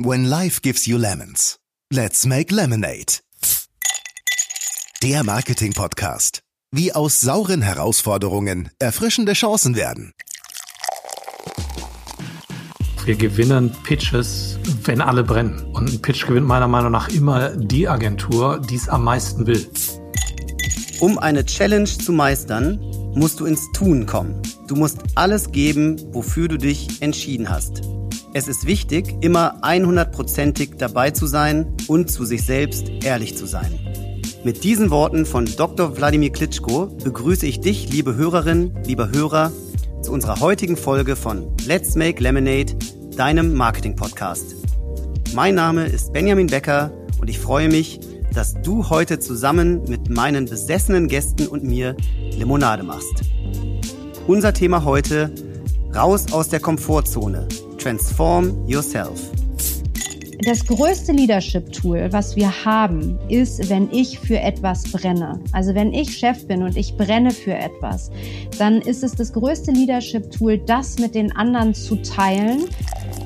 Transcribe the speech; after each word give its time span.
When 0.00 0.26
life 0.26 0.62
gives 0.62 0.86
you 0.86 0.96
lemons, 0.96 1.58
let's 1.92 2.24
make 2.24 2.54
lemonade. 2.54 3.18
Der 5.02 5.24
Marketing-Podcast. 5.24 6.42
Wie 6.70 6.92
aus 6.92 7.20
sauren 7.20 7.62
Herausforderungen 7.62 8.70
erfrischende 8.78 9.32
Chancen 9.32 9.74
werden. 9.74 10.12
Wir 13.06 13.16
gewinnen 13.16 13.74
Pitches, 13.82 14.60
wenn 14.84 15.00
alle 15.00 15.24
brennen. 15.24 15.64
Und 15.72 15.90
ein 15.92 16.00
Pitch 16.00 16.28
gewinnt 16.28 16.46
meiner 16.46 16.68
Meinung 16.68 16.92
nach 16.92 17.08
immer 17.08 17.56
die 17.56 17.88
Agentur, 17.88 18.60
die 18.60 18.76
es 18.76 18.88
am 18.88 19.02
meisten 19.02 19.48
will. 19.48 19.68
Um 21.00 21.18
eine 21.18 21.44
Challenge 21.44 21.88
zu 21.88 22.12
meistern, 22.12 22.78
musst 23.16 23.40
du 23.40 23.46
ins 23.46 23.66
Tun 23.72 24.06
kommen. 24.06 24.40
Du 24.68 24.76
musst 24.76 25.00
alles 25.16 25.50
geben, 25.50 26.00
wofür 26.14 26.46
du 26.46 26.56
dich 26.56 27.02
entschieden 27.02 27.50
hast. 27.50 27.82
Es 28.34 28.46
ist 28.46 28.66
wichtig, 28.66 29.16
immer 29.22 29.62
100%ig 29.62 30.76
dabei 30.76 31.10
zu 31.12 31.26
sein 31.26 31.74
und 31.86 32.10
zu 32.10 32.26
sich 32.26 32.44
selbst 32.44 32.90
ehrlich 33.02 33.36
zu 33.36 33.46
sein. 33.46 33.78
Mit 34.44 34.64
diesen 34.64 34.90
Worten 34.90 35.24
von 35.24 35.46
Dr. 35.46 35.96
Wladimir 35.96 36.30
Klitschko 36.30 36.86
begrüße 37.02 37.46
ich 37.46 37.60
dich, 37.60 37.90
liebe 37.90 38.16
Hörerin, 38.16 38.74
lieber 38.84 39.10
Hörer, 39.10 39.50
zu 40.02 40.12
unserer 40.12 40.40
heutigen 40.40 40.76
Folge 40.76 41.16
von 41.16 41.56
Let's 41.66 41.94
Make 41.96 42.22
Lemonade, 42.22 42.76
deinem 43.16 43.54
Marketing-Podcast. 43.54 44.54
Mein 45.34 45.54
Name 45.54 45.86
ist 45.86 46.12
Benjamin 46.12 46.48
Becker 46.48 46.92
und 47.20 47.30
ich 47.30 47.38
freue 47.38 47.68
mich, 47.68 47.98
dass 48.34 48.60
du 48.60 48.90
heute 48.90 49.18
zusammen 49.20 49.84
mit 49.88 50.10
meinen 50.10 50.44
besessenen 50.44 51.08
Gästen 51.08 51.46
und 51.46 51.64
mir 51.64 51.96
Limonade 52.32 52.82
machst. 52.82 53.22
Unser 54.26 54.52
Thema 54.52 54.84
heute, 54.84 55.32
raus 55.94 56.26
aus 56.32 56.48
der 56.48 56.60
Komfortzone, 56.60 57.48
transform 57.78 58.66
yourself. 58.66 59.20
Das 60.44 60.64
größte 60.64 61.12
Leadership-Tool, 61.12 62.12
was 62.12 62.36
wir 62.36 62.64
haben, 62.64 63.18
ist, 63.28 63.68
wenn 63.68 63.90
ich 63.90 64.20
für 64.20 64.38
etwas 64.38 64.84
brenne. 64.84 65.40
Also 65.52 65.74
wenn 65.74 65.92
ich 65.92 66.16
Chef 66.16 66.46
bin 66.46 66.62
und 66.62 66.76
ich 66.76 66.96
brenne 66.96 67.32
für 67.32 67.54
etwas, 67.54 68.10
dann 68.56 68.80
ist 68.80 69.02
es 69.02 69.12
das 69.12 69.32
größte 69.32 69.72
Leadership-Tool, 69.72 70.58
das 70.58 70.98
mit 70.98 71.16
den 71.16 71.34
anderen 71.34 71.74
zu 71.74 71.96
teilen. 71.96 72.66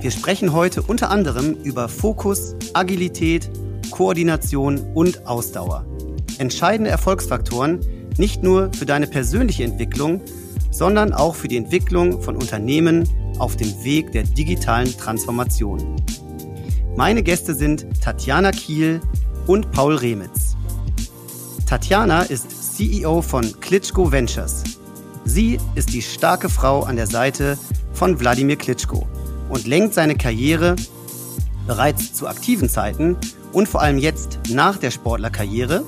Wir 0.01 0.11
sprechen 0.11 0.55
heute 0.55 0.83
unter 0.83 1.11
anderem 1.11 1.55
über 1.63 1.89
Fokus, 1.89 2.57
Agilität, 2.73 3.51
Koordination 3.91 4.81
und 4.95 5.27
Ausdauer. 5.27 5.85
Entscheidende 6.39 6.91
Erfolgsfaktoren 6.91 7.81
nicht 8.19 8.43
nur 8.43 8.71
für 8.73 8.87
deine 8.87 9.07
persönliche 9.07 9.65
Entwicklung, 9.65 10.21
sondern 10.73 11.13
auch 11.13 11.37
für 11.37 11.47
die 11.47 11.57
Entwicklung 11.57 12.21
von 12.21 12.35
Unternehmen 12.35 13.09
auf 13.39 13.57
dem 13.57 13.85
Weg 13.85 14.11
der 14.11 14.25
digitalen 14.25 14.97
Transformation. 14.97 15.97
Meine 16.97 17.23
Gäste 17.23 17.55
sind 17.55 17.87
Tatjana 18.01 18.51
Kiel 18.51 19.01
und 19.47 19.71
Paul 19.71 19.95
Remitz. 19.95 20.57
Tatjana 21.67 22.23
ist 22.23 22.77
CEO 22.77 23.23
von 23.23 23.61
Klitschko 23.61 24.11
Ventures. 24.11 24.65
Sie 25.25 25.59
ist 25.75 25.93
die 25.93 26.03
starke 26.03 26.49
Frau 26.49 26.83
an 26.83 26.97
der 26.97 27.07
Seite 27.07 27.57
von 27.93 28.19
Wladimir 28.19 28.57
Klitschko 28.57 29.07
und 29.49 29.67
lenkt 29.67 29.95
seine 29.95 30.17
Karriere 30.17 30.75
bereits 31.67 32.13
zu 32.13 32.27
aktiven 32.27 32.69
Zeiten 32.69 33.17
und 33.53 33.69
vor 33.69 33.83
allem 33.83 33.99
jetzt 33.99 34.41
nach 34.51 34.79
der 34.79 34.91
Sportlerkarriere. 34.91 35.85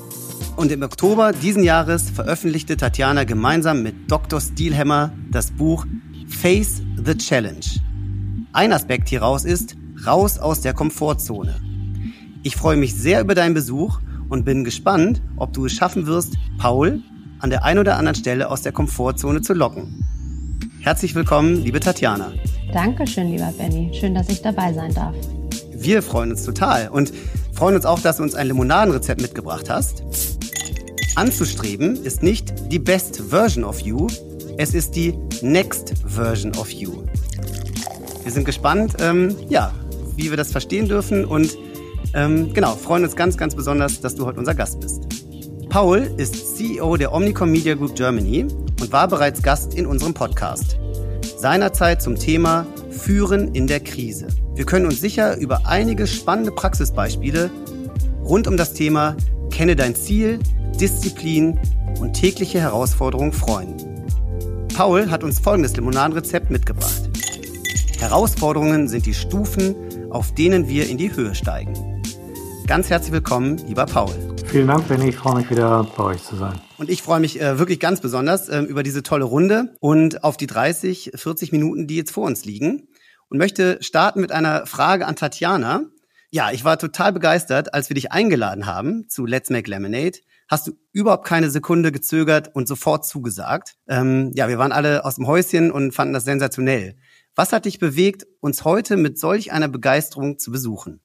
Und 0.55 0.71
im 0.71 0.83
Oktober 0.83 1.33
diesen 1.33 1.63
Jahres 1.63 2.09
veröffentlichte 2.09 2.77
Tatjana 2.77 3.25
gemeinsam 3.25 3.83
mit 3.83 4.09
Dr. 4.09 4.39
Steelhammer 4.39 5.11
das 5.29 5.51
Buch 5.51 5.85
Face 6.27 6.81
the 7.03 7.15
Challenge. 7.15 7.65
Ein 8.53 8.71
Aspekt 8.71 9.09
hieraus 9.09 9.43
ist, 9.43 9.75
raus 10.05 10.39
aus 10.39 10.61
der 10.61 10.73
Komfortzone. 10.73 11.55
Ich 12.43 12.55
freue 12.55 12.77
mich 12.77 12.95
sehr 12.95 13.21
über 13.21 13.35
deinen 13.35 13.53
Besuch 13.53 13.99
und 14.29 14.45
bin 14.45 14.63
gespannt, 14.63 15.21
ob 15.35 15.51
du 15.51 15.65
es 15.65 15.73
schaffen 15.73 16.07
wirst, 16.07 16.35
Paul 16.57 17.03
an 17.39 17.49
der 17.49 17.63
einen 17.63 17.79
oder 17.79 17.97
anderen 17.97 18.15
Stelle 18.15 18.49
aus 18.49 18.61
der 18.61 18.71
Komfortzone 18.71 19.41
zu 19.41 19.53
locken. 19.53 20.03
Herzlich 20.79 21.15
willkommen, 21.15 21.63
liebe 21.63 21.79
Tatjana. 21.79 22.31
Dankeschön, 22.73 23.31
lieber 23.31 23.53
Benny. 23.57 23.91
Schön, 23.93 24.15
dass 24.15 24.29
ich 24.29 24.41
dabei 24.41 24.73
sein 24.73 24.93
darf. 24.93 25.15
Wir 25.73 26.01
freuen 26.01 26.31
uns 26.31 26.43
total 26.43 26.89
und 26.89 27.13
freuen 27.53 27.75
uns 27.75 27.85
auch, 27.85 27.99
dass 27.99 28.17
du 28.17 28.23
uns 28.23 28.35
ein 28.35 28.47
Limonadenrezept 28.47 29.21
mitgebracht 29.21 29.69
hast. 29.69 30.34
Anzustreben 31.15 31.95
ist 32.03 32.23
nicht 32.23 32.53
die 32.71 32.79
best 32.79 33.21
version 33.29 33.63
of 33.63 33.79
you, 33.79 34.07
es 34.57 34.73
ist 34.73 34.95
die 34.97 35.13
next 35.41 35.93
version 36.05 36.53
of 36.57 36.69
you. 36.69 37.03
Wir 38.23 38.31
sind 38.33 38.43
gespannt, 38.43 38.95
ähm, 38.99 39.33
ja, 39.47 39.73
wie 40.17 40.29
wir 40.29 40.35
das 40.35 40.51
verstehen 40.51 40.89
dürfen 40.89 41.23
und 41.23 41.57
ähm, 42.13 42.53
genau, 42.53 42.75
freuen 42.75 43.05
uns 43.05 43.15
ganz, 43.15 43.37
ganz 43.37 43.55
besonders, 43.55 44.01
dass 44.01 44.15
du 44.15 44.25
heute 44.25 44.39
unser 44.39 44.55
Gast 44.55 44.81
bist. 44.81 45.03
Paul 45.69 45.99
ist 46.17 46.57
CEO 46.57 46.97
der 46.97 47.13
Omnicom 47.13 47.49
Media 47.49 47.75
Group 47.75 47.95
Germany 47.95 48.45
und 48.81 48.91
war 48.91 49.07
bereits 49.07 49.41
Gast 49.41 49.73
in 49.73 49.85
unserem 49.85 50.13
Podcast. 50.13 50.77
Seinerzeit 51.37 52.01
zum 52.01 52.15
Thema 52.15 52.65
Führen 52.89 53.55
in 53.55 53.67
der 53.67 53.79
Krise. 53.79 54.27
Wir 54.55 54.65
können 54.65 54.85
uns 54.85 54.99
sicher 54.99 55.37
über 55.37 55.65
einige 55.65 56.07
spannende 56.07 56.51
Praxisbeispiele 56.51 57.49
rund 58.23 58.47
um 58.47 58.57
das 58.57 58.73
Thema 58.73 59.15
Kenne 59.51 59.75
dein 59.75 59.95
Ziel, 59.95 60.39
Disziplin 60.79 61.59
und 61.99 62.13
tägliche 62.13 62.59
Herausforderungen 62.59 63.31
freuen. 63.31 63.75
Paul 64.75 65.09
hat 65.09 65.23
uns 65.23 65.39
folgendes 65.39 65.75
Limonadenrezept 65.75 66.51
mitgebracht. 66.51 67.09
Herausforderungen 67.99 68.87
sind 68.87 69.05
die 69.05 69.13
Stufen, 69.13 69.75
auf 70.11 70.33
denen 70.33 70.67
wir 70.67 70.89
in 70.89 70.97
die 70.97 71.15
Höhe 71.15 71.33
steigen. 71.33 71.73
Ganz 72.67 72.89
herzlich 72.89 73.13
willkommen, 73.13 73.57
lieber 73.67 73.85
Paul. 73.85 74.13
Vielen 74.47 74.67
Dank, 74.67 74.87
Benny. 74.87 75.09
Ich 75.09 75.17
freue 75.17 75.35
mich 75.35 75.49
wieder 75.49 75.87
bei 75.95 76.03
euch 76.03 76.23
zu 76.23 76.35
sein. 76.35 76.59
Und 76.77 76.89
ich 76.89 77.01
freue 77.01 77.19
mich 77.19 77.39
äh, 77.39 77.57
wirklich 77.59 77.79
ganz 77.79 78.01
besonders 78.01 78.49
äh, 78.49 78.59
über 78.59 78.83
diese 78.83 79.03
tolle 79.03 79.25
Runde 79.25 79.75
und 79.79 80.23
auf 80.23 80.35
die 80.35 80.47
30, 80.47 81.11
40 81.15 81.51
Minuten, 81.51 81.87
die 81.87 81.95
jetzt 81.95 82.11
vor 82.11 82.25
uns 82.25 82.45
liegen. 82.45 82.87
Und 83.29 83.37
möchte 83.37 83.77
starten 83.81 84.21
mit 84.21 84.31
einer 84.31 84.65
Frage 84.65 85.07
an 85.07 85.15
Tatjana. 85.15 85.83
Ja, 86.35 86.51
ich 86.51 86.65
war 86.65 86.77
total 86.77 87.13
begeistert, 87.13 87.73
als 87.73 87.89
wir 87.89 87.93
dich 87.93 88.11
eingeladen 88.11 88.65
haben 88.65 89.07
zu 89.07 89.25
Let's 89.25 89.49
Make 89.49 89.69
Lemonade. 89.69 90.19
Hast 90.49 90.67
du 90.67 90.73
überhaupt 90.91 91.25
keine 91.25 91.49
Sekunde 91.49 91.93
gezögert 91.93 92.53
und 92.53 92.67
sofort 92.67 93.05
zugesagt. 93.05 93.77
Ähm, 93.87 94.33
ja, 94.35 94.49
wir 94.49 94.57
waren 94.57 94.73
alle 94.73 95.05
aus 95.05 95.15
dem 95.15 95.27
Häuschen 95.27 95.71
und 95.71 95.93
fanden 95.93 96.13
das 96.13 96.25
sensationell. 96.25 96.97
Was 97.35 97.53
hat 97.53 97.63
dich 97.63 97.79
bewegt, 97.79 98.27
uns 98.41 98.65
heute 98.65 98.97
mit 98.97 99.17
solch 99.17 99.53
einer 99.53 99.69
Begeisterung 99.69 100.37
zu 100.37 100.51
besuchen? 100.51 100.99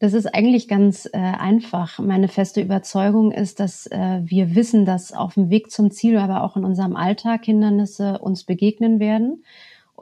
Das 0.00 0.14
ist 0.14 0.26
eigentlich 0.26 0.66
ganz 0.66 1.08
äh, 1.12 1.16
einfach. 1.16 2.00
Meine 2.00 2.26
feste 2.26 2.60
Überzeugung 2.60 3.30
ist, 3.30 3.60
dass 3.60 3.86
äh, 3.86 4.22
wir 4.24 4.56
wissen, 4.56 4.84
dass 4.84 5.12
auf 5.12 5.34
dem 5.34 5.48
Weg 5.48 5.70
zum 5.70 5.92
Ziel, 5.92 6.18
aber 6.18 6.42
auch 6.42 6.56
in 6.56 6.64
unserem 6.64 6.96
Alltag 6.96 7.44
Hindernisse 7.44 8.18
uns 8.18 8.42
begegnen 8.42 8.98
werden. 8.98 9.44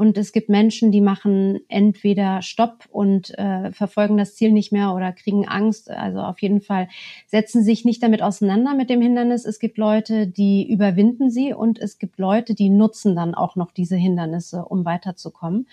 Und 0.00 0.16
es 0.16 0.32
gibt 0.32 0.48
Menschen, 0.48 0.92
die 0.92 1.02
machen 1.02 1.60
entweder 1.68 2.40
Stopp 2.40 2.86
und 2.90 3.36
äh, 3.38 3.70
verfolgen 3.70 4.16
das 4.16 4.34
Ziel 4.34 4.50
nicht 4.50 4.72
mehr 4.72 4.94
oder 4.94 5.12
kriegen 5.12 5.46
Angst. 5.46 5.90
Also 5.90 6.20
auf 6.20 6.40
jeden 6.40 6.62
Fall 6.62 6.88
setzen 7.26 7.62
sich 7.62 7.84
nicht 7.84 8.02
damit 8.02 8.22
auseinander 8.22 8.72
mit 8.72 8.88
dem 8.88 9.02
Hindernis. 9.02 9.44
Es 9.44 9.58
gibt 9.58 9.76
Leute, 9.76 10.26
die 10.26 10.66
überwinden 10.66 11.30
sie 11.30 11.52
und 11.52 11.78
es 11.78 11.98
gibt 11.98 12.18
Leute, 12.18 12.54
die 12.54 12.70
nutzen 12.70 13.14
dann 13.14 13.34
auch 13.34 13.56
noch 13.56 13.72
diese 13.72 13.96
Hindernisse, 13.96 14.64
um 14.64 14.86
weiterzukommen. 14.86 15.66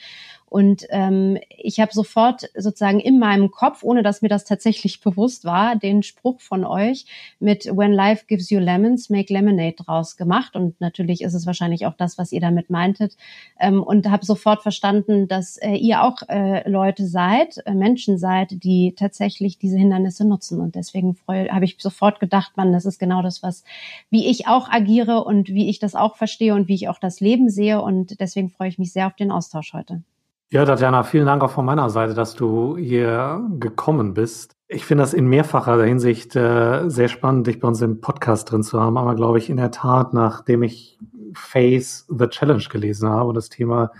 Und 0.49 0.85
ähm, 0.91 1.37
ich 1.49 1.81
habe 1.81 1.91
sofort 1.91 2.49
sozusagen 2.55 3.01
in 3.01 3.19
meinem 3.19 3.51
Kopf, 3.51 3.83
ohne 3.83 4.01
dass 4.01 4.21
mir 4.21 4.29
das 4.29 4.45
tatsächlich 4.45 5.01
bewusst 5.07 5.43
war, 5.43 5.75
den 5.75 6.03
Spruch 6.03 6.39
von 6.39 6.63
euch 6.63 7.05
mit 7.39 7.65
When 7.65 7.91
life 7.91 8.25
gives 8.27 8.49
you 8.49 8.59
lemons, 8.59 9.09
make 9.09 9.33
lemonade 9.33 9.75
draus 9.75 10.15
gemacht. 10.15 10.55
Und 10.55 10.79
natürlich 10.79 11.21
ist 11.21 11.33
es 11.33 11.45
wahrscheinlich 11.45 11.85
auch 11.85 11.95
das, 11.95 12.17
was 12.17 12.31
ihr 12.31 12.39
damit 12.39 12.69
meintet. 12.69 13.17
Ähm, 13.59 13.83
und 13.83 14.09
habe 14.09 14.25
sofort 14.25 14.63
verstanden, 14.63 15.27
dass 15.27 15.57
äh, 15.57 15.75
ihr 15.75 16.01
auch 16.01 16.21
äh, 16.29 16.67
Leute 16.69 17.05
seid, 17.07 17.57
äh, 17.65 17.73
Menschen 17.73 18.17
seid, 18.17 18.63
die 18.63 18.95
tatsächlich 18.97 19.59
diese 19.59 19.77
Hindernisse 19.77 20.25
nutzen. 20.25 20.61
Und 20.61 20.75
deswegen 20.75 21.17
habe 21.27 21.65
ich 21.65 21.75
sofort 21.79 22.21
gedacht, 22.21 22.53
man, 22.55 22.71
das 22.71 22.85
ist 22.85 22.99
genau 22.99 23.21
das, 23.21 23.43
was 23.43 23.65
wie 24.09 24.27
ich 24.27 24.47
auch 24.47 24.69
agiere 24.69 25.25
und 25.25 25.49
wie 25.49 25.69
ich 25.69 25.79
das 25.79 25.95
auch 25.95 26.15
verstehe 26.15 26.55
und 26.55 26.69
wie 26.69 26.75
ich 26.75 26.87
auch 26.87 26.99
das 26.99 27.19
Leben 27.19 27.49
sehe. 27.49 27.81
Und 27.81 28.19
deswegen 28.21 28.49
freue 28.49 28.69
ich 28.69 28.79
mich 28.79 28.93
sehr 28.93 29.07
auf 29.07 29.15
den 29.15 29.31
Austausch 29.31 29.73
heute. 29.73 30.03
Ja, 30.49 30.63
Tatjana, 30.63 31.03
vielen 31.03 31.25
Dank 31.25 31.43
auch 31.43 31.51
von 31.51 31.65
meiner 31.65 31.89
Seite, 31.89 32.13
dass 32.13 32.33
du 32.33 32.77
hier 32.77 33.45
gekommen 33.59 34.13
bist. 34.13 34.55
Ich 34.69 34.85
finde 34.85 35.03
das 35.03 35.13
in 35.13 35.27
mehrfacher 35.27 35.83
Hinsicht 35.83 36.37
äh, 36.37 36.87
sehr 36.87 37.09
spannend, 37.09 37.47
dich 37.47 37.59
bei 37.59 37.67
uns 37.67 37.81
im 37.81 37.99
Podcast 37.99 38.49
drin 38.49 38.63
zu 38.63 38.79
haben. 38.79 38.97
Aber 38.97 39.15
glaube 39.15 39.39
ich 39.39 39.49
in 39.49 39.57
der 39.57 39.71
Tat, 39.71 40.13
nachdem 40.13 40.63
ich 40.63 40.99
Face 41.33 42.05
the 42.07 42.27
Challenge 42.27 42.63
gelesen 42.69 43.09
habe 43.09 43.27
und 43.27 43.35
das 43.35 43.49
Thema 43.49 43.91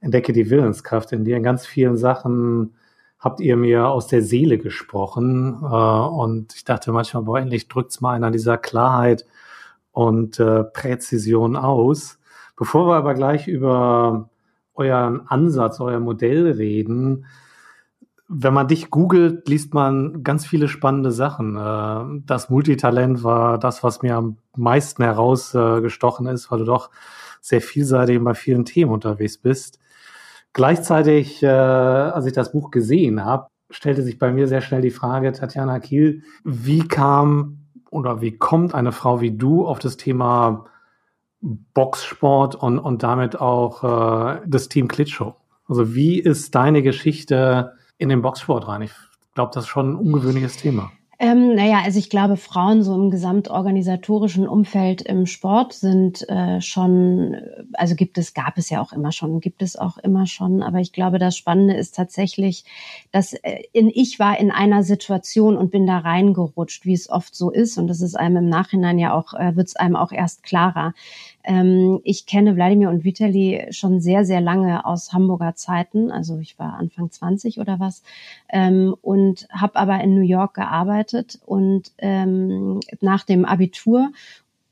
Entdecke 0.00 0.32
die 0.32 0.50
Willenskraft 0.50 1.10
in 1.10 1.24
dir, 1.24 1.36
in 1.36 1.42
ganz 1.42 1.66
vielen 1.66 1.96
Sachen 1.96 2.76
habt 3.18 3.40
ihr 3.40 3.56
mir 3.56 3.88
aus 3.88 4.06
der 4.06 4.22
Seele 4.22 4.58
gesprochen. 4.58 5.58
Äh, 5.64 5.66
und 5.66 6.54
ich 6.54 6.62
dachte 6.62 6.92
manchmal, 6.92 7.24
boah, 7.24 7.40
endlich 7.40 7.66
drückt's 7.66 8.00
mal 8.00 8.14
einer 8.14 8.30
dieser 8.30 8.56
Klarheit 8.56 9.26
und 9.90 10.38
äh, 10.38 10.62
Präzision 10.62 11.56
aus. 11.56 12.20
Bevor 12.56 12.86
wir 12.86 12.94
aber 12.94 13.14
gleich 13.14 13.48
über 13.48 14.30
euren 14.78 15.26
Ansatz, 15.28 15.80
euer 15.80 16.00
Modell 16.00 16.50
reden, 16.52 17.26
wenn 18.28 18.52
man 18.52 18.68
dich 18.68 18.90
googelt, 18.90 19.48
liest 19.48 19.72
man 19.72 20.22
ganz 20.22 20.46
viele 20.46 20.68
spannende 20.68 21.10
Sachen. 21.10 21.56
Äh, 21.56 22.22
das 22.26 22.50
Multitalent 22.50 23.24
war 23.24 23.58
das, 23.58 23.82
was 23.82 24.02
mir 24.02 24.16
am 24.16 24.36
meisten 24.54 25.02
herausgestochen 25.02 26.26
ist, 26.26 26.50
weil 26.50 26.58
du 26.58 26.64
doch 26.66 26.90
sehr 27.40 27.62
vielseitig 27.62 28.22
bei 28.22 28.34
vielen 28.34 28.66
Themen 28.66 28.92
unterwegs 28.92 29.38
bist. 29.38 29.78
Gleichzeitig, 30.52 31.42
äh, 31.42 31.46
als 31.48 32.26
ich 32.26 32.34
das 32.34 32.52
Buch 32.52 32.70
gesehen 32.70 33.24
habe, 33.24 33.48
stellte 33.70 34.02
sich 34.02 34.18
bei 34.18 34.30
mir 34.30 34.46
sehr 34.46 34.60
schnell 34.60 34.82
die 34.82 34.90
Frage, 34.90 35.32
Tatjana 35.32 35.78
Kiel, 35.78 36.22
wie 36.44 36.86
kam 36.86 37.66
oder 37.90 38.20
wie 38.20 38.36
kommt 38.36 38.74
eine 38.74 38.92
Frau 38.92 39.20
wie 39.20 39.36
du 39.36 39.66
auf 39.66 39.78
das 39.78 39.96
Thema 39.96 40.66
Boxsport 41.40 42.54
und, 42.54 42.78
und 42.78 43.02
damit 43.02 43.40
auch 43.40 43.84
äh, 43.84 44.40
das 44.46 44.68
Team 44.68 44.88
Klitschow? 44.88 45.34
Also 45.66 45.94
wie 45.94 46.18
ist 46.18 46.54
deine 46.54 46.82
Geschichte 46.82 47.74
in 47.98 48.08
den 48.08 48.22
Boxsport 48.22 48.68
rein? 48.68 48.82
Ich 48.82 48.92
glaube, 49.34 49.52
das 49.54 49.64
ist 49.64 49.68
schon 49.68 49.92
ein 49.92 49.96
ungewöhnliches 49.96 50.56
Thema. 50.56 50.90
Ähm, 51.20 51.56
naja, 51.56 51.80
also 51.84 51.98
ich 51.98 52.10
glaube, 52.10 52.36
Frauen 52.36 52.84
so 52.84 52.94
im 52.94 53.10
gesamtorganisatorischen 53.10 54.46
Umfeld 54.46 55.02
im 55.02 55.26
Sport 55.26 55.72
sind 55.72 56.28
äh, 56.28 56.60
schon, 56.60 57.36
also 57.72 57.96
gibt 57.96 58.18
es, 58.18 58.34
gab 58.34 58.56
es 58.56 58.70
ja 58.70 58.80
auch 58.80 58.92
immer 58.92 59.10
schon, 59.10 59.40
gibt 59.40 59.60
es 59.60 59.74
auch 59.74 59.98
immer 59.98 60.26
schon, 60.26 60.62
aber 60.62 60.78
ich 60.78 60.92
glaube, 60.92 61.18
das 61.18 61.36
Spannende 61.36 61.74
ist 61.74 61.96
tatsächlich, 61.96 62.64
dass 63.10 63.32
äh, 63.32 63.64
in, 63.72 63.90
ich 63.92 64.20
war 64.20 64.38
in 64.38 64.52
einer 64.52 64.84
Situation 64.84 65.56
und 65.56 65.72
bin 65.72 65.88
da 65.88 65.98
reingerutscht, 65.98 66.86
wie 66.86 66.92
es 66.92 67.10
oft 67.10 67.34
so 67.34 67.50
ist 67.50 67.78
und 67.78 67.88
das 67.88 68.00
ist 68.00 68.14
einem 68.14 68.36
im 68.36 68.48
Nachhinein 68.48 69.00
ja 69.00 69.12
auch, 69.12 69.34
äh, 69.34 69.56
wird 69.56 69.66
es 69.66 69.74
einem 69.74 69.96
auch 69.96 70.12
erst 70.12 70.44
klarer. 70.44 70.94
Ähm, 71.44 72.00
ich 72.04 72.26
kenne 72.26 72.56
Wladimir 72.56 72.90
und 72.90 73.04
Vitali 73.04 73.66
schon 73.70 74.00
sehr, 74.00 74.24
sehr 74.24 74.40
lange 74.40 74.84
aus 74.84 75.12
Hamburger 75.12 75.54
Zeiten. 75.54 76.10
Also 76.10 76.38
ich 76.38 76.58
war 76.58 76.74
Anfang 76.74 77.10
20 77.10 77.58
oder 77.58 77.80
was 77.80 78.02
ähm, 78.48 78.94
und 79.02 79.48
habe 79.50 79.76
aber 79.76 80.00
in 80.00 80.14
New 80.14 80.26
York 80.26 80.54
gearbeitet 80.54 81.38
und 81.46 81.92
ähm, 81.98 82.80
nach 83.00 83.24
dem 83.24 83.44
Abitur 83.44 84.10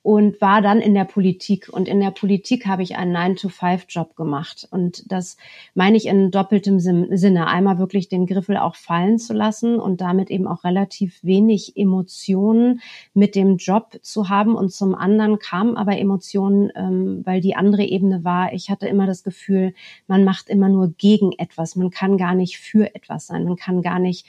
und 0.06 0.40
war 0.40 0.62
dann 0.62 0.80
in 0.80 0.94
der 0.94 1.04
Politik. 1.04 1.68
Und 1.68 1.88
in 1.88 1.98
der 1.98 2.12
Politik 2.12 2.64
habe 2.66 2.84
ich 2.84 2.94
einen 2.94 3.16
9-to-5-Job 3.16 4.14
gemacht. 4.14 4.68
Und 4.70 5.10
das 5.10 5.36
meine 5.74 5.96
ich 5.96 6.06
in 6.06 6.30
doppeltem 6.30 6.78
Sinne. 6.78 7.48
Einmal 7.48 7.80
wirklich 7.80 8.08
den 8.08 8.26
Griffel 8.26 8.56
auch 8.56 8.76
fallen 8.76 9.18
zu 9.18 9.34
lassen 9.34 9.80
und 9.80 10.00
damit 10.00 10.30
eben 10.30 10.46
auch 10.46 10.62
relativ 10.62 11.18
wenig 11.24 11.76
Emotionen 11.76 12.82
mit 13.14 13.34
dem 13.34 13.56
Job 13.56 13.98
zu 14.00 14.28
haben. 14.28 14.54
Und 14.54 14.72
zum 14.72 14.94
anderen 14.94 15.40
kamen 15.40 15.76
aber 15.76 15.98
Emotionen, 15.98 16.70
ähm, 16.76 17.22
weil 17.24 17.40
die 17.40 17.56
andere 17.56 17.82
Ebene 17.82 18.22
war, 18.22 18.52
ich 18.52 18.70
hatte 18.70 18.86
immer 18.86 19.08
das 19.08 19.24
Gefühl, 19.24 19.74
man 20.06 20.22
macht 20.22 20.48
immer 20.48 20.68
nur 20.68 20.94
gegen 20.96 21.32
etwas. 21.32 21.74
Man 21.74 21.90
kann 21.90 22.16
gar 22.16 22.36
nicht 22.36 22.58
für 22.58 22.94
etwas 22.94 23.26
sein. 23.26 23.42
Man 23.42 23.56
kann 23.56 23.82
gar 23.82 23.98
nicht 23.98 24.24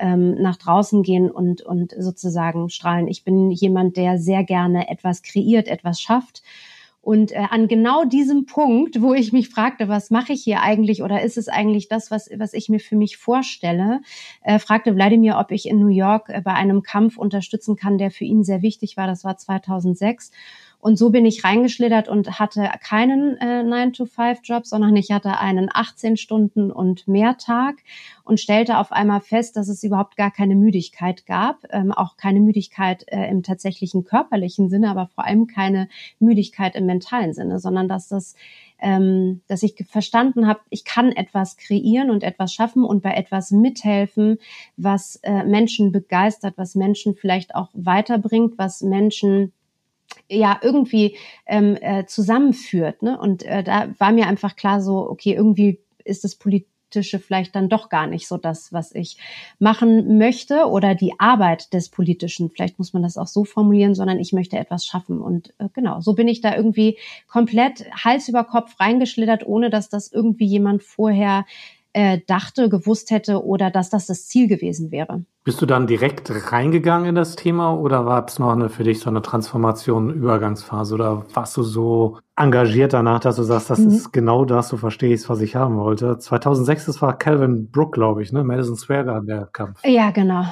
ähm, 0.00 0.34
nach 0.34 0.56
draußen 0.56 1.02
gehen 1.02 1.30
und, 1.30 1.62
und 1.62 1.94
sozusagen 1.96 2.68
strahlen. 2.70 3.06
Ich 3.06 3.22
bin 3.22 3.50
jemand, 3.50 3.96
der 3.96 4.18
sehr 4.18 4.42
gerne 4.42 4.88
etwas 4.88 5.22
kreiert, 5.22 5.68
etwas 5.68 6.00
schafft. 6.00 6.42
Und 7.02 7.32
äh, 7.32 7.46
an 7.48 7.66
genau 7.66 8.04
diesem 8.04 8.44
Punkt, 8.44 9.00
wo 9.00 9.14
ich 9.14 9.32
mich 9.32 9.48
fragte, 9.48 9.88
was 9.88 10.10
mache 10.10 10.34
ich 10.34 10.44
hier 10.44 10.60
eigentlich 10.60 11.02
oder 11.02 11.22
ist 11.22 11.38
es 11.38 11.48
eigentlich 11.48 11.88
das, 11.88 12.10
was, 12.10 12.28
was 12.36 12.52
ich 12.52 12.68
mir 12.68 12.78
für 12.78 12.96
mich 12.96 13.16
vorstelle, 13.16 14.02
äh, 14.42 14.58
fragte 14.58 14.94
Wladimir, 14.94 15.38
ob 15.38 15.50
ich 15.50 15.66
in 15.66 15.78
New 15.78 15.88
York 15.88 16.28
äh, 16.28 16.42
bei 16.42 16.52
einem 16.52 16.82
Kampf 16.82 17.16
unterstützen 17.16 17.76
kann, 17.76 17.96
der 17.96 18.10
für 18.10 18.24
ihn 18.24 18.44
sehr 18.44 18.60
wichtig 18.60 18.98
war. 18.98 19.06
Das 19.06 19.24
war 19.24 19.38
2006. 19.38 20.30
Und 20.80 20.96
so 20.96 21.10
bin 21.10 21.26
ich 21.26 21.44
reingeschlittert 21.44 22.08
und 22.08 22.38
hatte 22.38 22.70
keinen 22.82 23.36
äh, 23.36 23.62
9-to-5-Job, 23.62 24.66
sondern 24.66 24.96
ich 24.96 25.10
hatte 25.10 25.38
einen 25.38 25.68
18 25.70 26.16
Stunden 26.16 26.72
und 26.72 27.06
mehr 27.06 27.36
Tag 27.36 27.76
und 28.24 28.40
stellte 28.40 28.78
auf 28.78 28.90
einmal 28.90 29.20
fest, 29.20 29.56
dass 29.56 29.68
es 29.68 29.82
überhaupt 29.82 30.16
gar 30.16 30.30
keine 30.30 30.56
Müdigkeit 30.56 31.26
gab, 31.26 31.64
ähm, 31.70 31.92
auch 31.92 32.16
keine 32.16 32.40
Müdigkeit 32.40 33.04
äh, 33.08 33.28
im 33.28 33.42
tatsächlichen 33.42 34.04
körperlichen 34.04 34.70
Sinne, 34.70 34.90
aber 34.90 35.08
vor 35.08 35.24
allem 35.24 35.46
keine 35.46 35.88
Müdigkeit 36.18 36.74
im 36.74 36.86
mentalen 36.86 37.34
Sinne, 37.34 37.58
sondern 37.58 37.86
dass 37.86 38.08
das 38.08 38.34
ähm, 38.82 39.42
dass 39.46 39.62
ich 39.62 39.74
verstanden 39.88 40.46
habe, 40.46 40.60
ich 40.70 40.86
kann 40.86 41.12
etwas 41.12 41.58
kreieren 41.58 42.10
und 42.10 42.22
etwas 42.22 42.54
schaffen 42.54 42.84
und 42.84 43.02
bei 43.02 43.12
etwas 43.12 43.50
mithelfen, 43.50 44.38
was 44.78 45.16
äh, 45.16 45.44
Menschen 45.44 45.92
begeistert, 45.92 46.54
was 46.56 46.74
Menschen 46.74 47.14
vielleicht 47.14 47.54
auch 47.54 47.68
weiterbringt, 47.74 48.56
was 48.56 48.80
Menschen 48.80 49.52
ja 50.30 50.58
irgendwie 50.62 51.16
ähm, 51.46 51.76
äh, 51.80 52.06
zusammenführt. 52.06 53.02
Ne? 53.02 53.18
Und 53.18 53.42
äh, 53.42 53.62
da 53.62 53.88
war 53.98 54.12
mir 54.12 54.26
einfach 54.26 54.56
klar 54.56 54.80
so, 54.80 55.08
okay, 55.10 55.34
irgendwie 55.34 55.80
ist 56.04 56.24
das 56.24 56.36
politische 56.36 57.18
vielleicht 57.18 57.54
dann 57.54 57.68
doch 57.68 57.88
gar 57.88 58.06
nicht 58.06 58.26
so 58.26 58.36
das, 58.36 58.72
was 58.72 58.92
ich 58.92 59.16
machen 59.58 60.18
möchte 60.18 60.66
oder 60.66 60.94
die 60.94 61.12
Arbeit 61.18 61.72
des 61.72 61.88
Politischen. 61.88 62.50
Vielleicht 62.50 62.78
muss 62.78 62.92
man 62.92 63.02
das 63.02 63.16
auch 63.16 63.28
so 63.28 63.44
formulieren, 63.44 63.94
sondern 63.94 64.18
ich 64.18 64.32
möchte 64.32 64.58
etwas 64.58 64.86
schaffen. 64.86 65.20
Und 65.20 65.54
äh, 65.58 65.68
genau, 65.72 66.00
so 66.00 66.14
bin 66.14 66.28
ich 66.28 66.40
da 66.40 66.56
irgendwie 66.56 66.98
komplett 67.28 67.84
Hals 67.92 68.28
über 68.28 68.44
Kopf 68.44 68.78
reingeschlittert, 68.80 69.46
ohne 69.46 69.70
dass 69.70 69.88
das 69.88 70.10
irgendwie 70.12 70.46
jemand 70.46 70.82
vorher 70.82 71.44
äh, 71.92 72.20
dachte, 72.26 72.68
gewusst 72.68 73.10
hätte 73.10 73.44
oder 73.44 73.70
dass 73.70 73.90
das 73.90 74.06
das 74.06 74.26
Ziel 74.26 74.48
gewesen 74.48 74.90
wäre. 74.90 75.24
Bist 75.42 75.60
du 75.62 75.66
dann 75.66 75.86
direkt 75.86 76.30
reingegangen 76.52 77.08
in 77.08 77.14
das 77.14 77.34
Thema 77.34 77.74
oder 77.74 78.04
war 78.04 78.24
es 78.26 78.38
noch 78.38 78.52
eine, 78.52 78.68
für 78.68 78.84
dich 78.84 79.00
so 79.00 79.08
eine 79.08 79.22
Transformation, 79.22 80.12
Übergangsphase 80.12 80.94
oder 80.94 81.24
warst 81.32 81.56
du 81.56 81.62
so 81.62 82.18
engagiert 82.36 82.92
danach, 82.92 83.20
dass 83.20 83.36
du 83.36 83.42
sagst, 83.42 83.70
das 83.70 83.78
mhm. 83.78 83.88
ist 83.88 84.12
genau 84.12 84.44
das, 84.44 84.68
du 84.68 84.76
verstehst, 84.76 85.28
was 85.28 85.40
ich 85.40 85.56
haben 85.56 85.76
wollte? 85.78 86.18
2006, 86.18 86.86
das 86.86 87.02
war 87.02 87.16
Calvin 87.16 87.70
Brook, 87.70 87.92
glaube 87.92 88.22
ich, 88.22 88.32
ne? 88.32 88.44
Madison 88.44 88.76
Square 88.76 89.06
Garden, 89.06 89.26
der 89.26 89.48
Kampf. 89.52 89.80
Ja, 89.84 90.10
genau. 90.10 90.44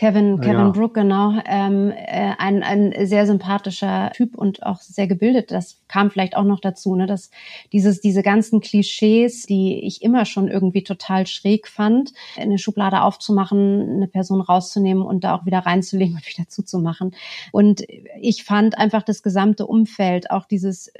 Kevin, 0.00 0.40
Kevin 0.40 0.54
ja. 0.54 0.70
Brook, 0.70 0.94
genau. 0.94 1.34
Ähm, 1.44 1.92
äh, 1.94 2.32
ein, 2.38 2.62
ein 2.62 2.94
sehr 3.06 3.26
sympathischer 3.26 4.10
Typ 4.14 4.34
und 4.34 4.62
auch 4.62 4.80
sehr 4.80 5.06
gebildet. 5.06 5.50
Das 5.50 5.82
kam 5.88 6.10
vielleicht 6.10 6.38
auch 6.38 6.44
noch 6.44 6.60
dazu, 6.60 6.96
ne, 6.96 7.04
dass 7.04 7.30
dieses, 7.74 8.00
diese 8.00 8.22
ganzen 8.22 8.62
Klischees, 8.62 9.44
die 9.44 9.84
ich 9.84 10.00
immer 10.00 10.24
schon 10.24 10.48
irgendwie 10.48 10.84
total 10.84 11.26
schräg 11.26 11.68
fand, 11.68 12.14
eine 12.38 12.56
Schublade 12.56 13.02
aufzumachen, 13.02 13.96
eine 13.96 14.08
Person 14.08 14.40
rauszunehmen 14.40 15.02
und 15.02 15.22
da 15.22 15.34
auch 15.34 15.44
wieder 15.44 15.58
reinzulegen 15.58 16.14
und 16.14 16.26
wieder 16.34 16.48
zuzumachen. 16.48 17.14
Und 17.52 17.82
ich 18.18 18.42
fand 18.44 18.78
einfach 18.78 19.02
das 19.02 19.22
gesamte 19.22 19.66
Umfeld, 19.66 20.30
auch 20.30 20.46
dieses 20.46 20.90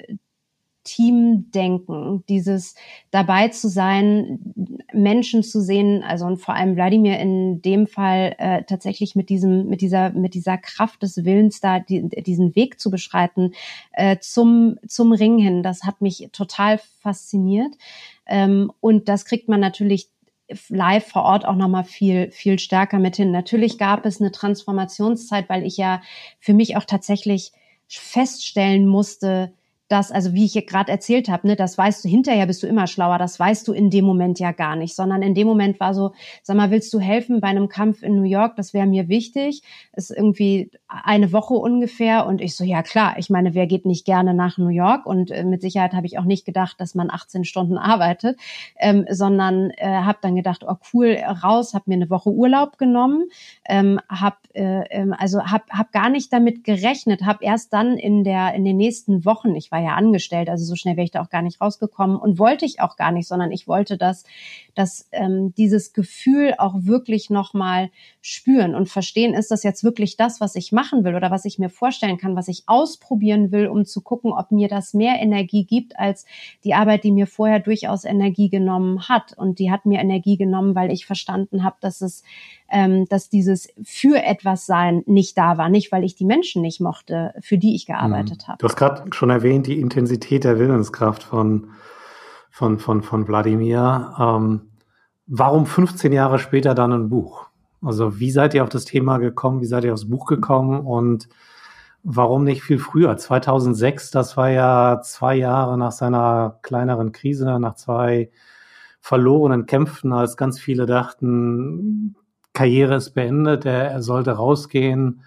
Teamdenken, 0.83 2.25
dieses 2.29 2.75
dabei 3.11 3.49
zu 3.49 3.69
sein, 3.69 4.39
Menschen 4.93 5.43
zu 5.43 5.61
sehen, 5.61 6.03
also 6.03 6.25
und 6.25 6.39
vor 6.39 6.55
allem 6.55 6.75
Wladimir 6.75 7.19
in 7.19 7.61
dem 7.61 7.87
Fall 7.87 8.35
äh, 8.39 8.63
tatsächlich 8.65 9.15
mit 9.15 9.29
diesem, 9.29 9.67
mit 9.67 9.83
dieser, 9.83 10.11
mit 10.11 10.35
dieser 10.35 10.57
Kraft 10.57 11.03
des 11.03 11.25
Willens 11.25 11.61
da 11.61 11.81
die, 11.81 12.09
diesen 12.09 12.57
Weg 12.57 12.81
zu 12.81 12.91
beschreiten 12.91 13.53
äh, 13.93 14.19
zum 14.21 14.79
zum 14.87 15.13
Ring 15.13 15.39
hin, 15.39 15.63
das 15.63 15.85
hat 15.85 16.01
mich 16.01 16.29
total 16.33 16.81
fasziniert. 17.01 17.75
Ähm, 18.27 18.73
und 18.81 19.09
das 19.09 19.25
kriegt 19.25 19.49
man 19.49 19.61
natürlich 19.61 20.09
live 20.69 21.07
vor 21.07 21.23
Ort 21.23 21.45
auch 21.45 21.57
noch 21.57 21.69
mal 21.69 21.85
viel 21.85 22.31
viel 22.31 22.59
stärker 22.59 22.99
mit 22.99 23.17
hin. 23.17 23.31
Natürlich 23.33 23.79
gab 23.79 24.07
es 24.07 24.21
eine 24.21 24.33
Transformationszeit, 24.33 25.49
weil 25.49 25.65
ich 25.65 25.77
ja 25.77 26.01
für 26.39 26.55
mich 26.55 26.77
auch 26.77 26.85
tatsächlich 26.85 27.53
feststellen 27.87 28.87
musste, 28.87 29.53
das, 29.91 30.13
also 30.13 30.35
wie 30.35 30.45
ich 30.45 30.53
hier 30.53 30.65
gerade 30.65 30.91
erzählt 30.91 31.29
habe, 31.29 31.49
ne, 31.49 31.57
das 31.57 31.77
weißt 31.77 32.05
du, 32.05 32.09
hinterher 32.09 32.47
bist 32.47 32.63
du 32.63 32.69
immer 32.69 32.87
schlauer, 32.87 33.19
das 33.19 33.39
weißt 33.39 33.67
du 33.67 33.73
in 33.73 33.91
dem 33.91 34.05
Moment 34.05 34.39
ja 34.39 34.53
gar 34.53 34.77
nicht, 34.77 34.95
sondern 34.95 35.23
in 35.23 35.35
dem 35.35 35.49
Moment 35.49 35.81
war 35.81 35.95
so, 35.95 36.13
sag 36.43 36.57
mal, 36.57 36.71
willst 36.71 36.95
du 36.95 37.01
helfen 37.01 37.41
bei 37.41 37.49
einem 37.49 37.69
Kampf 37.69 38.03
in 38.05 38.15
New 38.15 38.23
York? 38.23 38.55
Das 38.55 38.73
wäre 38.73 38.87
mir 38.87 39.09
wichtig. 39.09 39.63
Ist 39.93 40.13
irgendwie 40.13 40.71
eine 40.87 41.33
Woche 41.33 41.55
ungefähr 41.55 42.27
und 42.27 42.41
ich 42.41 42.55
so, 42.55 42.63
ja 42.63 42.83
klar, 42.83 43.17
ich 43.19 43.31
meine, 43.31 43.55
wer 43.55 43.67
geht 43.67 43.85
nicht 43.85 44.05
gerne 44.05 44.33
nach 44.33 44.59
New 44.59 44.69
York? 44.69 45.07
Und 45.07 45.33
äh, 45.33 45.43
mit 45.43 45.61
Sicherheit 45.61 45.93
habe 45.93 46.07
ich 46.07 46.19
auch 46.19 46.25
nicht 46.25 46.45
gedacht, 46.45 46.81
dass 46.81 46.95
man 46.95 47.11
18 47.11 47.45
Stunden 47.45 47.77
arbeitet, 47.91 48.39
ähm, 48.79 49.07
sondern 49.11 49.71
äh, 49.71 49.89
habe 49.89 50.19
dann 50.23 50.37
gedacht, 50.37 50.65
oh 50.67 50.77
cool, 50.95 51.17
raus, 51.43 51.75
habe 51.75 51.85
mir 51.89 51.95
eine 51.95 52.11
Woche 52.11 52.31
Urlaub 52.31 52.79
genommen, 52.79 53.29
ähm, 53.69 53.99
habe 54.09 54.37
äh, 54.55 54.85
ähm, 54.91 55.15
also 55.19 55.45
habe 55.47 55.65
hab 55.71 55.91
gar 55.91 56.11
nicht 56.11 56.33
damit 56.33 56.63
gerechnet, 56.63 57.23
habe 57.23 57.45
erst 57.45 57.73
dann 57.73 57.97
in 57.97 58.23
der 58.23 58.55
in 58.55 58.65
den 58.65 58.77
nächsten 58.77 59.25
Wochen, 59.25 59.57
ich 59.57 59.73
war 59.73 59.80
war 59.81 59.89
ja 59.89 59.95
angestellt, 59.95 60.49
also 60.49 60.65
so 60.65 60.75
schnell 60.75 60.97
wäre 60.97 61.05
ich 61.05 61.11
da 61.11 61.23
auch 61.23 61.31
gar 61.31 61.43
nicht 61.43 61.61
rausgekommen 61.61 62.17
und 62.17 62.39
wollte 62.39 62.65
ich 62.65 62.81
auch 62.81 62.97
gar 62.97 63.13
nicht, 63.13 63.27
sondern 63.27 63.51
ich 63.51 63.67
wollte, 63.67 63.97
dass, 63.97 64.25
dass 64.75 65.09
ähm, 65.13 65.55
dieses 65.57 65.93
Gefühl 65.93 66.55
auch 66.59 66.75
wirklich 66.83 67.31
nochmal 67.31 67.91
spüren 68.21 68.75
und 68.75 68.89
verstehen, 68.89 69.35
ist 69.35 69.51
das 69.51 69.63
jetzt 69.63 69.85
wirklich 69.85 70.17
das, 70.17 70.41
was 70.41 70.55
ich 70.55 70.73
machen 70.73 71.05
will 71.05 71.15
oder 71.15 71.31
was 71.31 71.45
ich 71.45 71.59
mir 71.59 71.71
vorstellen 71.71 72.19
kann, 72.19 72.37
was 72.37 72.49
ich 72.49 72.65
ausprobieren 72.67 73.53
will, 73.53 73.69
um 73.69 73.85
zu 73.85 74.03
gucken, 74.03 74.33
ob 74.33 74.51
mir 74.51 74.69
das 74.69 74.93
mehr 74.95 75.21
Energie 75.21 75.65
gibt 75.65 75.99
als 75.99 76.27
die 76.65 76.75
Arbeit, 76.75 77.05
die 77.05 77.13
mir 77.13 77.27
vorher 77.27 77.61
durchaus 77.61 78.05
Energie 78.05 78.51
genommen 78.51 79.09
hat. 79.09 79.37
Und 79.37 79.59
die 79.59 79.71
hat 79.71 79.87
mir 79.87 80.01
Energie 80.01 80.37
genommen, 80.37 80.75
weil 80.75 80.93
ich 80.93 81.07
verstanden 81.07 81.65
habe, 81.65 81.77
dass 81.81 82.01
es 82.03 82.23
ähm, 82.71 83.07
dass 83.09 83.29
dieses 83.29 83.69
für 83.83 84.23
etwas 84.23 84.67
sein 84.67 85.03
nicht 85.07 85.37
da 85.37 85.59
war, 85.59 85.69
nicht 85.69 85.93
weil 85.93 86.05
ich 86.05 86.15
die 86.15 86.25
Menschen 86.25 86.63
nicht 86.63 86.81
mochte, 86.81 87.35
für 87.41 87.59
die 87.59 87.75
ich 87.75 87.87
gearbeitet 87.87 88.43
mhm. 88.43 88.49
habe. 88.49 88.59
Du 88.59 88.67
hast 88.67 88.77
gerade 88.77 89.05
schon 89.13 89.31
erwähnt 89.31 89.67
die 89.67 89.81
Intensität 89.81 90.45
der 90.45 90.59
Willenskraft 90.59 91.23
von 91.23 91.71
von 92.51 92.79
von 92.79 93.03
von 93.03 93.29
Wladimir. 93.29 94.15
Ähm, 94.19 94.71
Warum 95.33 95.65
15 95.65 96.13
Jahre 96.13 96.41
später 96.41 96.75
dann 96.75 96.93
ein 96.93 97.09
Buch? 97.09 97.47
Also 97.83 98.19
wie 98.19 98.33
seid 98.33 98.53
ihr 98.53 98.65
auf 98.65 98.69
das 98.69 98.85
Thema 98.85 99.19
gekommen? 99.19 99.61
Wie 99.61 99.67
seid 99.67 99.85
ihr 99.85 99.93
aufs 99.93 100.11
Buch 100.11 100.27
gekommen? 100.27 100.81
Und 100.81 101.29
warum 102.03 102.43
nicht 102.43 102.65
viel 102.65 102.81
früher? 102.81 103.17
2006, 103.17 104.11
das 104.11 104.37
war 104.37 104.51
ja 104.51 105.01
zwei 105.05 105.37
Jahre 105.37 105.79
nach 105.79 105.93
seiner 105.93 106.59
kleineren 106.63 107.13
Krise, 107.13 107.61
nach 107.61 107.77
zwei 107.77 108.33
verlorenen 109.01 109.67
Kämpfen, 109.67 110.13
als 110.13 110.37
ganz 110.37 110.59
viele 110.59 110.85
dachten, 110.85 112.17
Karriere 112.53 112.97
ist 112.97 113.11
beendet, 113.11 113.65
er, 113.65 113.91
er 113.91 114.03
sollte 114.03 114.33
rausgehen. 114.33 115.23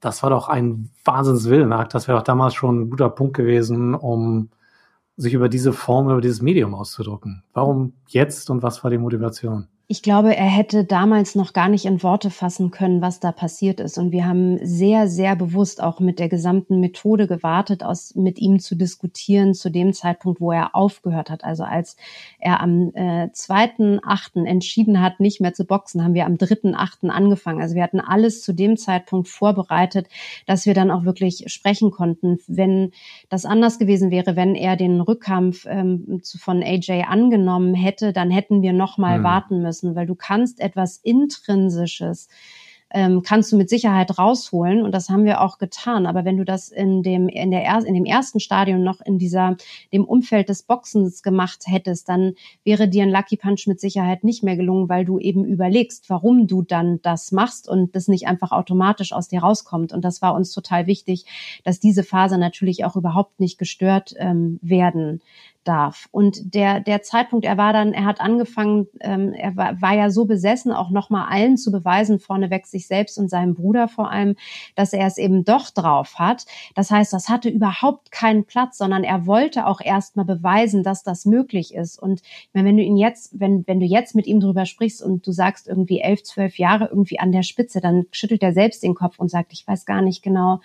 Das 0.00 0.22
war 0.22 0.30
doch 0.30 0.48
ein 0.48 0.90
Wahnsinnswillenakt. 1.04 1.94
Das 1.94 2.08
wäre 2.08 2.18
auch 2.18 2.22
damals 2.22 2.54
schon 2.54 2.82
ein 2.82 2.90
guter 2.90 3.10
Punkt 3.10 3.36
gewesen, 3.36 3.94
um 3.94 4.50
sich 5.16 5.34
über 5.34 5.48
diese 5.48 5.72
Form, 5.72 6.10
über 6.10 6.20
dieses 6.20 6.42
Medium 6.42 6.74
auszudrücken. 6.74 7.42
Warum 7.52 7.94
jetzt 8.08 8.50
und 8.50 8.62
was 8.62 8.84
war 8.84 8.90
die 8.90 8.98
Motivation? 8.98 9.68
Ich 9.88 10.02
glaube, 10.02 10.34
er 10.34 10.46
hätte 10.46 10.84
damals 10.84 11.36
noch 11.36 11.52
gar 11.52 11.68
nicht 11.68 11.84
in 11.84 12.02
Worte 12.02 12.30
fassen 12.30 12.72
können, 12.72 13.02
was 13.02 13.20
da 13.20 13.30
passiert 13.30 13.78
ist. 13.78 13.98
Und 13.98 14.10
wir 14.10 14.26
haben 14.26 14.58
sehr, 14.66 15.06
sehr 15.06 15.36
bewusst 15.36 15.80
auch 15.80 16.00
mit 16.00 16.18
der 16.18 16.28
gesamten 16.28 16.80
Methode 16.80 17.28
gewartet, 17.28 17.84
aus, 17.84 18.16
mit 18.16 18.40
ihm 18.40 18.58
zu 18.58 18.74
diskutieren 18.74 19.54
zu 19.54 19.70
dem 19.70 19.92
Zeitpunkt, 19.92 20.40
wo 20.40 20.50
er 20.50 20.74
aufgehört 20.74 21.30
hat. 21.30 21.44
Also 21.44 21.62
als 21.62 21.96
er 22.40 22.60
am 22.60 22.90
äh, 22.94 23.28
2.8. 23.32 24.44
entschieden 24.44 25.00
hat, 25.00 25.20
nicht 25.20 25.40
mehr 25.40 25.54
zu 25.54 25.64
boxen, 25.64 26.02
haben 26.02 26.14
wir 26.14 26.26
am 26.26 26.34
3.8. 26.34 27.08
angefangen. 27.08 27.62
Also 27.62 27.76
wir 27.76 27.84
hatten 27.84 28.00
alles 28.00 28.42
zu 28.42 28.52
dem 28.52 28.76
Zeitpunkt 28.76 29.28
vorbereitet, 29.28 30.08
dass 30.46 30.66
wir 30.66 30.74
dann 30.74 30.90
auch 30.90 31.04
wirklich 31.04 31.44
sprechen 31.46 31.92
konnten. 31.92 32.40
Wenn 32.48 32.90
das 33.28 33.44
anders 33.44 33.78
gewesen 33.78 34.10
wäre, 34.10 34.34
wenn 34.34 34.56
er 34.56 34.74
den 34.74 35.00
Rückkampf 35.00 35.64
ähm, 35.68 36.20
von 36.40 36.60
AJ 36.64 37.04
angenommen 37.08 37.74
hätte, 37.74 38.12
dann 38.12 38.32
hätten 38.32 38.62
wir 38.62 38.72
noch 38.72 38.98
mal 38.98 39.18
hm. 39.18 39.22
warten 39.22 39.62
müssen 39.62 39.75
müssen, 39.82 39.96
weil 39.96 40.06
du 40.06 40.14
kannst 40.14 40.60
etwas 40.60 40.98
Intrinsisches 40.98 42.28
ähm, 42.90 43.22
kannst 43.22 43.50
du 43.50 43.56
mit 43.56 43.68
Sicherheit 43.68 44.16
rausholen 44.16 44.82
und 44.82 44.92
das 44.92 45.08
haben 45.08 45.24
wir 45.24 45.40
auch 45.40 45.58
getan. 45.58 46.06
Aber 46.06 46.24
wenn 46.24 46.36
du 46.36 46.44
das 46.44 46.68
in 46.68 47.02
dem 47.02 47.28
in 47.28 47.50
der 47.50 47.64
er 47.64 47.84
in 47.84 47.94
dem 47.94 48.04
ersten 48.04 48.38
Stadium 48.38 48.82
noch 48.82 49.00
in 49.00 49.18
dieser 49.18 49.56
dem 49.92 50.04
Umfeld 50.04 50.48
des 50.48 50.62
Boxens 50.62 51.22
gemacht 51.22 51.64
hättest, 51.66 52.08
dann 52.08 52.34
wäre 52.64 52.88
dir 52.88 53.02
ein 53.02 53.10
Lucky 53.10 53.36
Punch 53.36 53.66
mit 53.66 53.80
Sicherheit 53.80 54.22
nicht 54.22 54.42
mehr 54.44 54.56
gelungen, 54.56 54.88
weil 54.88 55.04
du 55.04 55.18
eben 55.18 55.44
überlegst, 55.44 56.08
warum 56.08 56.46
du 56.46 56.62
dann 56.62 57.00
das 57.02 57.32
machst 57.32 57.68
und 57.68 57.96
das 57.96 58.06
nicht 58.08 58.28
einfach 58.28 58.52
automatisch 58.52 59.12
aus 59.12 59.28
dir 59.28 59.40
rauskommt. 59.40 59.92
Und 59.92 60.04
das 60.04 60.22
war 60.22 60.34
uns 60.34 60.52
total 60.52 60.86
wichtig, 60.86 61.24
dass 61.64 61.80
diese 61.80 62.04
Phase 62.04 62.38
natürlich 62.38 62.84
auch 62.84 62.94
überhaupt 62.94 63.40
nicht 63.40 63.58
gestört 63.58 64.14
ähm, 64.18 64.58
werden 64.62 65.20
darf. 65.66 66.08
Und 66.10 66.54
der, 66.54 66.80
der 66.80 67.02
Zeitpunkt, 67.02 67.44
er 67.44 67.56
war 67.56 67.72
dann, 67.72 67.92
er 67.92 68.04
hat 68.04 68.20
angefangen, 68.20 68.86
ähm, 69.00 69.32
er 69.32 69.56
war, 69.56 69.80
war 69.80 69.94
ja 69.94 70.10
so 70.10 70.24
besessen, 70.24 70.72
auch 70.72 70.90
nochmal 70.90 71.28
allen 71.28 71.56
zu 71.56 71.70
beweisen, 71.72 72.18
vorneweg 72.18 72.66
sich 72.66 72.86
selbst 72.86 73.18
und 73.18 73.28
seinem 73.28 73.54
Bruder 73.54 73.88
vor 73.88 74.10
allem, 74.10 74.36
dass 74.74 74.92
er 74.92 75.06
es 75.06 75.18
eben 75.18 75.44
doch 75.44 75.70
drauf 75.70 76.18
hat. 76.18 76.46
Das 76.74 76.90
heißt, 76.90 77.12
das 77.12 77.28
hatte 77.28 77.48
überhaupt 77.48 78.10
keinen 78.10 78.44
Platz, 78.44 78.78
sondern 78.78 79.04
er 79.04 79.26
wollte 79.26 79.66
auch 79.66 79.80
erstmal 79.80 80.24
beweisen, 80.24 80.82
dass 80.82 81.02
das 81.02 81.24
möglich 81.26 81.74
ist. 81.74 82.00
Und 82.00 82.22
meine, 82.52 82.68
wenn 82.68 82.76
du 82.76 82.82
ihn 82.82 82.96
jetzt, 82.96 83.38
wenn, 83.38 83.66
wenn 83.66 83.80
du 83.80 83.86
jetzt 83.86 84.14
mit 84.14 84.26
ihm 84.26 84.40
drüber 84.40 84.66
sprichst 84.66 85.02
und 85.02 85.26
du 85.26 85.32
sagst 85.32 85.68
irgendwie 85.68 86.00
elf, 86.00 86.22
zwölf 86.22 86.58
Jahre 86.58 86.86
irgendwie 86.86 87.18
an 87.18 87.32
der 87.32 87.42
Spitze, 87.42 87.80
dann 87.80 88.06
schüttelt 88.10 88.42
er 88.42 88.52
selbst 88.52 88.82
den 88.82 88.94
Kopf 88.94 89.18
und 89.18 89.30
sagt, 89.30 89.52
ich 89.52 89.66
weiß 89.66 89.84
gar 89.84 90.02
nicht 90.02 90.22
genau, 90.22 90.60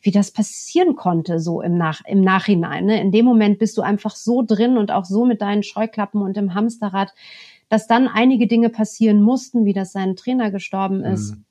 wie 0.00 0.10
das 0.10 0.30
passieren 0.30 0.96
konnte, 0.96 1.40
so 1.40 1.60
im, 1.60 1.76
Nach 1.76 2.00
im 2.06 2.22
Nachhinein. 2.22 2.86
Ne? 2.86 3.00
In 3.00 3.12
dem 3.12 3.24
Moment 3.24 3.58
bist 3.58 3.76
du 3.76 3.82
einfach 3.82 4.16
so 4.16 4.42
drin 4.42 4.78
und 4.78 4.90
auch 4.90 5.04
so 5.04 5.24
mit 5.24 5.42
deinen 5.42 5.62
Scheuklappen 5.62 6.22
und 6.22 6.36
im 6.36 6.54
Hamsterrad, 6.54 7.12
dass 7.68 7.86
dann 7.86 8.08
einige 8.08 8.46
Dinge 8.46 8.70
passieren 8.70 9.22
mussten, 9.22 9.64
wie 9.64 9.72
dass 9.72 9.92
sein 9.92 10.16
Trainer 10.16 10.50
gestorben 10.50 11.04
ist. 11.04 11.32
Mhm 11.32 11.44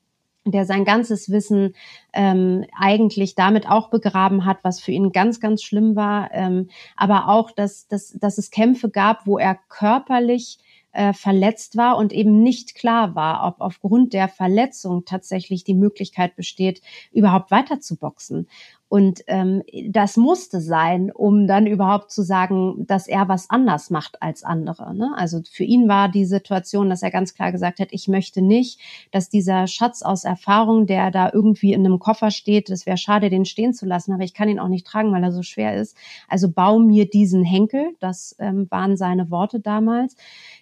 der 0.46 0.64
sein 0.64 0.84
ganzes 0.84 1.30
Wissen 1.30 1.74
ähm, 2.12 2.64
eigentlich 2.78 3.34
damit 3.34 3.68
auch 3.68 3.90
begraben 3.90 4.44
hat, 4.44 4.58
was 4.62 4.80
für 4.80 4.92
ihn 4.92 5.12
ganz, 5.12 5.40
ganz 5.40 5.62
schlimm 5.62 5.96
war. 5.96 6.30
Ähm, 6.32 6.68
aber 6.96 7.28
auch, 7.28 7.50
dass, 7.50 7.88
dass, 7.88 8.12
dass 8.18 8.38
es 8.38 8.50
Kämpfe 8.50 8.88
gab, 8.90 9.26
wo 9.26 9.38
er 9.38 9.58
körperlich 9.68 10.58
äh, 10.92 11.12
verletzt 11.12 11.76
war 11.76 11.96
und 11.96 12.12
eben 12.12 12.42
nicht 12.42 12.74
klar 12.74 13.14
war, 13.14 13.46
ob 13.46 13.60
aufgrund 13.60 14.12
der 14.12 14.28
Verletzung 14.28 15.04
tatsächlich 15.04 15.64
die 15.64 15.74
Möglichkeit 15.74 16.36
besteht, 16.36 16.82
überhaupt 17.12 17.50
weiter 17.50 17.80
zu 17.80 17.96
boxen. 17.96 18.48
Und 18.90 19.22
ähm, 19.28 19.62
das 19.88 20.16
musste 20.16 20.60
sein, 20.60 21.12
um 21.12 21.46
dann 21.46 21.68
überhaupt 21.68 22.10
zu 22.10 22.22
sagen, 22.22 22.88
dass 22.88 23.06
er 23.06 23.28
was 23.28 23.48
anders 23.48 23.88
macht 23.88 24.20
als 24.20 24.42
andere. 24.42 24.96
Ne? 24.96 25.12
Also 25.16 25.42
für 25.48 25.62
ihn 25.62 25.88
war 25.88 26.08
die 26.08 26.24
Situation, 26.24 26.90
dass 26.90 27.04
er 27.04 27.12
ganz 27.12 27.34
klar 27.34 27.52
gesagt 27.52 27.78
hat, 27.78 27.90
ich 27.92 28.08
möchte 28.08 28.42
nicht, 28.42 28.80
dass 29.12 29.28
dieser 29.28 29.68
Schatz 29.68 30.02
aus 30.02 30.24
Erfahrung, 30.24 30.86
der 30.86 31.12
da 31.12 31.30
irgendwie 31.32 31.72
in 31.72 31.86
einem 31.86 32.00
Koffer 32.00 32.32
steht, 32.32 32.68
es 32.68 32.84
wäre 32.84 32.96
schade, 32.96 33.30
den 33.30 33.44
stehen 33.44 33.74
zu 33.74 33.86
lassen, 33.86 34.12
aber 34.12 34.24
ich 34.24 34.34
kann 34.34 34.48
ihn 34.48 34.58
auch 34.58 34.66
nicht 34.66 34.88
tragen, 34.88 35.12
weil 35.12 35.22
er 35.22 35.30
so 35.30 35.42
schwer 35.42 35.76
ist. 35.76 35.96
Also 36.26 36.50
bau 36.50 36.80
mir 36.80 37.08
diesen 37.08 37.44
Henkel, 37.44 37.94
das 38.00 38.34
ähm, 38.40 38.66
waren 38.70 38.96
seine 38.96 39.30
Worte 39.30 39.60
damals. 39.60 40.16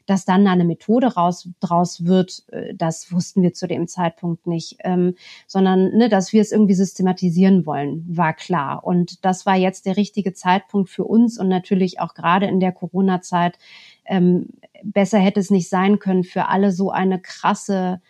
Dass 0.04 0.26
dann 0.26 0.47
eine 0.47 0.64
Methode 0.64 1.06
raus, 1.14 1.49
draus 1.61 2.04
wird, 2.04 2.42
äh, 2.52 2.75
das 2.75 3.11
wussten 3.11 3.40
wir 3.42 3.54
zu 3.54 3.66
dem 3.66 3.88
Zeitpunkt 3.88 4.47
nicht, 4.47 4.76
ähm, 4.85 5.14
sondern 5.47 5.97
ne, 5.97 6.11
dass 6.11 6.35
wir 6.35 6.42
es 6.42 6.52
irgendwie 6.52 6.75
systematisieren 6.75 7.64
wollen, 7.64 8.04
war 8.18 8.34
klar. 8.34 8.84
Und 8.84 9.25
das 9.25 9.46
war 9.46 9.56
jetzt 9.56 9.87
der 9.87 9.96
richtige 9.96 10.34
Zeitpunkt 10.34 10.90
für 10.90 11.04
uns 11.04 11.38
und 11.38 11.48
natürlich 11.48 12.00
auch 12.00 12.14
gerade 12.14 12.46
in 12.46 12.60
der 12.60 12.72
Corona-Zeit. 12.72 13.58
Ähm, 14.04 14.48
besser 14.82 15.18
hätte 15.18 15.40
es 15.40 15.50
nicht 15.50 15.68
sein 15.68 15.98
können, 15.98 16.25
für 16.25 16.48
alle 16.48 16.72
so 16.72 16.90
eine 16.90 17.20
krasse 17.20 18.00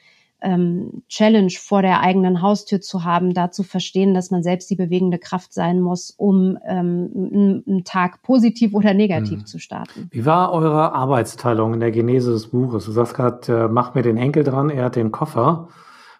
ähm, 0.40 1.02
Challenge 1.08 1.52
vor 1.58 1.82
der 1.82 2.00
eigenen 2.00 2.42
Haustür 2.42 2.80
zu 2.80 3.04
haben, 3.04 3.34
da 3.34 3.50
zu 3.50 3.62
verstehen, 3.62 4.14
dass 4.14 4.30
man 4.30 4.42
selbst 4.42 4.70
die 4.70 4.76
bewegende 4.76 5.18
Kraft 5.18 5.52
sein 5.52 5.80
muss, 5.80 6.10
um 6.10 6.58
ähm, 6.64 7.62
einen 7.66 7.84
Tag 7.84 8.22
positiv 8.22 8.74
oder 8.74 8.94
negativ 8.94 9.40
hm. 9.40 9.46
zu 9.46 9.58
starten. 9.58 10.08
Wie 10.10 10.24
war 10.24 10.52
eure 10.52 10.92
Arbeitsteilung 10.92 11.74
in 11.74 11.80
der 11.80 11.90
Genese 11.90 12.32
des 12.32 12.48
Buches? 12.48 12.84
Du 12.84 12.92
sagst 12.92 13.14
gerade, 13.14 13.64
äh, 13.64 13.68
mach 13.68 13.94
mir 13.94 14.02
den 14.02 14.16
Enkel 14.16 14.44
dran, 14.44 14.70
er 14.70 14.86
hat 14.86 14.96
den 14.96 15.10
Koffer. 15.10 15.68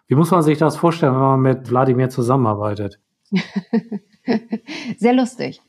Wie 0.07 0.15
muss 0.15 0.31
man 0.31 0.41
sich 0.41 0.57
das 0.57 0.75
vorstellen, 0.75 1.13
wenn 1.13 1.21
man 1.21 1.41
mit 1.41 1.69
Wladimir 1.69 2.09
zusammenarbeitet? 2.09 2.99
Sehr 4.97 5.13
lustig. 5.13 5.61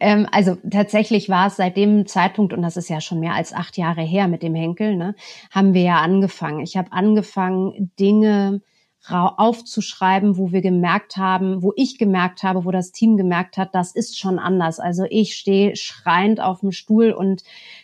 Ähm, 0.00 0.26
also 0.32 0.56
tatsächlich 0.70 1.28
war 1.28 1.48
es 1.48 1.56
seit 1.56 1.76
dem 1.76 2.06
Zeitpunkt, 2.06 2.52
und 2.52 2.62
das 2.62 2.76
ist 2.76 2.88
ja 2.88 3.00
schon 3.00 3.20
mehr 3.20 3.34
als 3.34 3.52
acht 3.52 3.76
Jahre 3.76 4.02
her 4.02 4.28
mit 4.28 4.42
dem 4.42 4.54
Henkel, 4.54 4.96
ne, 4.96 5.14
haben 5.50 5.74
wir 5.74 5.82
ja 5.82 5.98
angefangen. 5.98 6.60
Ich 6.60 6.76
habe 6.76 6.92
angefangen, 6.92 7.92
Dinge 7.98 8.62
aufzuschreiben, 9.08 10.36
wo 10.36 10.52
wir 10.52 10.60
gemerkt 10.60 11.16
haben, 11.16 11.62
wo 11.62 11.72
ich 11.74 11.98
gemerkt 11.98 12.42
habe, 12.42 12.64
wo 12.66 12.70
das 12.70 12.92
Team 12.92 13.16
gemerkt 13.16 13.56
hat, 13.56 13.74
das 13.74 13.92
ist 13.92 14.18
schon 14.18 14.38
anders. 14.38 14.78
Also 14.78 15.04
ich 15.08 15.36
stehe 15.36 15.74
schreiend 15.74 16.40
auf 16.40 16.60
dem 16.60 16.70
Stuhl 16.70 17.10
und 17.12 17.42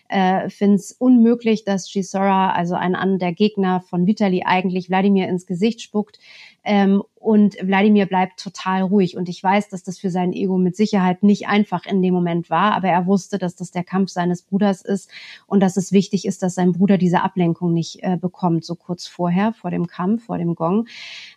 äh, 0.08 0.50
finde 0.50 0.76
es 0.76 0.92
unmöglich, 0.92 1.64
dass 1.64 1.90
Gisora, 1.90 2.52
also 2.52 2.74
ein 2.74 2.94
an 2.94 3.18
der 3.18 3.32
Gegner 3.32 3.80
von 3.80 4.06
Vitali, 4.06 4.42
eigentlich 4.44 4.90
Wladimir 4.90 5.26
ins 5.28 5.46
Gesicht 5.46 5.80
spuckt. 5.80 6.18
Ähm, 6.66 7.02
und 7.14 7.56
Wladimir 7.62 8.06
bleibt 8.06 8.40
total 8.40 8.82
ruhig. 8.82 9.16
Und 9.16 9.28
ich 9.28 9.42
weiß, 9.42 9.68
dass 9.68 9.84
das 9.84 9.98
für 9.98 10.10
sein 10.10 10.32
Ego 10.32 10.58
mit 10.58 10.76
Sicherheit 10.76 11.22
nicht 11.22 11.46
einfach 11.46 11.86
in 11.86 12.02
dem 12.02 12.12
Moment 12.12 12.50
war, 12.50 12.74
aber 12.74 12.88
er 12.88 13.06
wusste, 13.06 13.38
dass 13.38 13.54
das 13.54 13.70
der 13.70 13.84
Kampf 13.84 14.10
seines 14.10 14.42
Bruders 14.42 14.82
ist 14.82 15.08
und 15.46 15.60
dass 15.60 15.76
es 15.76 15.92
wichtig 15.92 16.26
ist, 16.26 16.42
dass 16.42 16.56
sein 16.56 16.72
Bruder 16.72 16.98
diese 16.98 17.22
Ablenkung 17.22 17.72
nicht 17.72 18.02
äh, 18.02 18.16
bekommt, 18.16 18.64
so 18.64 18.74
kurz 18.74 19.06
vorher, 19.06 19.52
vor 19.52 19.70
dem 19.70 19.86
Kampf, 19.86 20.24
vor 20.26 20.38
dem 20.38 20.56
Gong. 20.56 20.88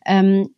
Ähm, 0.05 0.49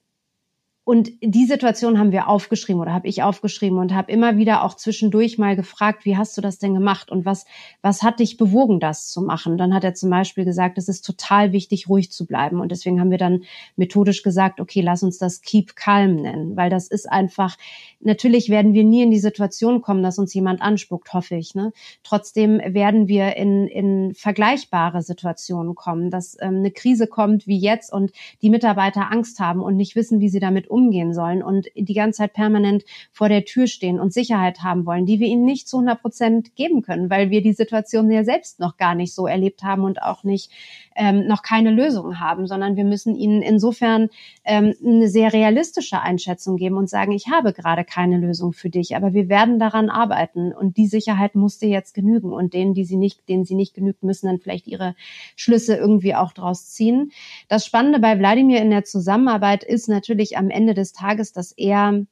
und 0.83 1.11
die 1.21 1.45
Situation 1.45 1.99
haben 1.99 2.11
wir 2.11 2.27
aufgeschrieben 2.27 2.81
oder 2.81 2.91
habe 2.91 3.07
ich 3.07 3.21
aufgeschrieben 3.21 3.77
und 3.77 3.93
habe 3.93 4.11
immer 4.11 4.37
wieder 4.37 4.63
auch 4.63 4.75
zwischendurch 4.75 5.37
mal 5.37 5.55
gefragt, 5.55 6.05
wie 6.05 6.17
hast 6.17 6.35
du 6.35 6.41
das 6.41 6.57
denn 6.57 6.73
gemacht 6.73 7.11
und 7.11 7.23
was, 7.23 7.45
was 7.83 8.01
hat 8.01 8.19
dich 8.19 8.37
bewogen, 8.37 8.79
das 8.79 9.07
zu 9.07 9.21
machen? 9.21 9.59
Dann 9.59 9.75
hat 9.75 9.83
er 9.83 9.93
zum 9.93 10.09
Beispiel 10.09 10.43
gesagt, 10.43 10.79
es 10.79 10.89
ist 10.89 11.05
total 11.05 11.51
wichtig, 11.51 11.87
ruhig 11.87 12.11
zu 12.11 12.25
bleiben. 12.25 12.59
Und 12.59 12.71
deswegen 12.71 12.99
haben 12.99 13.11
wir 13.11 13.19
dann 13.19 13.43
methodisch 13.75 14.23
gesagt, 14.23 14.59
okay, 14.59 14.81
lass 14.81 15.03
uns 15.03 15.19
das 15.19 15.43
Keep 15.43 15.75
Calm 15.75 16.15
nennen, 16.15 16.55
weil 16.57 16.71
das 16.71 16.87
ist 16.87 17.07
einfach, 17.07 17.57
natürlich 17.99 18.49
werden 18.49 18.73
wir 18.73 18.83
nie 18.83 19.03
in 19.03 19.11
die 19.11 19.19
Situation 19.19 19.83
kommen, 19.83 20.01
dass 20.01 20.17
uns 20.17 20.33
jemand 20.33 20.63
anspuckt, 20.63 21.13
hoffe 21.13 21.35
ich. 21.35 21.53
Ne? 21.53 21.73
Trotzdem 22.01 22.57
werden 22.57 23.07
wir 23.07 23.37
in, 23.37 23.67
in 23.67 24.15
vergleichbare 24.15 25.03
Situationen 25.03 25.75
kommen, 25.75 26.09
dass 26.09 26.37
ähm, 26.41 26.55
eine 26.57 26.71
Krise 26.71 27.05
kommt 27.05 27.45
wie 27.45 27.59
jetzt 27.59 27.93
und 27.93 28.11
die 28.41 28.49
Mitarbeiter 28.49 29.11
Angst 29.11 29.39
haben 29.39 29.61
und 29.61 29.75
nicht 29.75 29.95
wissen, 29.95 30.21
wie 30.21 30.29
sie 30.29 30.39
damit 30.39 30.70
umgehen 30.71 31.13
sollen 31.13 31.43
und 31.43 31.67
die 31.75 31.93
ganze 31.93 32.19
Zeit 32.19 32.33
permanent 32.33 32.83
vor 33.11 33.29
der 33.29 33.45
Tür 33.45 33.67
stehen 33.67 33.99
und 33.99 34.13
Sicherheit 34.13 34.63
haben 34.63 34.85
wollen, 34.85 35.05
die 35.05 35.19
wir 35.19 35.27
ihnen 35.27 35.45
nicht 35.45 35.67
zu 35.67 35.77
100 35.77 36.01
Prozent 36.01 36.55
geben 36.55 36.81
können, 36.81 37.09
weil 37.09 37.29
wir 37.29 37.41
die 37.41 37.53
Situation 37.53 38.09
ja 38.09 38.23
selbst 38.23 38.59
noch 38.59 38.77
gar 38.77 38.95
nicht 38.95 39.13
so 39.13 39.27
erlebt 39.27 39.63
haben 39.63 39.83
und 39.83 40.01
auch 40.01 40.23
nicht 40.23 40.51
ähm, 40.95 41.27
noch 41.27 41.41
keine 41.41 41.71
Lösung 41.71 42.19
haben, 42.19 42.47
sondern 42.47 42.75
wir 42.75 42.83
müssen 42.83 43.15
ihnen 43.15 43.41
insofern 43.41 44.09
ähm, 44.43 44.73
eine 44.85 45.07
sehr 45.07 45.33
realistische 45.33 46.01
Einschätzung 46.01 46.57
geben 46.57 46.77
und 46.77 46.89
sagen, 46.89 47.11
ich 47.11 47.27
habe 47.27 47.53
gerade 47.53 47.83
keine 47.83 48.17
Lösung 48.17 48.53
für 48.53 48.69
dich, 48.69 48.95
aber 48.95 49.13
wir 49.13 49.29
werden 49.29 49.59
daran 49.59 49.89
arbeiten 49.89 50.51
und 50.51 50.77
die 50.77 50.87
Sicherheit 50.87 51.35
muss 51.35 51.57
dir 51.57 51.69
jetzt 51.69 51.93
genügen 51.93 52.33
und 52.33 52.53
denen, 52.53 52.73
die 52.73 52.85
sie 52.85 52.97
nicht, 52.97 53.27
denen 53.29 53.45
sie 53.45 53.55
nicht 53.55 53.73
genügt, 53.73 54.03
müssen 54.03 54.27
dann 54.27 54.39
vielleicht 54.39 54.67
ihre 54.67 54.95
Schlüsse 55.35 55.75
irgendwie 55.75 56.15
auch 56.15 56.33
draus 56.33 56.69
ziehen. 56.69 57.11
Das 57.47 57.65
Spannende 57.65 57.99
bei 57.99 58.17
Wladimir 58.19 58.61
in 58.61 58.69
der 58.69 58.83
Zusammenarbeit 58.83 59.63
ist 59.63 59.87
natürlich 59.87 60.37
am 60.37 60.49
Ende 60.49 60.60
des 60.67 60.93
Tages, 60.93 61.33
dass 61.33 61.51
er 61.51 62.05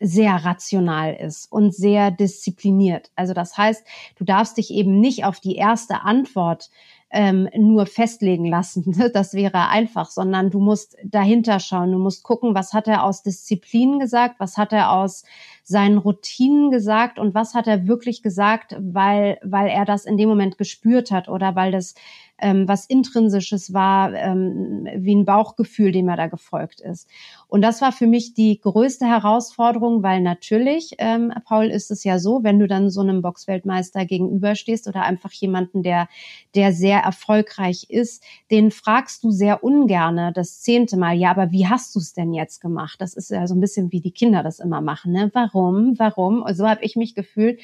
sehr 0.00 0.44
rational 0.44 1.14
ist 1.14 1.50
und 1.50 1.74
sehr 1.74 2.10
diszipliniert. 2.10 3.10
Also 3.14 3.34
das 3.34 3.56
heißt, 3.56 3.86
du 4.16 4.24
darfst 4.24 4.56
dich 4.56 4.70
eben 4.70 5.00
nicht 5.00 5.24
auf 5.24 5.40
die 5.40 5.56
erste 5.56 6.02
Antwort 6.02 6.70
ähm, 7.10 7.48
nur 7.56 7.86
festlegen 7.86 8.46
lassen. 8.46 9.10
Das 9.14 9.34
wäre 9.34 9.68
einfach, 9.68 10.10
sondern 10.10 10.50
du 10.50 10.58
musst 10.58 10.96
dahinter 11.04 11.60
schauen. 11.60 11.92
Du 11.92 11.98
musst 11.98 12.24
gucken, 12.24 12.54
was 12.54 12.72
hat 12.72 12.88
er 12.88 13.04
aus 13.04 13.22
Disziplin 13.22 13.98
gesagt, 13.98 14.36
was 14.38 14.56
hat 14.56 14.72
er 14.72 14.92
aus 14.92 15.24
seinen 15.68 15.98
Routinen 15.98 16.70
gesagt 16.70 17.18
und 17.18 17.34
was 17.34 17.54
hat 17.54 17.66
er 17.66 17.88
wirklich 17.88 18.22
gesagt, 18.22 18.76
weil, 18.78 19.38
weil 19.42 19.66
er 19.66 19.84
das 19.84 20.04
in 20.04 20.16
dem 20.16 20.28
Moment 20.28 20.58
gespürt 20.58 21.10
hat 21.10 21.28
oder 21.28 21.56
weil 21.56 21.72
das 21.72 21.94
ähm, 22.38 22.68
was 22.68 22.86
Intrinsisches 22.86 23.72
war, 23.72 24.12
ähm, 24.14 24.86
wie 24.96 25.14
ein 25.14 25.24
Bauchgefühl, 25.24 25.92
dem 25.92 26.08
er 26.08 26.16
da 26.16 26.26
gefolgt 26.26 26.80
ist. 26.80 27.08
Und 27.48 27.62
das 27.62 27.80
war 27.80 27.92
für 27.92 28.06
mich 28.06 28.34
die 28.34 28.60
größte 28.60 29.06
Herausforderung, 29.06 30.02
weil 30.02 30.20
natürlich, 30.20 30.92
ähm, 30.98 31.32
Paul, 31.44 31.66
ist 31.66 31.90
es 31.90 32.04
ja 32.04 32.18
so, 32.18 32.42
wenn 32.42 32.58
du 32.58 32.66
dann 32.66 32.90
so 32.90 33.00
einem 33.00 33.22
Boxweltmeister 33.22 34.04
gegenüberstehst 34.04 34.86
oder 34.86 35.02
einfach 35.02 35.32
jemanden, 35.32 35.82
der, 35.82 36.08
der 36.54 36.72
sehr 36.72 37.00
erfolgreich 37.00 37.86
ist, 37.88 38.22
den 38.50 38.70
fragst 38.70 39.24
du 39.24 39.30
sehr 39.30 39.64
ungerne 39.64 40.32
das 40.32 40.60
zehnte 40.60 40.96
Mal, 40.96 41.16
ja, 41.16 41.30
aber 41.30 41.52
wie 41.52 41.66
hast 41.66 41.94
du 41.94 42.00
es 42.00 42.12
denn 42.12 42.34
jetzt 42.34 42.60
gemacht? 42.60 43.00
Das 43.00 43.14
ist 43.14 43.30
ja 43.30 43.46
so 43.46 43.54
ein 43.54 43.60
bisschen 43.60 43.92
wie 43.92 44.00
die 44.00 44.12
Kinder 44.12 44.42
das 44.42 44.58
immer 44.58 44.80
machen. 44.80 45.12
Ne? 45.12 45.30
Warum? 45.32 45.55
Warum? 45.98 46.42
Und 46.42 46.54
so 46.54 46.68
habe 46.68 46.84
ich 46.84 46.96
mich 46.96 47.14
gefühlt. 47.14 47.60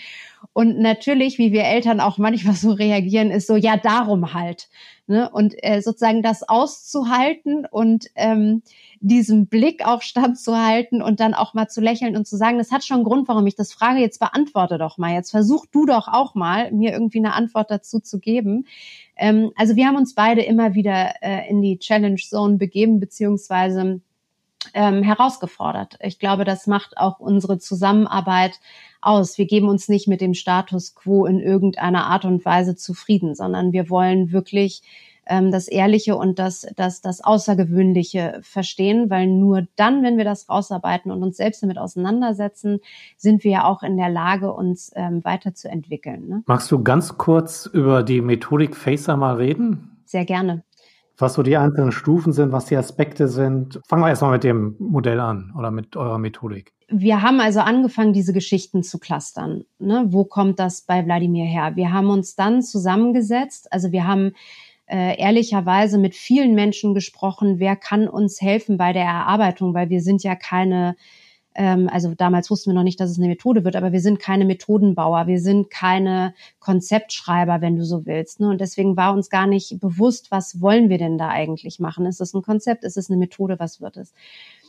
Und 0.53 0.79
natürlich, 0.79 1.39
wie 1.39 1.53
wir 1.53 1.65
Eltern 1.65 2.01
auch 2.01 2.19
manchmal 2.19 2.55
so 2.55 2.73
reagieren, 2.73 3.31
ist 3.31 3.47
so, 3.47 3.57
ja, 3.57 3.77
darum 3.77 4.35
halt. 4.35 4.69
Ne? 5.07 5.29
Und 5.31 5.55
äh, 5.59 5.81
sozusagen 5.81 6.23
das 6.23 6.49
auszuhalten 6.49 7.67
und 7.71 8.07
ähm, 8.15 8.63
diesem 9.01 9.47
Blick 9.47 9.87
auch 9.87 10.01
standzuhalten 10.01 11.03
und 11.03 11.21
dann 11.21 11.35
auch 11.35 11.55
mal 11.55 11.69
zu 11.69 11.81
lächeln 11.81 12.17
und 12.17 12.27
zu 12.27 12.37
sagen, 12.37 12.59
das 12.59 12.71
hat 12.71 12.85
schon 12.85 12.99
einen 12.99 13.05
Grund, 13.05 13.29
warum 13.29 13.47
ich 13.47 13.57
das 13.57 13.73
frage, 13.73 14.01
jetzt 14.01 14.21
beantworte 14.21 14.79
doch 14.79 14.99
mal, 14.99 15.13
jetzt 15.13 15.31
versuch 15.31 15.67
du 15.67 15.87
doch 15.87 16.09
auch 16.09 16.35
mal, 16.35 16.71
mir 16.71 16.93
irgendwie 16.93 17.19
eine 17.19 17.35
Antwort 17.35 17.71
dazu 17.71 17.99
zu 18.01 18.21
geben. 18.21 18.67
Ähm, 19.17 19.51
also 19.57 19.77
wir 19.77 19.87
haben 19.87 19.97
uns 19.97 20.15
beide 20.15 20.43
immer 20.43 20.75
wieder 20.75 21.15
äh, 21.21 21.49
in 21.49 21.63
die 21.63 21.79
Challenge 21.79 22.17
Zone 22.17 22.57
begeben, 22.57 23.01
beziehungsweise 23.01 24.01
ähm, 24.75 25.03
herausgefordert. 25.03 25.99
Ich 26.01 26.19
glaube, 26.19 26.45
das 26.45 26.67
macht 26.67 26.97
auch 26.97 27.21
unsere 27.21 27.59
Zusammenarbeit 27.59 28.61
aus. 29.01 29.39
Wir 29.39 29.47
geben 29.47 29.69
uns 29.69 29.89
nicht 29.89 30.09
mit 30.09 30.21
dem 30.21 30.35
Status 30.35 30.95
quo 30.95 31.27
in 31.27 31.41
irgendeiner 31.41 32.07
Art 32.07 32.25
und 32.25 32.45
Weise 32.45 32.77
zufrieden, 32.77 33.35
sondern 33.35 33.73
wir 33.73 33.91
wollen 33.91 34.33
wirklich 34.33 34.83
ähm, 35.27 35.51
das 35.51 35.69
Ehrliche 35.69 36.17
und 36.17 36.39
das, 36.39 36.67
das, 36.77 37.01
das 37.01 37.23
Außergewöhnliche 37.23 38.41
verstehen, 38.43 39.11
weil 39.11 39.27
nur 39.27 39.67
dann, 39.77 40.03
wenn 40.03 40.17
wir 40.17 40.25
das 40.25 40.49
rausarbeiten 40.49 41.11
und 41.11 41.23
uns 41.23 41.37
selbst 41.37 41.63
damit 41.63 41.79
auseinandersetzen, 41.79 42.81
sind 43.17 43.45
wir 43.45 43.51
ja 43.51 43.65
auch 43.65 43.83
in 43.83 43.97
der 43.97 44.11
Lage, 44.11 44.53
uns 44.53 44.91
ähm, 44.95 45.25
weiterzuentwickeln. 45.25 46.29
Ne? 46.29 46.43
Magst 46.47 46.71
du 46.73 46.83
ganz 46.83 47.19
kurz 47.19 47.67
über 47.67 48.03
die 48.03 48.21
Methodik 48.21 48.77
Facer 48.77 49.17
mal 49.17 49.37
reden? 49.37 49.97
Sehr 50.05 50.25
gerne 50.25 50.63
was 51.23 51.35
so 51.35 51.43
die 51.43 51.57
einzelnen 51.57 51.93
Stufen 51.93 52.33
sind, 52.33 52.53
was 52.53 52.67
die 52.67 52.77
Aspekte 52.77 53.29
sind. 53.29 53.81
Fangen 53.89 54.03
wir 54.03 54.11
erstmal 54.11 54.33
mit 54.33 54.45
dem 54.45 54.77
Modell 54.79 55.21
an 55.21 55.53
oder 55.57 55.71
mit 55.71 55.97
eurer 55.97 56.19
Methodik. 56.19 56.73
Wir 56.89 57.23
haben 57.23 57.41
also 57.41 57.61
angefangen, 57.61 58.13
diese 58.13 58.35
Geschichten 58.35 58.83
zu 58.83 58.99
clustern. 58.99 59.65
Ne? 59.79 60.05
Wo 60.09 60.25
kommt 60.25 60.59
das 60.59 60.83
bei 60.83 61.07
Wladimir 61.07 61.47
her? 61.47 61.73
Wir 61.75 61.93
haben 61.93 62.11
uns 62.11 62.35
dann 62.35 62.61
zusammengesetzt. 62.61 63.73
Also 63.73 63.93
wir 63.93 64.07
haben 64.07 64.33
äh, 64.87 65.19
ehrlicherweise 65.19 65.97
mit 65.97 66.15
vielen 66.15 66.55
Menschen 66.55 66.93
gesprochen, 66.93 67.59
wer 67.59 67.77
kann 67.77 68.09
uns 68.09 68.43
helfen 68.43 68.77
bei 68.77 68.93
der 68.93 69.05
Erarbeitung, 69.05 69.73
weil 69.73 69.89
wir 69.89 70.03
sind 70.03 70.23
ja 70.23 70.35
keine 70.35 70.97
ähm, 71.55 71.89
also 71.91 72.15
damals 72.15 72.51
wussten 72.51 72.71
wir 72.71 72.75
noch 72.75 72.83
nicht, 72.83 73.01
dass 73.01 73.11
es 73.11 73.19
eine 73.19 73.29
Methode 73.29 73.65
wird, 73.65 73.77
aber 73.77 73.93
wir 73.93 74.01
sind 74.01 74.19
keine 74.19 74.45
Methodenbauer, 74.45 75.27
wir 75.27 75.41
sind 75.41 75.71
keine 75.71 76.35
Konzeptschreiber, 76.61 77.61
wenn 77.61 77.77
du 77.77 77.85
so 77.85 78.07
willst. 78.07 78.41
Ne? 78.41 78.49
Und 78.49 78.61
deswegen 78.61 78.97
war 78.97 79.13
uns 79.13 79.31
gar 79.31 79.47
nicht 79.47 79.79
bewusst, 79.81 80.31
was 80.31 80.61
wollen 80.61 80.89
wir 80.89 80.99
denn 80.99 81.19
da 81.19 81.29
eigentlich 81.29 81.79
machen? 81.79 82.07
Ist 82.07 82.21
es 82.21 82.35
ein 82.35 82.43
Konzept? 82.43 82.85
Ist 82.85 82.97
es 82.97 83.11
eine 83.11 83.19
Methode? 83.19 83.59
Was 83.59 83.81
wird 83.81 83.97
es? 83.97 84.13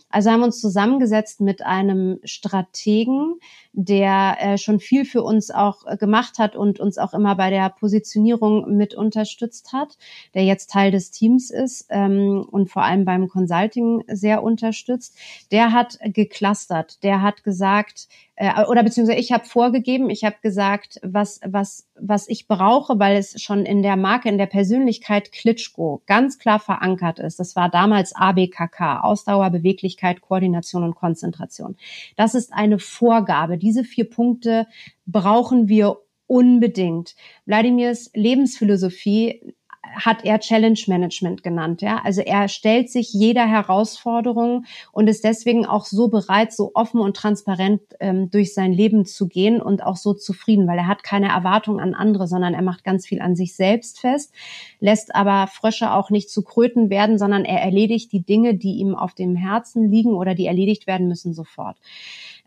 Also 0.10 0.30
haben 0.30 0.42
wir 0.42 0.46
uns 0.46 0.62
zusammengesetzt 0.62 1.42
mit 1.42 1.66
einem 1.66 2.20
Strategen, 2.24 3.40
der 3.74 4.38
äh, 4.40 4.58
schon 4.60 4.80
viel 4.80 5.04
für 5.04 5.24
uns 5.24 5.50
auch 5.50 5.86
äh, 5.86 5.98
gemacht 5.98 6.38
hat 6.38 6.56
und 6.56 6.80
uns 6.80 7.00
auch 7.00 7.14
immer 7.14 7.36
bei 7.36 7.50
der 7.50 7.70
Positionierung 7.70 8.78
mit 8.78 8.94
unterstützt 8.94 9.74
hat, 9.74 9.98
der 10.36 10.44
jetzt 10.44 10.70
Teil 10.70 10.92
des 10.92 11.10
Teams 11.10 11.50
ist 11.50 11.88
ähm, 11.90 12.46
und 12.50 12.70
vor 12.70 12.84
allem 12.84 13.04
beim 13.04 13.28
Consulting 13.28 14.04
sehr 14.08 14.44
unterstützt. 14.44 15.18
Der 15.52 15.72
hat 15.74 15.98
geclustert, 16.04 17.04
der 17.04 17.24
hat 17.24 17.44
gesagt, 17.44 18.08
äh, 18.36 18.64
oder 18.66 18.84
beziehungsweise 18.84 19.20
ich 19.20 19.32
habe 19.32 19.46
vorgegeben, 19.46 20.10
ich 20.10 20.24
habe 20.24 20.36
gesagt, 20.42 21.00
was, 21.04 21.40
was, 21.46 21.88
was 22.00 22.28
ich 22.28 22.48
brauche, 22.48 22.98
weil 22.98 23.18
es 23.18 23.40
schon 23.42 23.66
in 23.66 23.84
der 23.84 23.96
Marke, 23.96 24.30
in 24.30 24.40
der 24.40 24.48
Persönlichkeit 24.48 25.32
Klitschko 25.32 26.02
ganz 26.08 26.40
klar 26.40 26.60
verankert 26.60 27.20
ist. 27.20 27.40
Das 27.40 27.56
war 27.56 27.70
damals 27.70 28.16
ABKK, 28.16 29.02
Ausdauer, 29.02 29.52
Beweglichkeit, 29.52 30.22
Koordination 30.22 30.84
und 30.84 30.96
Konzentration. 30.96 31.76
Das 32.16 32.34
ist 32.34 32.54
eine 32.54 32.80
Vorgabe. 32.80 33.58
Diese 33.64 33.86
vier 33.86 34.10
Punkte 34.10 34.68
brauchen 35.06 35.70
wir 35.70 35.98
unbedingt. 36.28 37.16
Wladimirs 37.46 38.12
Lebensphilosophie 38.14 39.54
hat 39.96 40.26
er 40.26 40.40
Challenge 40.40 40.80
Management 40.88 41.44
genannt. 41.44 41.82
Ja? 41.82 42.02
Also 42.04 42.22
er 42.22 42.48
stellt 42.48 42.90
sich 42.90 43.14
jeder 43.14 43.46
Herausforderung 43.46 44.66
und 44.92 45.08
ist 45.08 45.24
deswegen 45.24 45.66
auch 45.66 45.86
so 45.86 46.08
bereit, 46.08 46.52
so 46.54 46.72
offen 46.74 47.00
und 47.00 47.16
transparent 47.16 47.82
ähm, 48.00 48.30
durch 48.32 48.54
sein 48.54 48.74
Leben 48.74 49.06
zu 49.06 49.28
gehen 49.28 49.62
und 49.62 49.84
auch 49.84 49.98
so 49.98 50.14
zufrieden, 50.14 50.68
weil 50.68 50.78
er 50.78 50.88
hat 50.88 51.04
keine 51.04 51.30
Erwartung 51.30 51.80
an 51.80 51.94
andere, 51.94 52.28
sondern 52.28 52.54
er 52.54 52.62
macht 52.62 52.84
ganz 52.84 53.06
viel 53.06 53.22
an 53.22 53.36
sich 53.36 53.56
selbst 53.56 54.00
fest, 54.00 54.34
lässt 54.80 55.14
aber 55.16 55.48
Frösche 55.48 55.92
auch 55.92 56.10
nicht 56.10 56.30
zu 56.30 56.44
Kröten 56.44 56.90
werden, 56.90 57.18
sondern 57.18 57.46
er 57.46 57.62
erledigt 57.62 58.12
die 58.12 58.26
Dinge, 58.26 58.56
die 58.56 58.78
ihm 58.78 58.96
auf 58.96 59.14
dem 59.14 59.36
Herzen 59.36 59.92
liegen 59.92 60.14
oder 60.14 60.34
die 60.34 60.48
erledigt 60.48 60.88
werden 60.88 61.08
müssen, 61.08 61.34
sofort. 61.34 61.78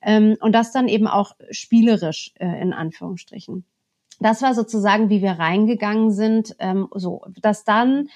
Ähm, 0.07 0.37
und 0.40 0.53
das 0.53 0.73
dann 0.73 0.88
eben 0.88 1.09
auch 1.09 1.33
spielerisch 1.51 2.33
äh, 2.38 2.62
in 2.62 2.73
Anführungsstrichen. 2.73 3.66
Das 4.21 4.40
war 4.40 4.55
sozusagen, 4.55 5.11
wie 5.11 5.21
wir 5.21 5.33
reingegangen 5.33 6.12
sind, 6.12 6.57
ähm, 6.61 6.88
so, 6.95 7.23
dass 7.42 7.64
dann 7.64 8.09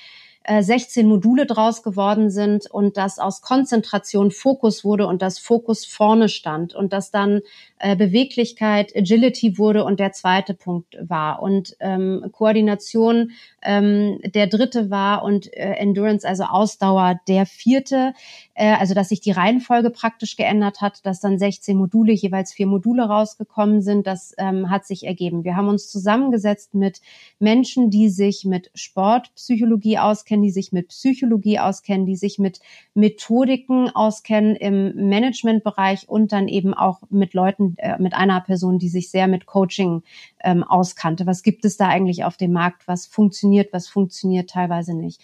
16 0.48 1.04
äh, 1.04 1.08
Module 1.08 1.46
draus 1.46 1.82
geworden 1.82 2.30
sind 2.30 2.70
und 2.70 2.96
dass 2.96 3.18
aus 3.18 3.42
Konzentration 3.42 4.30
Fokus 4.30 4.84
wurde 4.84 5.06
und 5.06 5.22
das 5.22 5.38
Fokus 5.38 5.84
vorne 5.84 6.28
stand 6.28 6.74
und 6.74 6.92
dass 6.92 7.10
dann 7.10 7.40
äh, 7.78 7.94
Beweglichkeit 7.94 8.94
Agility 8.96 9.58
wurde 9.58 9.84
und 9.84 10.00
der 10.00 10.12
zweite 10.12 10.54
Punkt 10.54 10.96
war 11.00 11.42
und 11.42 11.76
ähm, 11.80 12.26
Koordination 12.32 13.32
ähm, 13.62 14.18
der 14.24 14.46
dritte 14.46 14.90
war 14.90 15.22
und 15.24 15.52
äh, 15.54 15.74
Endurance, 15.74 16.26
also 16.26 16.44
Ausdauer 16.44 17.20
der 17.28 17.46
vierte, 17.46 18.14
äh, 18.54 18.72
also 18.74 18.94
dass 18.94 19.10
sich 19.10 19.20
die 19.20 19.32
Reihenfolge 19.32 19.90
praktisch 19.90 20.36
geändert 20.36 20.80
hat, 20.80 21.04
dass 21.04 21.20
dann 21.20 21.38
16 21.38 21.76
Module, 21.76 22.12
jeweils 22.12 22.52
vier 22.52 22.66
Module 22.66 23.02
rausgekommen 23.02 23.82
sind, 23.82 24.06
das 24.06 24.34
ähm, 24.38 24.70
hat 24.70 24.86
sich 24.86 25.06
ergeben. 25.06 25.44
Wir 25.44 25.56
haben 25.56 25.68
uns 25.68 25.90
zusammengesetzt 25.90 26.74
mit 26.74 27.00
Menschen, 27.38 27.90
die 27.90 28.08
sich 28.08 28.44
mit 28.44 28.70
Sportpsychologie 28.74 29.98
auskennen, 29.98 30.29
die 30.38 30.50
sich 30.50 30.72
mit 30.72 30.88
Psychologie 30.88 31.58
auskennen, 31.58 32.06
die 32.06 32.16
sich 32.16 32.38
mit 32.38 32.60
Methodiken 32.94 33.90
auskennen 33.90 34.54
im 34.54 35.08
Managementbereich 35.08 36.08
und 36.08 36.32
dann 36.32 36.48
eben 36.48 36.74
auch 36.74 37.00
mit 37.10 37.34
Leuten, 37.34 37.74
äh, 37.78 38.00
mit 38.00 38.14
einer 38.14 38.40
Person, 38.40 38.78
die 38.78 38.88
sich 38.88 39.10
sehr 39.10 39.26
mit 39.26 39.46
Coaching 39.46 40.02
ähm, 40.42 40.62
auskannte. 40.62 41.26
Was 41.26 41.42
gibt 41.42 41.64
es 41.64 41.76
da 41.76 41.88
eigentlich 41.88 42.24
auf 42.24 42.36
dem 42.36 42.52
Markt? 42.52 42.86
Was 42.86 43.06
funktioniert, 43.06 43.72
was 43.72 43.88
funktioniert 43.88 44.50
teilweise 44.50 44.94
nicht? 44.94 45.20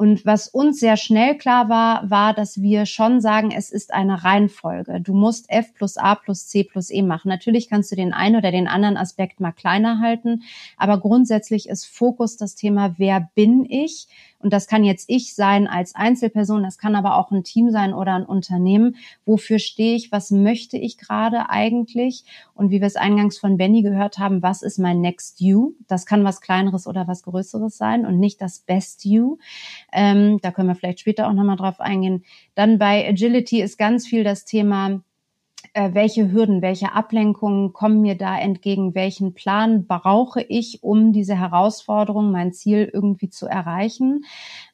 Und 0.00 0.24
was 0.24 0.48
uns 0.48 0.80
sehr 0.80 0.96
schnell 0.96 1.36
klar 1.36 1.68
war, 1.68 2.08
war, 2.08 2.32
dass 2.32 2.62
wir 2.62 2.86
schon 2.86 3.20
sagen, 3.20 3.50
es 3.50 3.70
ist 3.70 3.92
eine 3.92 4.24
Reihenfolge. 4.24 4.98
Du 4.98 5.12
musst 5.12 5.50
F 5.50 5.74
plus 5.74 5.98
A 5.98 6.14
plus 6.14 6.48
C 6.48 6.64
plus 6.64 6.90
E 6.90 7.02
machen. 7.02 7.28
Natürlich 7.28 7.68
kannst 7.68 7.92
du 7.92 7.96
den 7.96 8.14
einen 8.14 8.36
oder 8.36 8.50
den 8.50 8.66
anderen 8.66 8.96
Aspekt 8.96 9.40
mal 9.40 9.52
kleiner 9.52 10.00
halten, 10.00 10.42
aber 10.78 10.98
grundsätzlich 10.98 11.68
ist 11.68 11.84
Fokus 11.84 12.38
das 12.38 12.54
Thema, 12.54 12.94
wer 12.96 13.28
bin 13.34 13.66
ich 13.68 14.08
Und 14.40 14.52
das 14.52 14.66
kann 14.66 14.84
jetzt 14.84 15.08
ich 15.08 15.34
sein 15.34 15.66
als 15.66 15.94
Einzelperson, 15.94 16.62
das 16.62 16.78
kann 16.78 16.96
aber 16.96 17.16
auch 17.16 17.30
ein 17.30 17.44
Team 17.44 17.70
sein 17.70 17.92
oder 17.92 18.14
ein 18.14 18.24
Unternehmen. 18.24 18.96
Wofür 19.26 19.58
stehe 19.58 19.94
ich? 19.94 20.10
Was 20.12 20.30
möchte 20.30 20.78
ich 20.78 20.96
gerade 20.96 21.50
eigentlich? 21.50 22.24
Und 22.54 22.70
wie 22.70 22.80
wir 22.80 22.86
es 22.86 22.96
eingangs 22.96 23.38
von 23.38 23.58
Benny 23.58 23.82
gehört 23.82 24.18
haben, 24.18 24.42
was 24.42 24.62
ist 24.62 24.78
mein 24.78 25.00
Next 25.00 25.40
You? 25.40 25.74
Das 25.88 26.06
kann 26.06 26.24
was 26.24 26.40
Kleineres 26.40 26.86
oder 26.86 27.06
was 27.06 27.22
Größeres 27.22 27.76
sein 27.76 28.06
und 28.06 28.18
nicht 28.18 28.40
das 28.40 28.60
Best 28.60 29.04
You. 29.04 29.36
Ähm, 29.92 30.38
da 30.40 30.50
können 30.52 30.68
wir 30.68 30.74
vielleicht 30.74 31.00
später 31.00 31.28
auch 31.28 31.34
nochmal 31.34 31.56
drauf 31.56 31.80
eingehen. 31.80 32.24
Dann 32.54 32.78
bei 32.78 33.06
Agility 33.06 33.60
ist 33.60 33.78
ganz 33.78 34.06
viel 34.06 34.24
das 34.24 34.46
Thema, 34.46 35.02
äh, 35.72 35.90
welche 35.92 36.32
Hürden, 36.32 36.62
welche 36.62 36.92
Ablenkungen 36.92 37.72
kommen 37.72 38.00
mir 38.00 38.16
da 38.16 38.38
entgegen, 38.38 38.94
welchen 38.94 39.34
Plan 39.34 39.86
brauche 39.86 40.42
ich, 40.42 40.82
um 40.82 41.12
diese 41.12 41.36
Herausforderung, 41.38 42.32
mein 42.32 42.52
Ziel 42.52 42.90
irgendwie 42.92 43.28
zu 43.28 43.46
erreichen. 43.46 44.24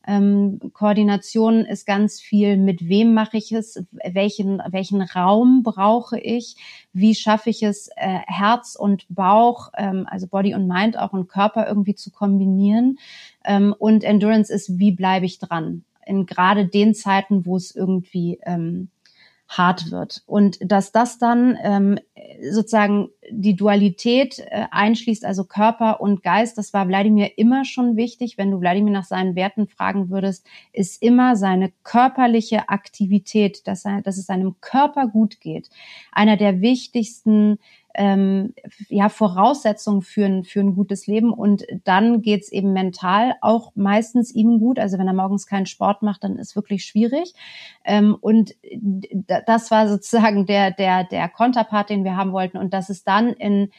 Ähm, 0.07 0.59
Koordination 0.73 1.65
ist 1.65 1.87
ganz 1.87 2.21
viel, 2.21 2.57
mit 2.57 2.89
wem 2.89 3.13
mache 3.13 3.37
ich 3.37 3.53
es, 3.53 3.85
welchen, 4.05 4.63
welchen 4.71 5.03
Raum 5.03 5.63
brauche 5.63 6.19
ich, 6.19 6.57
wie 6.93 7.15
schaffe 7.15 7.51
ich 7.51 7.63
es, 7.63 7.89
äh, 7.97 8.21
Herz 8.27 8.77
und 8.77 9.05
Bauch, 9.09 9.71
ähm, 9.77 10.07
also 10.09 10.27
Body 10.29 10.55
und 10.55 10.67
Mind 10.67 10.99
auch 10.99 11.13
und 11.13 11.29
Körper 11.29 11.67
irgendwie 11.69 11.95
zu 11.95 12.11
kombinieren. 12.11 12.99
Ähm, 13.45 13.75
und 13.79 14.05
Endurance 14.05 14.53
ist, 14.53 14.79
wie 14.79 14.93
bleibe 14.93 15.27
ich 15.27 15.39
dran? 15.39 15.85
In 16.07 16.25
gerade 16.25 16.67
den 16.67 16.95
Zeiten, 16.95 17.45
wo 17.45 17.57
es 17.57 17.75
irgendwie 17.75 18.39
ähm, 18.47 18.89
hart 19.49 19.91
wird. 19.91 20.23
Und 20.27 20.59
dass 20.61 20.93
das 20.93 21.19
dann 21.19 21.57
ähm, 21.63 21.99
sozusagen 22.51 23.11
die 23.31 23.57
Dualität 23.57 24.39
äh, 24.39 24.67
einschließt, 24.71 25.25
also 25.25 25.45
Körper 25.45 26.01
und 26.01 26.23
Geist, 26.23 26.59
das 26.59 26.73
war 26.73 26.89
Wladimir 26.89 27.39
immer 27.39 27.65
schon 27.65 27.97
wichtig. 27.97 28.39
Wenn 28.39 28.51
du 28.51 28.61
Wladimir 28.61 28.93
nach 28.93 29.05
seinen 29.05 29.35
Werten 29.35 29.67
fragen 29.67 30.11
würdest, 30.11 30.47
ist 30.73 31.03
immer 31.03 31.37
seine 31.37 31.73
körperliche 31.83 32.69
Aktivität, 32.69 33.67
dass, 33.67 33.85
er, 33.85 34.03
dass 34.03 34.19
es 34.19 34.27
seinem 34.27 34.57
Körper 34.61 35.07
gut 35.07 35.41
geht, 35.41 35.71
einer 36.13 36.37
der 36.37 36.61
wichtigsten 36.61 37.59
ähm, 37.97 38.53
ja, 38.89 39.09
Voraussetzung 39.09 40.03
für 40.03 40.27
ein, 40.27 40.45
für 40.45 40.61
ein 40.61 40.75
gutes 40.75 41.07
Leben. 41.07 41.33
Und 41.33 41.65
dann 41.85 42.21
geht's 42.21 42.53
eben 42.53 42.73
mental 42.73 43.35
auch 43.41 43.73
meistens 43.75 44.35
ihm 44.35 44.59
gut. 44.59 44.79
Also 44.79 44.99
wenn 44.99 45.09
er 45.09 45.15
morgens 45.15 45.47
keinen 45.47 45.67
Sport 45.67 46.03
macht, 46.03 46.23
dann 46.23 46.37
ist 46.37 46.57
wirklich 46.57 46.85
schwierig. 46.85 47.35
Ähm, 47.85 48.17
und 48.21 48.55
das 49.47 49.71
war 49.71 49.89
sozusagen 49.89 50.47
der, 50.47 50.71
der, 50.71 51.05
der 51.05 51.29
Konterpart, 51.29 51.91
den 51.91 52.05
wir 52.05 52.17
haben 52.17 52.33
wollten. 52.33 52.59
Und 52.59 52.75
dass 52.75 52.91
es 52.91 53.03
dann 53.17 53.33
in 53.33 53.71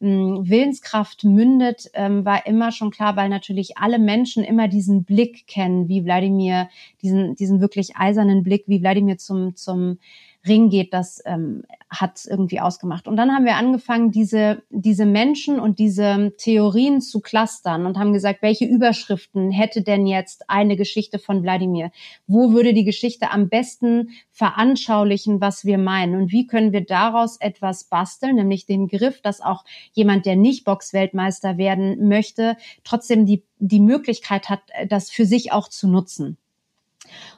Willenskraft 0.00 1.24
mündet, 1.24 1.90
ähm, 1.94 2.24
war 2.24 2.46
immer 2.46 2.72
schon 2.72 2.90
klar, 2.90 3.16
weil 3.16 3.28
natürlich 3.28 3.78
alle 3.78 3.98
Menschen 3.98 4.44
immer 4.44 4.68
diesen 4.68 5.04
Blick 5.04 5.46
kennen, 5.46 5.88
wie 5.88 6.04
Wladimir, 6.04 6.68
diesen, 7.00 7.36
diesen 7.36 7.60
wirklich 7.60 7.96
eisernen 7.96 8.42
Blick, 8.42 8.64
wie 8.66 8.82
Wladimir 8.82 9.16
zum, 9.16 9.56
zum 9.56 9.98
Ring 10.46 10.68
geht, 10.68 10.92
das 10.92 11.22
ähm, 11.24 11.62
hat 11.88 12.26
irgendwie 12.28 12.60
ausgemacht. 12.60 13.08
Und 13.08 13.16
dann 13.16 13.32
haben 13.32 13.44
wir 13.44 13.56
angefangen, 13.56 14.10
diese, 14.10 14.62
diese 14.70 15.06
Menschen 15.06 15.58
und 15.58 15.78
diese 15.78 16.34
Theorien 16.36 17.00
zu 17.00 17.20
clustern 17.20 17.86
und 17.86 17.98
haben 17.98 18.12
gesagt, 18.12 18.42
welche 18.42 18.66
Überschriften 18.66 19.50
hätte 19.50 19.82
denn 19.82 20.06
jetzt 20.06 20.50
eine 20.50 20.76
Geschichte 20.76 21.18
von 21.18 21.42
Wladimir? 21.42 21.90
Wo 22.26 22.52
würde 22.52 22.74
die 22.74 22.84
Geschichte 22.84 23.30
am 23.30 23.48
besten 23.48 24.10
veranschaulichen, 24.32 25.40
was 25.40 25.64
wir 25.64 25.78
meinen? 25.78 26.20
Und 26.20 26.32
wie 26.32 26.46
können 26.46 26.72
wir 26.72 26.84
daraus 26.84 27.38
etwas 27.40 27.84
basteln, 27.84 28.36
nämlich 28.36 28.66
den 28.66 28.88
Griff, 28.88 29.20
dass 29.22 29.40
auch 29.40 29.64
jemand, 29.92 30.26
der 30.26 30.36
nicht 30.36 30.64
Boxweltmeister 30.64 31.56
werden 31.56 32.08
möchte, 32.08 32.56
trotzdem 32.82 33.24
die, 33.24 33.44
die 33.58 33.80
Möglichkeit 33.80 34.48
hat, 34.50 34.60
das 34.88 35.10
für 35.10 35.24
sich 35.24 35.52
auch 35.52 35.68
zu 35.68 35.88
nutzen. 35.88 36.36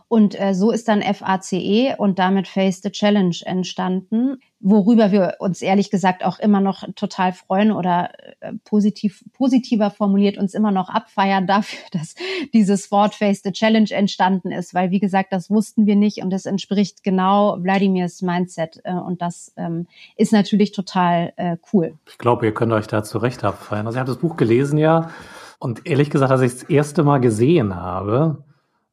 Und 0.09 0.39
äh, 0.41 0.55
so 0.55 0.71
ist 0.71 0.87
dann 0.87 1.03
FACE 1.03 1.97
und 1.99 2.21
damit 2.21 2.47
Face 2.47 2.81
the 2.81 2.91
Challenge 2.91 3.35
entstanden, 3.45 4.37
worüber 4.61 5.11
wir 5.11 5.37
uns 5.41 5.63
ehrlich 5.63 5.91
gesagt 5.91 6.25
auch 6.25 6.39
immer 6.39 6.61
noch 6.61 6.85
total 6.95 7.33
freuen 7.33 7.73
oder 7.73 8.11
äh, 8.41 8.53
positiv, 8.65 9.25
positiver 9.33 9.91
formuliert 9.91 10.39
uns 10.39 10.55
immer 10.55 10.71
noch 10.71 10.89
abfeiern 10.89 11.47
dafür, 11.49 11.81
dass 11.91 12.15
dieses 12.55 12.91
Wort 12.93 13.15
Face 13.15 13.43
the 13.43 13.51
Challenge 13.51 13.91
entstanden 13.91 14.53
ist, 14.53 14.75
weil 14.75 14.93
wie 14.93 15.01
gesagt, 15.01 15.33
das 15.33 15.51
wussten 15.51 15.87
wir 15.87 15.97
nicht 15.97 16.23
und 16.23 16.33
es 16.33 16.47
entspricht 16.47 17.03
genau 17.03 17.57
Wladimirs 17.61 18.23
Mindset 18.23 18.81
äh, 18.85 18.93
und 18.93 19.23
das 19.23 19.53
ähm, 19.57 19.89
ist 20.17 20.33
natürlich 20.33 20.71
total 20.71 21.33
äh, 21.37 21.57
cool. 21.73 21.95
Ich 22.09 22.19
glaube, 22.19 22.47
ihr 22.47 22.55
könnt 22.55 22.73
euch 22.73 22.87
da 22.87 23.03
zu 23.03 23.19
Recht 23.19 23.43
abfeiern. 23.43 23.87
Also 23.87 23.97
ich 23.97 24.01
habe 24.01 24.11
das 24.11 24.21
Buch 24.21 24.37
gelesen 24.37 24.79
ja 24.79 25.11
und 25.59 25.85
ehrlich 25.85 26.11
gesagt, 26.11 26.31
als 26.31 26.43
ich 26.43 26.53
das 26.53 26.63
erste 26.65 27.03
Mal 27.03 27.19
gesehen 27.19 27.75
habe, 27.75 28.45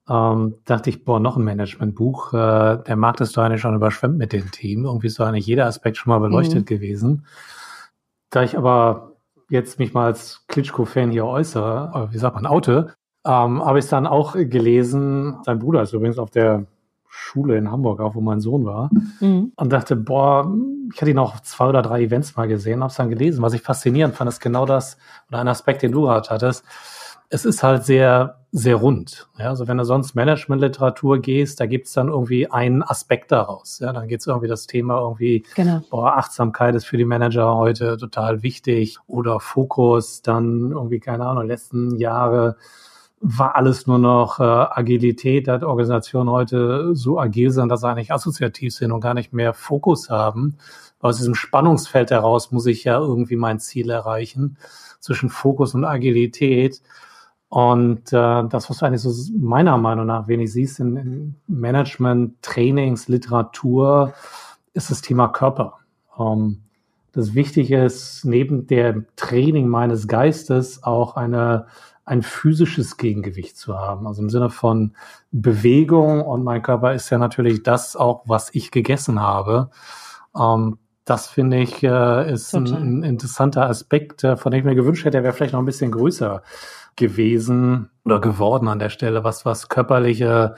ähm, 0.09 0.55
dachte 0.65 0.89
ich, 0.89 1.05
boah, 1.05 1.19
noch 1.19 1.37
ein 1.37 1.43
Managementbuch. 1.43 2.33
Äh, 2.33 2.83
der 2.83 2.95
Markt 2.95 3.21
ist 3.21 3.37
doch 3.37 3.43
eigentlich 3.43 3.61
schon 3.61 3.75
überschwemmt 3.75 4.17
mit 4.17 4.33
dem 4.33 4.51
Team. 4.51 4.85
Irgendwie 4.85 5.07
ist 5.07 5.19
doch 5.19 5.25
eigentlich 5.25 5.47
jeder 5.47 5.65
Aspekt 5.65 5.97
schon 5.97 6.11
mal 6.11 6.19
beleuchtet 6.19 6.61
mhm. 6.61 6.65
gewesen. 6.65 7.25
Da 8.29 8.43
ich 8.43 8.57
aber 8.57 9.13
jetzt 9.49 9.79
mich 9.79 9.93
mal 9.93 10.05
als 10.05 10.45
Klitschko-Fan 10.47 11.11
hier 11.11 11.25
äußere, 11.25 12.09
wie 12.11 12.17
sagt 12.17 12.35
man, 12.35 12.45
Aute, 12.45 12.93
ähm, 13.25 13.63
habe 13.63 13.79
ich 13.79 13.87
dann 13.87 14.07
auch 14.07 14.33
gelesen. 14.33 15.37
Sein 15.43 15.59
Bruder 15.59 15.83
ist 15.83 15.93
übrigens 15.93 16.17
auf 16.17 16.31
der 16.31 16.65
Schule 17.07 17.57
in 17.57 17.69
Hamburg, 17.69 17.99
auch 18.01 18.15
wo 18.15 18.21
mein 18.21 18.39
Sohn 18.39 18.65
war, 18.65 18.89
mhm. 19.19 19.51
und 19.55 19.71
dachte, 19.71 19.95
boah, 19.95 20.51
ich 20.91 20.99
hatte 20.99 21.11
ihn 21.11 21.19
auch 21.19 21.39
zwei 21.41 21.67
oder 21.67 21.83
drei 21.83 22.01
Events 22.01 22.35
mal 22.35 22.47
gesehen, 22.47 22.79
habe 22.81 22.89
es 22.89 22.97
dann 22.97 23.09
gelesen. 23.09 23.43
Was 23.43 23.53
ich 23.53 23.61
faszinierend 23.61 24.15
fand, 24.15 24.29
ist 24.29 24.39
genau 24.39 24.65
das, 24.65 24.97
oder 25.29 25.39
ein 25.39 25.47
Aspekt, 25.47 25.83
den 25.83 25.91
du 25.91 26.01
gerade 26.01 26.27
hattest, 26.29 26.65
es 27.33 27.45
ist 27.45 27.63
halt 27.63 27.83
sehr, 27.83 28.37
sehr 28.51 28.75
rund. 28.75 29.27
Ja, 29.39 29.49
also 29.49 29.67
wenn 29.67 29.79
du 29.79 29.85
sonst 29.85 30.13
Managementliteratur 30.13 31.19
gehst, 31.19 31.59
da 31.59 31.65
gibt's 31.65 31.91
dann 31.93 32.09
irgendwie 32.09 32.47
einen 32.49 32.83
Aspekt 32.83 33.31
daraus. 33.31 33.79
Ja, 33.79 33.91
dann 33.91 34.07
geht's 34.07 34.27
irgendwie 34.27 34.47
das 34.47 34.67
Thema 34.67 34.99
irgendwie, 34.99 35.43
genau. 35.55 35.81
boah, 35.89 36.15
Achtsamkeit 36.15 36.75
ist 36.75 36.85
für 36.85 36.97
die 36.97 37.05
Manager 37.05 37.55
heute 37.55 37.97
total 37.97 38.43
wichtig 38.43 38.99
oder 39.07 39.39
Fokus, 39.39 40.21
dann 40.21 40.71
irgendwie, 40.73 40.99
keine 40.99 41.25
Ahnung, 41.25 41.47
letzten 41.47 41.97
Jahre 41.97 42.55
war 43.19 43.55
alles 43.55 43.87
nur 43.87 43.97
noch 43.97 44.39
äh, 44.39 44.43
Agilität, 44.43 45.47
dass 45.47 45.63
Organisationen 45.63 46.29
heute 46.29 46.95
so 46.95 47.19
agil 47.19 47.49
sind, 47.49 47.69
dass 47.69 47.81
sie 47.81 47.87
eigentlich 47.87 48.11
assoziativ 48.11 48.75
sind 48.75 48.91
und 48.91 49.01
gar 49.01 49.15
nicht 49.15 49.33
mehr 49.33 49.55
Fokus 49.55 50.11
haben. 50.11 50.57
Aus 50.99 51.17
diesem 51.17 51.33
Spannungsfeld 51.33 52.11
heraus 52.11 52.51
muss 52.51 52.67
ich 52.67 52.83
ja 52.83 52.99
irgendwie 52.99 53.37
mein 53.37 53.59
Ziel 53.59 53.89
erreichen 53.89 54.57
zwischen 54.99 55.29
Fokus 55.29 55.73
und 55.73 55.83
Agilität. 55.83 56.81
Und 57.53 58.11
äh, 58.11 58.43
das, 58.49 58.67
was 58.67 58.79
du 58.79 58.85
eigentlich 58.87 59.01
so 59.01 59.13
meiner 59.37 59.77
Meinung 59.77 60.07
nach 60.07 60.27
wenig 60.27 60.51
siehst 60.51 60.79
in, 60.79 60.97
in 60.97 61.35
Management, 61.45 62.41
Trainings, 62.41 63.07
Literatur, 63.07 64.15
ist 64.73 64.89
das 64.89 65.01
Thema 65.01 65.27
Körper. 65.27 65.77
Ähm, 66.17 66.63
das 67.11 67.35
Wichtige 67.35 67.83
ist, 67.83 68.25
neben 68.25 68.65
dem 68.65 69.05
Training 69.17 69.67
meines 69.67 70.07
Geistes 70.07 70.81
auch 70.81 71.15
eine, 71.15 71.67
ein 72.05 72.23
physisches 72.23 72.97
Gegengewicht 72.97 73.55
zu 73.55 73.77
haben. 73.77 74.07
Also 74.07 74.23
im 74.23 74.31
Sinne 74.31 74.49
von 74.49 74.95
Bewegung 75.31 76.21
und 76.21 76.43
mein 76.43 76.63
Körper 76.63 76.95
ist 76.95 77.11
ja 77.11 77.19
natürlich 77.19 77.61
das 77.61 77.95
auch, 77.95 78.23
was 78.25 78.49
ich 78.55 78.71
gegessen 78.71 79.21
habe. 79.21 79.69
Ähm, 80.35 80.79
das 81.05 81.27
finde 81.27 81.57
ich 81.57 81.83
äh, 81.83 82.33
ist 82.33 82.55
ein, 82.55 82.65
ein, 82.65 83.03
interessanter 83.03 83.69
Aspekt, 83.69 84.23
äh, 84.23 84.37
von 84.37 84.51
dem 84.51 84.59
ich 84.59 84.65
mir 84.65 84.73
gewünscht 84.73 85.05
hätte, 85.05 85.17
er 85.17 85.23
wäre 85.23 85.33
vielleicht 85.33 85.53
noch 85.53 85.59
ein 85.59 85.65
bisschen 85.65 85.91
größer 85.91 86.41
gewesen 86.95 87.89
oder 88.05 88.19
geworden 88.19 88.67
an 88.67 88.79
der 88.79 88.89
Stelle, 88.89 89.23
was, 89.23 89.45
was 89.45 89.69
körperliche 89.69 90.55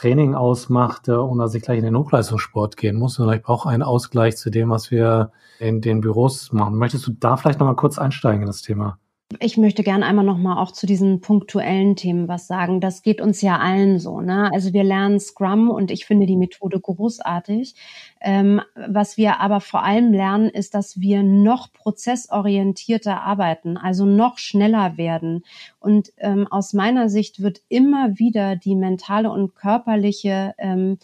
Training 0.00 0.34
ausmachte 0.34 1.20
und 1.22 1.38
dass 1.38 1.54
ich 1.54 1.62
gleich 1.62 1.78
in 1.78 1.84
den 1.84 1.96
Hochleistungssport 1.96 2.76
gehen 2.76 2.96
muss, 2.96 3.14
sondern 3.14 3.36
ich 3.36 3.42
brauche 3.42 3.68
einen 3.68 3.82
Ausgleich 3.82 4.36
zu 4.36 4.50
dem, 4.50 4.70
was 4.70 4.90
wir 4.90 5.32
in 5.58 5.80
den 5.80 6.00
Büros 6.00 6.52
machen. 6.52 6.76
Möchtest 6.76 7.06
du 7.06 7.12
da 7.12 7.36
vielleicht 7.36 7.60
noch 7.60 7.66
mal 7.66 7.76
kurz 7.76 7.98
einsteigen 7.98 8.42
in 8.42 8.46
das 8.46 8.62
Thema? 8.62 8.98
Ich 9.40 9.56
möchte 9.56 9.82
gerne 9.82 10.06
einmal 10.06 10.24
noch 10.24 10.38
mal 10.38 10.62
auch 10.62 10.70
zu 10.70 10.86
diesen 10.86 11.20
punktuellen 11.20 11.96
Themen 11.96 12.28
was 12.28 12.46
sagen. 12.46 12.80
Das 12.80 13.02
geht 13.02 13.20
uns 13.20 13.42
ja 13.42 13.58
allen 13.58 13.98
so. 13.98 14.20
Ne? 14.20 14.50
Also 14.52 14.72
wir 14.72 14.84
lernen 14.84 15.18
Scrum 15.18 15.68
und 15.68 15.90
ich 15.90 16.06
finde 16.06 16.26
die 16.26 16.36
Methode 16.36 16.78
großartig. 16.78 17.74
Ähm, 18.20 18.62
was 18.76 19.16
wir 19.16 19.40
aber 19.40 19.60
vor 19.60 19.82
allem 19.82 20.12
lernen, 20.12 20.48
ist, 20.48 20.74
dass 20.74 21.00
wir 21.00 21.24
noch 21.24 21.72
prozessorientierter 21.72 23.20
arbeiten, 23.20 23.76
also 23.76 24.06
noch 24.06 24.38
schneller 24.38 24.96
werden. 24.96 25.44
Und 25.80 26.12
ähm, 26.18 26.46
aus 26.46 26.72
meiner 26.72 27.08
Sicht 27.08 27.42
wird 27.42 27.62
immer 27.68 28.20
wieder 28.20 28.54
die 28.54 28.76
mentale 28.76 29.32
und 29.32 29.56
körperliche 29.56 30.54
ähm, 30.58 30.98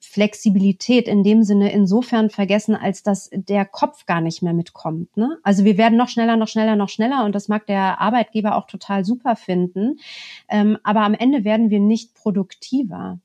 Flexibilität 0.00 1.08
in 1.08 1.22
dem 1.22 1.42
Sinne 1.42 1.72
insofern 1.72 2.30
vergessen, 2.30 2.74
als 2.74 3.02
dass 3.02 3.30
der 3.32 3.64
Kopf 3.64 4.06
gar 4.06 4.20
nicht 4.20 4.42
mehr 4.42 4.54
mitkommt. 4.54 5.16
Ne? 5.16 5.38
Also 5.42 5.64
wir 5.64 5.76
werden 5.76 5.98
noch 5.98 6.08
schneller, 6.08 6.36
noch 6.36 6.48
schneller, 6.48 6.76
noch 6.76 6.88
schneller 6.88 7.24
und 7.24 7.34
das 7.34 7.48
mag 7.48 7.66
der 7.66 8.00
Arbeitgeber 8.00 8.56
auch 8.56 8.66
total 8.66 9.04
super 9.04 9.36
finden. 9.36 9.98
Ähm, 10.48 10.78
aber 10.82 11.00
am 11.00 11.14
Ende 11.14 11.44
werden 11.44 11.70
wir 11.70 11.80
nicht 11.80 12.14
produktiver. 12.14 13.20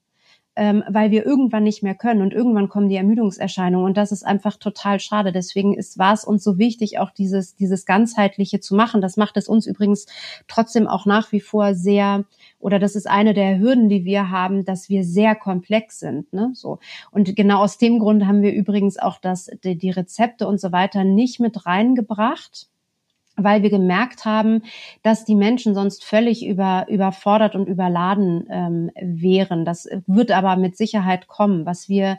Ähm, 0.59 0.83
weil 0.89 1.09
wir 1.09 1.25
irgendwann 1.25 1.63
nicht 1.63 1.83
mehr 1.83 1.95
können 1.95 2.21
und 2.21 2.33
irgendwann 2.33 2.67
kommen 2.67 2.89
die 2.89 2.97
Ermüdungserscheinungen 2.97 3.85
und 3.85 3.95
das 3.95 4.11
ist 4.11 4.25
einfach 4.25 4.57
total 4.57 4.99
schade. 4.99 5.31
Deswegen 5.31 5.73
ist 5.73 5.97
war 5.97 6.13
es 6.13 6.25
uns 6.25 6.43
so 6.43 6.57
wichtig, 6.57 6.99
auch 6.99 7.11
dieses 7.11 7.55
dieses 7.55 7.85
ganzheitliche 7.85 8.59
zu 8.59 8.75
machen. 8.75 8.99
Das 8.99 9.15
macht 9.15 9.37
es 9.37 9.47
uns 9.47 9.65
übrigens 9.65 10.05
trotzdem 10.49 10.85
auch 10.85 11.05
nach 11.05 11.31
wie 11.31 11.39
vor 11.39 11.75
sehr 11.75 12.25
oder 12.59 12.77
das 12.77 12.97
ist 12.97 13.09
eine 13.09 13.33
der 13.33 13.57
Hürden, 13.57 13.87
die 13.87 14.03
wir 14.03 14.31
haben, 14.31 14.65
dass 14.65 14.89
wir 14.89 15.05
sehr 15.05 15.33
komplex 15.33 15.99
sind. 15.99 16.33
Ne? 16.33 16.51
So 16.55 16.79
und 17.09 17.33
genau 17.37 17.59
aus 17.59 17.77
dem 17.77 17.97
Grund 17.99 18.27
haben 18.27 18.41
wir 18.41 18.51
übrigens 18.51 18.99
auch 18.99 19.17
das 19.17 19.49
die, 19.63 19.77
die 19.77 19.91
Rezepte 19.91 20.45
und 20.45 20.59
so 20.59 20.73
weiter 20.73 21.05
nicht 21.05 21.39
mit 21.39 21.65
reingebracht 21.65 22.67
weil 23.43 23.63
wir 23.63 23.69
gemerkt 23.69 24.25
haben, 24.25 24.63
dass 25.03 25.25
die 25.25 25.35
Menschen 25.35 25.73
sonst 25.75 26.03
völlig 26.03 26.45
über, 26.45 26.85
überfordert 26.89 27.55
und 27.55 27.67
überladen 27.67 28.47
ähm, 28.49 28.91
wären. 29.01 29.65
Das 29.65 29.87
wird 30.07 30.31
aber 30.31 30.55
mit 30.55 30.77
Sicherheit 30.77 31.27
kommen. 31.27 31.65
Was 31.65 31.89
wir 31.89 32.17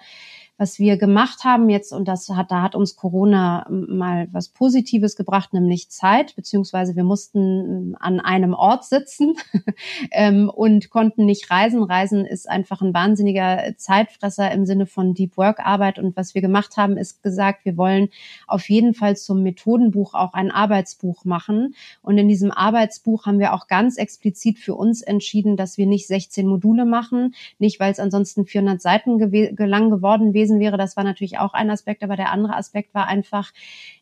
was 0.61 0.79
wir 0.79 0.99
gemacht 0.99 1.45
haben 1.45 1.71
jetzt, 1.71 1.91
und 1.91 2.07
das 2.07 2.29
hat, 2.29 2.51
da 2.51 2.61
hat 2.61 2.75
uns 2.75 2.95
Corona 2.95 3.67
mal 3.71 4.29
was 4.31 4.51
Positives 4.51 5.17
gebracht, 5.17 5.55
nämlich 5.55 5.89
Zeit, 5.89 6.37
beziehungsweise 6.37 6.97
wir 6.97 7.03
mussten 7.03 7.97
an 7.99 8.21
einem 8.21 8.53
Ort 8.53 8.85
sitzen 8.85 9.37
ähm, 10.11 10.51
und 10.51 10.91
konnten 10.91 11.25
nicht 11.25 11.51
reisen. 11.51 11.83
Reisen 11.83 12.27
ist 12.27 12.47
einfach 12.47 12.83
ein 12.83 12.93
wahnsinniger 12.93 13.73
Zeitfresser 13.79 14.53
im 14.53 14.67
Sinne 14.67 14.85
von 14.85 15.15
Deep 15.15 15.39
Work 15.39 15.61
Arbeit. 15.61 15.99
Und 15.99 16.15
was 16.15 16.35
wir 16.35 16.43
gemacht 16.43 16.77
haben, 16.77 16.99
ist 16.99 17.23
gesagt, 17.23 17.65
wir 17.65 17.79
wollen 17.79 18.11
auf 18.47 18.69
jeden 18.69 18.93
Fall 18.93 19.17
zum 19.17 19.43
Methodenbuch 19.43 20.13
auch 20.13 20.35
ein 20.35 20.51
Arbeitsbuch 20.51 21.25
machen. 21.25 21.75
Und 22.03 22.19
in 22.19 22.29
diesem 22.29 22.51
Arbeitsbuch 22.51 23.25
haben 23.25 23.39
wir 23.39 23.55
auch 23.55 23.67
ganz 23.67 23.97
explizit 23.97 24.59
für 24.59 24.75
uns 24.75 25.01
entschieden, 25.01 25.57
dass 25.57 25.79
wir 25.79 25.87
nicht 25.87 26.07
16 26.07 26.47
Module 26.47 26.85
machen, 26.85 27.35
nicht 27.59 27.81
weil 27.81 27.93
es 27.93 27.99
ansonsten 27.99 28.45
400 28.45 28.83
Seiten 28.83 29.19
lang 29.57 29.89
geworden 29.89 30.35
wäre, 30.35 30.50
gewesen 30.51 30.61
wäre. 30.61 30.77
Das 30.77 30.97
war 30.97 31.05
natürlich 31.05 31.39
auch 31.39 31.55
ein 31.55 31.71
Aspekt, 31.71 32.03
aber 32.03 32.17
der 32.17 32.31
andere 32.31 32.57
Aspekt 32.57 32.95
war 32.95 33.07
einfach, 33.07 33.53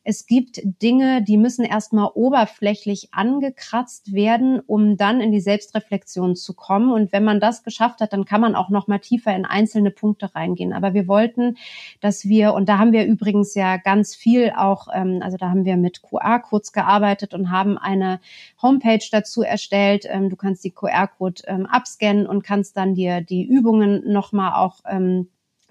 es 0.04 0.26
gibt 0.26 0.60
Dinge, 0.82 1.22
die 1.22 1.36
müssen 1.36 1.64
erstmal 1.64 2.10
oberflächlich 2.14 3.08
angekratzt 3.12 4.12
werden, 4.12 4.60
um 4.60 4.96
dann 4.96 5.20
in 5.20 5.32
die 5.32 5.40
Selbstreflexion 5.40 6.34
zu 6.34 6.54
kommen. 6.54 6.92
Und 6.92 7.12
wenn 7.12 7.24
man 7.24 7.40
das 7.40 7.62
geschafft 7.62 8.00
hat, 8.00 8.12
dann 8.12 8.24
kann 8.24 8.40
man 8.40 8.54
auch 8.54 8.70
noch 8.70 8.88
mal 8.88 8.98
tiefer 8.98 9.34
in 9.36 9.44
einzelne 9.44 9.90
Punkte 9.90 10.34
reingehen. 10.34 10.72
Aber 10.72 10.94
wir 10.94 11.08
wollten, 11.08 11.56
dass 12.00 12.24
wir, 12.24 12.54
und 12.54 12.68
da 12.68 12.78
haben 12.78 12.92
wir 12.92 13.04
übrigens 13.04 13.54
ja 13.54 13.76
ganz 13.76 14.14
viel 14.14 14.52
auch, 14.56 14.88
ähm, 14.92 15.20
also 15.22 15.36
da 15.36 15.50
haben 15.50 15.64
wir 15.64 15.76
mit 15.76 16.02
QR-Codes 16.02 16.72
gearbeitet 16.72 17.34
und 17.34 17.50
haben 17.50 17.76
eine 17.76 18.20
Homepage 18.62 19.04
dazu 19.10 19.42
erstellt. 19.42 20.06
Ähm, 20.08 20.30
du 20.30 20.36
kannst 20.36 20.64
die 20.64 20.70
QR-Code 20.70 21.42
ähm, 21.46 21.66
abscannen 21.66 22.26
und 22.26 22.42
kannst 22.42 22.76
dann 22.76 22.94
dir 22.94 23.20
die 23.20 23.44
Übungen 23.44 24.10
noch 24.10 24.32
mal 24.32 24.54
auch 24.54 24.80
ähm, 24.88 25.28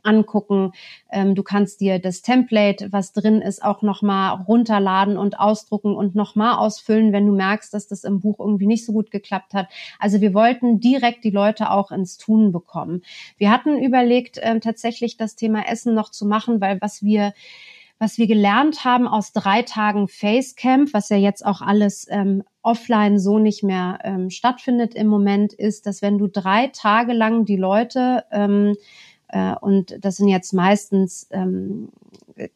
angucken. 0.08 0.72
Ähm, 1.12 1.36
du 1.36 1.44
kannst 1.44 1.82
dir 1.82 2.00
das 2.00 2.22
Template, 2.22 2.92
was 2.92 3.14
drin 3.14 3.42
ist, 3.42 3.64
auch 3.64 3.82
nochmal 3.82 4.42
runterladen 4.48 5.18
und 5.18 5.40
ausdrucken 5.40 5.96
und 5.96 6.16
nochmal 6.16 6.58
ausfüllen, 6.58 7.14
wenn 7.14 7.28
du 7.28 7.34
merkst, 7.34 7.74
dass 7.74 7.88
das 7.88 8.04
im 8.04 8.20
Buch 8.20 8.40
irgendwie 8.40 8.68
nicht 8.68 8.86
so 8.86 8.94
gut 8.94 9.12
geklappt 9.12 9.54
hat. 9.54 9.68
Also 10.00 10.22
wir 10.22 10.34
wollten 10.34 10.80
direkt 10.80 11.24
die 11.24 11.32
Leute 11.32 11.72
auch 11.72 11.92
ins 11.92 12.18
Tun 12.18 12.52
bekommen. 12.52 13.04
Wir 13.38 13.52
hatten 13.52 13.78
überlegt, 13.78 14.38
äh, 14.38 14.60
tatsächlich 14.60 15.18
das 15.18 15.36
Thema 15.36 15.68
Essen 15.68 15.94
noch 15.94 16.10
zu 16.10 16.26
machen, 16.26 16.62
weil 16.62 16.80
was 16.82 17.04
wir 17.04 17.34
was 18.00 18.18
wir 18.18 18.28
gelernt 18.28 18.86
haben 18.86 19.08
aus 19.08 19.34
drei 19.34 19.64
Tagen 19.64 20.08
Facecamp, 20.08 20.94
was 20.94 21.10
ja 21.10 21.18
jetzt 21.18 21.46
auch 21.46 21.62
alles 21.62 22.06
ähm, 22.10 22.44
offline 22.62 23.20
so 23.20 23.40
nicht 23.40 23.64
mehr 23.64 24.00
ähm, 24.04 24.30
stattfindet 24.30 24.94
im 24.94 25.08
Moment, 25.08 25.54
ist, 25.54 25.88
dass 25.88 26.02
wenn 26.02 26.18
du 26.18 26.28
drei 26.28 26.68
Tage 26.68 27.14
lang 27.14 27.46
die 27.46 27.56
Leute 27.56 28.26
ähm, 28.32 28.76
äh, 28.76 28.76
und 29.62 29.98
das 30.02 30.18
sind 30.18 30.30
jetzt 30.30 30.54
meistens 30.54 31.28
ähm, 31.32 31.90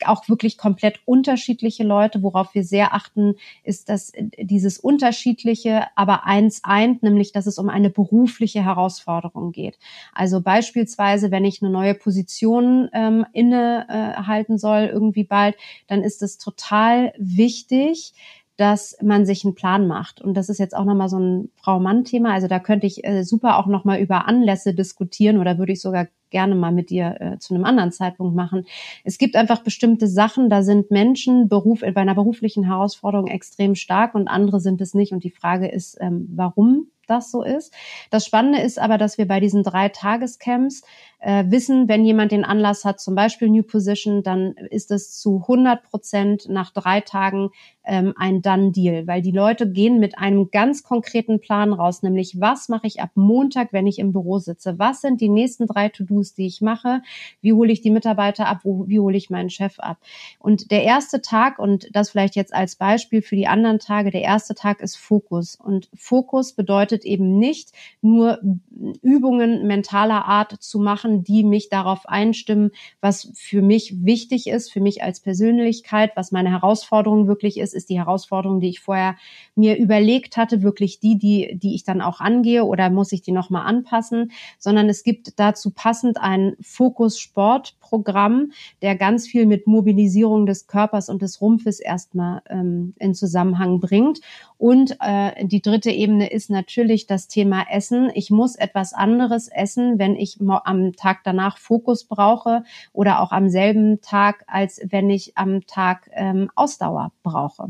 auch 0.06 0.30
wirklich 0.30 0.58
komplett 0.58 1.00
unterschiedliche 1.06 1.84
Leute. 1.84 2.24
Worauf 2.24 2.54
wir 2.54 2.64
sehr 2.64 2.94
achten, 2.94 3.36
ist, 3.64 3.90
dass 3.90 4.14
dieses 4.40 4.78
unterschiedliche, 4.80 5.88
aber 5.96 6.26
eins 6.26 6.62
eint, 6.64 7.04
nämlich, 7.04 7.32
dass 7.32 7.48
es 7.48 7.58
um 7.58 7.70
eine 7.70 7.90
berufliche 7.90 8.64
Herausforderung 8.64 9.52
geht. 9.52 9.78
Also 10.14 10.42
beispielsweise, 10.42 11.32
wenn 11.32 11.46
ich 11.46 11.62
eine 11.62 11.72
neue 11.72 11.96
Position 11.96 12.90
ähm, 12.94 13.26
innehalten 13.34 14.56
äh, 14.56 14.60
soll, 14.60 14.86
irgendwie 14.86 15.24
bald, 15.24 15.56
dann 15.88 16.04
ist 16.04 16.22
es 16.22 16.38
total 16.38 17.14
wichtig, 17.18 18.14
dass 18.62 18.95
man 19.02 19.26
sich 19.26 19.43
einen 19.43 19.56
Plan 19.56 19.88
macht. 19.88 20.21
Und 20.21 20.36
das 20.36 20.47
ist 20.47 20.60
jetzt 20.60 20.78
auch 20.78 20.86
nochmal 20.86 21.10
so 21.10 21.17
ein 21.17 21.50
Frau-Mann-Thema. 21.56 22.32
Also 22.32 22.47
da 22.47 22.60
könnte 22.60 22.86
ich 22.86 23.04
äh, 23.04 23.24
super 23.24 23.58
auch 23.58 23.65
nochmal 23.65 24.00
über 24.00 24.28
Anlässe 24.28 24.76
diskutieren 24.76 25.39
oder 25.39 25.58
würde 25.58 25.71
ich 25.71 25.82
sogar 25.82 26.06
gerne 26.30 26.54
mal 26.54 26.71
mit 26.71 26.91
dir 26.91 27.17
äh, 27.19 27.39
zu 27.39 27.56
einem 27.56 27.65
anderen 27.65 27.91
Zeitpunkt 27.91 28.36
machen. 28.36 28.67
Es 29.04 29.17
gibt 29.17 29.36
einfach 29.36 29.63
bestimmte 29.63 30.08
Sachen, 30.08 30.47
da 30.47 30.62
sind 30.62 30.91
Menschen 30.91 31.50
Beruf, 31.50 31.80
bei 31.80 31.95
einer 31.95 32.13
beruflichen 32.13 32.63
Herausforderung 32.63 33.26
extrem 33.26 33.74
stark 33.74 34.13
und 34.13 34.28
andere 34.28 34.60
sind 34.60 34.80
es 34.80 34.93
nicht. 34.93 35.12
Und 35.12 35.24
die 35.24 35.32
Frage 35.32 35.67
ist, 35.67 35.97
ähm, 36.00 36.30
warum 36.32 36.91
das 37.12 37.30
so 37.30 37.43
ist. 37.43 37.74
Das 38.10 38.26
Spannende 38.26 38.62
ist 38.62 38.80
aber, 38.80 38.97
dass 38.97 39.17
wir 39.17 39.28
bei 39.28 39.39
diesen 39.39 39.63
drei 39.63 39.89
Tagescamps 39.89 40.84
äh, 41.19 41.43
wissen, 41.47 41.88
wenn 41.88 42.06
jemand 42.06 42.32
den 42.32 42.45
Anlass 42.45 42.86
hat, 42.86 43.00
zum 43.00 43.15
Beispiel 43.15 43.50
New 43.50 43.63
Position, 43.63 44.24
dann 44.24 44.54
ist 44.54 44.91
es 44.91 45.19
zu 45.19 45.41
100 45.41 45.84
Prozent 45.84 46.47
nach 46.50 46.71
drei 46.71 47.02
Tagen 47.02 47.50
ähm, 47.84 48.13
ein 48.15 48.41
Done-Deal, 48.41 49.08
weil 49.08 49.22
die 49.22 49.32
Leute 49.32 49.70
gehen 49.70 50.00
mit 50.00 50.17
einem 50.17 50.52
ganz 50.52 50.84
konkreten 50.84 51.39
Plan 51.39 51.74
raus, 51.74 52.04
nämlich 52.04 52.39
was 52.39 52.70
mache 52.70 52.88
ich 52.88 53.02
ab 53.02 53.12
Montag, 53.15 53.74
wenn 53.74 53.88
ich 53.88 54.00
im 54.00 54.12
Büro 54.12 54.39
sitze? 54.39 54.78
Was 54.78 55.02
sind 55.02 55.22
die 55.22 55.30
nächsten 55.30 55.67
drei 55.67 55.89
To-Dos, 55.89 56.34
die 56.34 56.46
ich 56.46 56.62
mache? 56.62 57.02
Wie 57.41 57.54
hole 57.54 57.72
ich 57.72 57.82
die 57.82 57.89
Mitarbeiter 57.89 58.48
ab? 58.48 58.60
Wo, 58.63 58.88
wie 58.88 59.00
hole 59.00 59.17
ich 59.17 59.30
meinen 59.30 59.50
Chef 59.50 59.80
ab? 59.80 59.98
Und 60.39 60.72
der 60.72 60.84
erste 60.84 61.22
Tag, 61.22 61.60
und 61.60 61.89
das 61.94 62.12
vielleicht 62.12 62.36
jetzt 62.36 62.54
als 62.54 62.76
Beispiel 62.76 63.22
für 63.22 63.36
die 63.36 63.48
anderen 63.48 63.80
Tage, 63.80 64.12
der 64.12 64.22
erste 64.22 64.56
Tag 64.56 64.82
ist 64.82 64.98
Fokus. 64.98 65.56
Und 65.56 65.89
Fokus 65.96 66.54
bedeutet 66.54 67.06
eben 67.06 67.39
nicht 67.39 67.72
nur 68.02 68.39
Übungen 69.02 69.67
mentaler 69.67 70.26
Art 70.26 70.62
zu 70.62 70.80
machen, 70.80 71.24
die 71.24 71.44
mich 71.44 71.70
darauf 71.70 72.08
einstimmen, 72.08 72.72
was 73.00 73.32
für 73.36 73.62
mich 73.62 74.06
wichtig 74.06 74.48
ist, 74.48 74.72
für 74.72 74.82
mich 74.82 75.04
als 75.04 75.20
Persönlichkeit, 75.20 76.12
was 76.15 76.32
meine 76.32 76.52
Herausforderung 76.52 77.28
wirklich 77.28 77.58
ist, 77.58 77.71
ist 77.74 77.90
die 77.90 77.98
Herausforderung, 77.98 78.60
die 78.60 78.70
ich 78.70 78.80
vorher 78.80 79.16
mir 79.56 79.78
überlegt 79.78 80.38
hatte, 80.38 80.62
wirklich 80.62 81.00
die, 81.00 81.18
die, 81.18 81.58
die 81.58 81.76
ich 81.76 81.84
dann 81.84 82.02
auch 82.02 82.20
angehe 82.20 82.66
oder 82.66 82.90
muss 82.90 83.12
ich 83.12 83.22
die 83.22 83.32
nochmal 83.32 83.66
anpassen, 83.66 84.32
sondern 84.60 84.90
es 84.90 85.04
gibt 85.04 85.40
dazu 85.40 85.72
passend 85.72 86.18
ein 86.20 86.56
Fokus-Sport-Programm, 86.62 88.52
der 88.82 88.96
ganz 88.96 89.28
viel 89.28 89.46
mit 89.46 89.68
Mobilisierung 89.68 90.46
des 90.46 90.68
Körpers 90.68 91.10
und 91.10 91.22
des 91.22 91.42
Rumpfes 91.42 91.80
erstmal 91.80 92.42
ähm, 92.50 92.94
in 93.00 93.14
Zusammenhang 93.14 93.80
bringt. 93.80 94.22
Und 94.58 94.98
äh, 95.00 95.46
die 95.46 95.62
dritte 95.62 95.90
Ebene 95.90 96.30
ist 96.30 96.50
natürlich 96.50 97.08
das 97.08 97.28
Thema 97.28 97.66
Essen. 97.70 98.12
Ich 98.14 98.30
muss 98.30 98.56
etwas 98.56 98.94
anderes 98.94 99.48
essen, 99.48 99.98
wenn 99.98 100.16
ich 100.16 100.38
am 100.40 100.94
Tag 100.94 101.22
danach 101.24 101.58
Fokus 101.58 102.04
brauche 102.04 102.64
oder 102.94 103.22
auch 103.22 103.32
am 103.32 103.50
selben 103.50 104.02
Tag, 104.02 104.44
als 104.48 104.82
wenn 104.90 105.10
ich 105.10 105.38
am 105.38 105.66
Tag 105.66 106.10
ähm, 106.14 106.50
Ausdauer 106.56 107.12
brauche. 107.24 107.61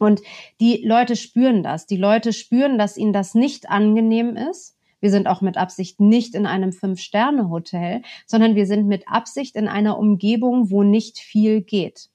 Und 0.00 0.20
die 0.60 0.82
Leute 0.84 1.16
spüren 1.16 1.62
das. 1.62 1.86
Die 1.86 1.96
Leute 1.96 2.32
spüren, 2.32 2.78
dass 2.78 2.96
ihnen 2.96 3.12
das 3.12 3.34
nicht 3.34 3.68
angenehm 3.70 4.36
ist. 4.36 4.76
Wir 5.00 5.10
sind 5.10 5.28
auch 5.28 5.40
mit 5.40 5.56
Absicht 5.56 6.00
nicht 6.00 6.34
in 6.34 6.46
einem 6.46 6.72
Fünf-Sterne-Hotel, 6.72 8.02
sondern 8.26 8.56
wir 8.56 8.66
sind 8.66 8.86
mit 8.86 9.08
Absicht 9.08 9.54
in 9.54 9.68
einer 9.68 9.98
Umgebung, 9.98 10.70
wo 10.70 10.82
nicht 10.82 11.18
viel 11.18 11.62
geht 11.62 12.10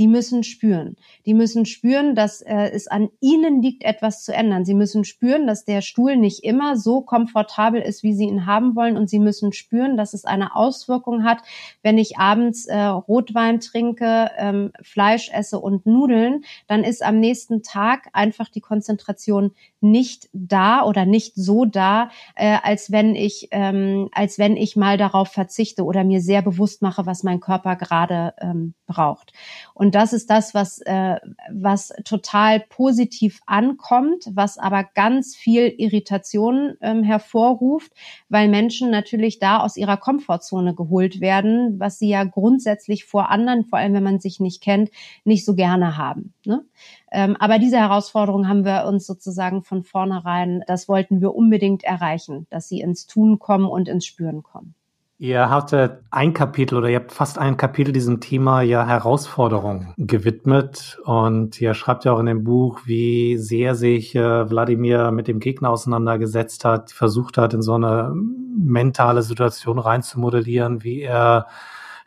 die 0.00 0.08
müssen 0.08 0.44
spüren. 0.44 0.96
Die 1.26 1.34
müssen 1.34 1.66
spüren, 1.66 2.14
dass 2.14 2.40
äh, 2.40 2.70
es 2.72 2.86
an 2.88 3.10
ihnen 3.20 3.60
liegt, 3.60 3.84
etwas 3.84 4.24
zu 4.24 4.32
ändern. 4.32 4.64
Sie 4.64 4.72
müssen 4.72 5.04
spüren, 5.04 5.46
dass 5.46 5.66
der 5.66 5.82
Stuhl 5.82 6.16
nicht 6.16 6.42
immer 6.42 6.78
so 6.78 7.02
komfortabel 7.02 7.82
ist, 7.82 8.02
wie 8.02 8.14
sie 8.14 8.24
ihn 8.24 8.46
haben 8.46 8.74
wollen. 8.76 8.96
Und 8.96 9.10
sie 9.10 9.18
müssen 9.18 9.52
spüren, 9.52 9.98
dass 9.98 10.14
es 10.14 10.24
eine 10.24 10.56
Auswirkung 10.56 11.24
hat, 11.24 11.42
wenn 11.82 11.98
ich 11.98 12.16
abends 12.16 12.64
äh, 12.64 12.78
Rotwein 12.78 13.60
trinke, 13.60 14.30
ähm, 14.38 14.72
Fleisch 14.80 15.30
esse 15.34 15.58
und 15.58 15.84
Nudeln, 15.84 16.44
dann 16.66 16.82
ist 16.82 17.04
am 17.04 17.20
nächsten 17.20 17.62
Tag 17.62 18.08
einfach 18.14 18.48
die 18.48 18.62
Konzentration 18.62 19.52
nicht 19.82 20.30
da 20.32 20.82
oder 20.82 21.04
nicht 21.04 21.34
so 21.34 21.66
da, 21.66 22.10
äh, 22.36 22.56
als 22.62 22.90
wenn 22.90 23.14
ich, 23.14 23.48
ähm, 23.50 24.08
als 24.12 24.38
wenn 24.38 24.56
ich 24.56 24.76
mal 24.76 24.96
darauf 24.96 25.28
verzichte 25.28 25.84
oder 25.84 26.04
mir 26.04 26.22
sehr 26.22 26.40
bewusst 26.40 26.80
mache, 26.80 27.04
was 27.04 27.22
mein 27.22 27.40
Körper 27.40 27.76
gerade 27.76 28.32
ähm, 28.40 28.72
braucht. 28.86 29.32
Und 29.74 29.89
und 29.90 29.96
das 29.96 30.12
ist 30.12 30.30
das, 30.30 30.54
was, 30.54 30.80
äh, 30.82 31.16
was 31.52 31.92
total 32.04 32.60
positiv 32.60 33.40
ankommt, 33.46 34.24
was 34.32 34.56
aber 34.56 34.84
ganz 34.84 35.34
viel 35.34 35.66
Irritation 35.66 36.74
ähm, 36.80 37.02
hervorruft, 37.02 37.90
weil 38.28 38.48
Menschen 38.48 38.92
natürlich 38.92 39.40
da 39.40 39.58
aus 39.58 39.76
ihrer 39.76 39.96
Komfortzone 39.96 40.76
geholt 40.76 41.20
werden, 41.20 41.80
was 41.80 41.98
sie 41.98 42.08
ja 42.08 42.22
grundsätzlich 42.22 43.04
vor 43.04 43.30
anderen, 43.30 43.64
vor 43.64 43.80
allem 43.80 43.94
wenn 43.94 44.04
man 44.04 44.20
sich 44.20 44.38
nicht 44.38 44.62
kennt, 44.62 44.90
nicht 45.24 45.44
so 45.44 45.56
gerne 45.56 45.96
haben. 45.96 46.34
Ne? 46.46 46.64
Ähm, 47.10 47.36
aber 47.40 47.58
diese 47.58 47.78
Herausforderung 47.78 48.46
haben 48.46 48.64
wir 48.64 48.84
uns 48.86 49.08
sozusagen 49.08 49.64
von 49.64 49.82
vornherein, 49.82 50.62
das 50.68 50.88
wollten 50.88 51.20
wir 51.20 51.34
unbedingt 51.34 51.82
erreichen, 51.82 52.46
dass 52.50 52.68
sie 52.68 52.80
ins 52.80 53.08
Tun 53.08 53.40
kommen 53.40 53.66
und 53.66 53.88
ins 53.88 54.06
Spüren 54.06 54.44
kommen. 54.44 54.76
Ihr 55.22 55.50
hattet 55.50 56.02
ein 56.10 56.32
Kapitel 56.32 56.78
oder 56.78 56.88
ihr 56.88 56.96
habt 56.96 57.12
fast 57.12 57.36
ein 57.36 57.58
Kapitel 57.58 57.92
diesem 57.92 58.20
Thema 58.22 58.62
ja 58.62 58.86
Herausforderungen 58.86 59.92
gewidmet 59.98 60.98
und 61.04 61.60
ihr 61.60 61.74
schreibt 61.74 62.06
ja 62.06 62.12
auch 62.12 62.20
in 62.20 62.24
dem 62.24 62.42
Buch, 62.42 62.80
wie 62.86 63.36
sehr 63.36 63.74
sich 63.74 64.14
äh, 64.14 64.48
Wladimir 64.48 65.10
mit 65.10 65.28
dem 65.28 65.38
Gegner 65.38 65.68
auseinandergesetzt 65.68 66.64
hat, 66.64 66.90
versucht 66.90 67.36
hat, 67.36 67.52
in 67.52 67.60
so 67.60 67.74
eine 67.74 68.14
mentale 68.14 69.20
Situation 69.20 69.78
reinzumodellieren, 69.78 70.84
wie 70.84 71.02
er 71.02 71.48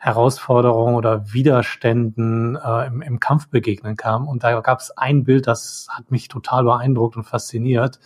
Herausforderungen 0.00 0.96
oder 0.96 1.32
Widerständen 1.32 2.56
äh, 2.56 2.88
im, 2.88 3.00
im 3.00 3.20
Kampf 3.20 3.46
begegnen 3.46 3.96
kam. 3.96 4.26
Und 4.26 4.42
da 4.42 4.60
gab 4.60 4.80
es 4.80 4.90
ein 4.90 5.22
Bild, 5.22 5.46
das 5.46 5.86
hat 5.88 6.10
mich 6.10 6.26
total 6.26 6.64
beeindruckt 6.64 7.16
und 7.16 7.22
fasziniert. 7.22 8.00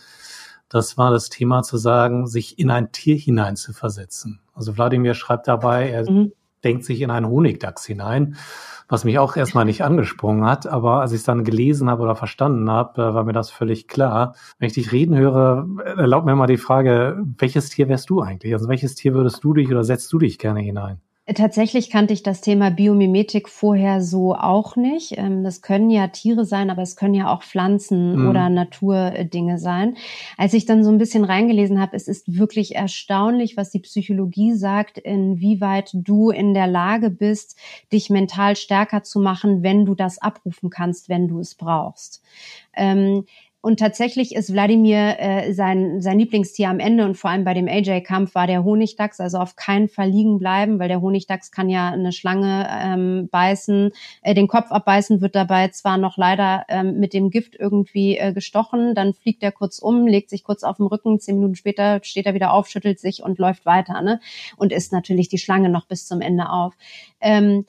Das 0.69 0.97
war 0.97 1.11
das 1.11 1.29
Thema 1.29 1.63
zu 1.63 1.77
sagen, 1.77 2.27
sich 2.27 2.59
in 2.59 2.69
ein 2.69 2.91
Tier 2.91 3.15
hinein 3.15 3.55
zu 3.55 3.73
versetzen. 3.73 4.39
Also 4.53 4.77
Wladimir 4.77 5.15
schreibt 5.15 5.47
dabei, 5.47 5.89
er 5.89 6.09
mhm. 6.09 6.31
denkt 6.63 6.85
sich 6.85 7.01
in 7.01 7.09
einen 7.09 7.27
Honigdachs 7.27 7.85
hinein, 7.85 8.35
was 8.87 9.03
mich 9.03 9.17
auch 9.17 9.35
erstmal 9.35 9.65
nicht 9.65 9.83
angesprungen 9.83 10.45
hat. 10.45 10.67
Aber 10.67 11.01
als 11.01 11.11
ich 11.11 11.17
es 11.17 11.23
dann 11.23 11.43
gelesen 11.43 11.89
habe 11.89 12.03
oder 12.03 12.15
verstanden 12.15 12.69
habe, 12.69 13.01
äh, 13.01 13.13
war 13.15 13.23
mir 13.23 13.33
das 13.33 13.49
völlig 13.49 13.87
klar. 13.87 14.35
Wenn 14.59 14.67
ich 14.67 14.73
dich 14.73 14.91
reden 14.91 15.17
höre, 15.17 15.67
erlaub 15.85 16.25
mir 16.25 16.35
mal 16.35 16.45
die 16.45 16.57
Frage, 16.57 17.17
welches 17.37 17.69
Tier 17.69 17.89
wärst 17.89 18.09
du 18.11 18.21
eigentlich? 18.21 18.53
Also 18.53 18.69
welches 18.69 18.93
Tier 18.93 19.15
würdest 19.15 19.43
du 19.43 19.55
dich 19.55 19.71
oder 19.71 19.83
setzt 19.83 20.13
du 20.13 20.19
dich 20.19 20.37
gerne 20.37 20.59
hinein? 20.59 21.01
Tatsächlich 21.35 21.89
kannte 21.89 22.13
ich 22.13 22.23
das 22.23 22.41
Thema 22.41 22.71
Biomimetik 22.71 23.49
vorher 23.49 24.01
so 24.01 24.33
auch 24.35 24.75
nicht. 24.75 25.17
Ähm, 25.17 25.43
das 25.43 25.61
können 25.61 25.89
ja 25.89 26.07
Tiere 26.07 26.45
sein, 26.45 26.69
aber 26.69 26.81
es 26.81 26.95
können 26.95 27.13
ja 27.13 27.31
auch 27.31 27.43
Pflanzen 27.43 28.15
mhm. 28.15 28.29
oder 28.29 28.49
Naturdinge 28.49 29.59
sein. 29.59 29.95
Als 30.37 30.53
ich 30.53 30.65
dann 30.65 30.83
so 30.83 30.89
ein 30.89 30.97
bisschen 30.97 31.23
reingelesen 31.23 31.79
habe, 31.79 31.95
es 31.95 32.07
ist 32.07 32.37
wirklich 32.37 32.75
erstaunlich, 32.75 33.57
was 33.57 33.69
die 33.69 33.79
Psychologie 33.79 34.53
sagt, 34.53 34.97
inwieweit 34.97 35.91
du 35.93 36.31
in 36.31 36.53
der 36.53 36.67
Lage 36.67 37.11
bist, 37.11 37.57
dich 37.91 38.09
mental 38.09 38.55
stärker 38.55 39.03
zu 39.03 39.19
machen, 39.19 39.61
wenn 39.61 39.85
du 39.85 39.95
das 39.95 40.19
abrufen 40.19 40.69
kannst, 40.69 41.09
wenn 41.09 41.27
du 41.27 41.39
es 41.39 41.53
brauchst. 41.53 42.23
Ähm, 42.75 43.25
und 43.61 43.77
tatsächlich 43.77 44.33
ist 44.35 44.53
Wladimir 44.53 45.19
äh, 45.19 45.53
sein, 45.53 46.01
sein 46.01 46.17
Lieblingstier 46.17 46.69
am 46.69 46.79
Ende 46.79 47.03
und 47.03 47.15
vor 47.15 47.29
allem 47.29 47.43
bei 47.43 47.53
dem 47.53 47.67
AJ-Kampf 47.67 48.33
war 48.33 48.47
der 48.47 48.63
Honigdachs, 48.63 49.19
also 49.19 49.37
auf 49.37 49.57
keinen 49.57 49.89
Fall 49.89 50.09
liegen 50.09 50.39
bleiben, 50.39 50.79
weil 50.79 50.87
der 50.87 51.01
Honigdachs 51.01 51.51
kann 51.51 51.69
ja 51.69 51.89
eine 51.89 52.13
Schlange 52.13 52.69
ähm, 52.71 53.27
beißen, 53.29 53.91
äh, 54.21 54.33
den 54.33 54.47
Kopf 54.47 54.71
abbeißen, 54.71 55.19
wird 55.19 55.35
dabei 55.35 55.67
zwar 55.69 55.97
noch 55.97 56.15
leider 56.15 56.63
ähm, 56.69 56.99
mit 56.99 57.13
dem 57.13 57.31
Gift 57.31 57.57
irgendwie 57.59 58.17
äh, 58.17 58.31
gestochen, 58.31 58.95
dann 58.95 59.13
fliegt 59.13 59.43
er 59.43 59.51
kurz 59.51 59.79
um, 59.79 60.07
legt 60.07 60.29
sich 60.29 60.45
kurz 60.45 60.63
auf 60.63 60.77
den 60.77 60.85
Rücken, 60.85 61.19
zehn 61.19 61.35
Minuten 61.35 61.55
später 61.55 61.99
steht 62.01 62.27
er 62.27 62.33
wieder 62.33 62.53
auf, 62.53 62.69
schüttelt 62.69 62.99
sich 62.99 63.23
und 63.23 63.39
läuft 63.39 63.65
weiter 63.65 64.01
ne? 64.01 64.21
und 64.55 64.71
isst 64.71 64.93
natürlich 64.93 65.27
die 65.27 65.37
Schlange 65.37 65.67
noch 65.67 65.85
bis 65.85 66.07
zum 66.07 66.21
Ende 66.21 66.49
auf. 66.49 66.75
Ähm, 67.19 67.65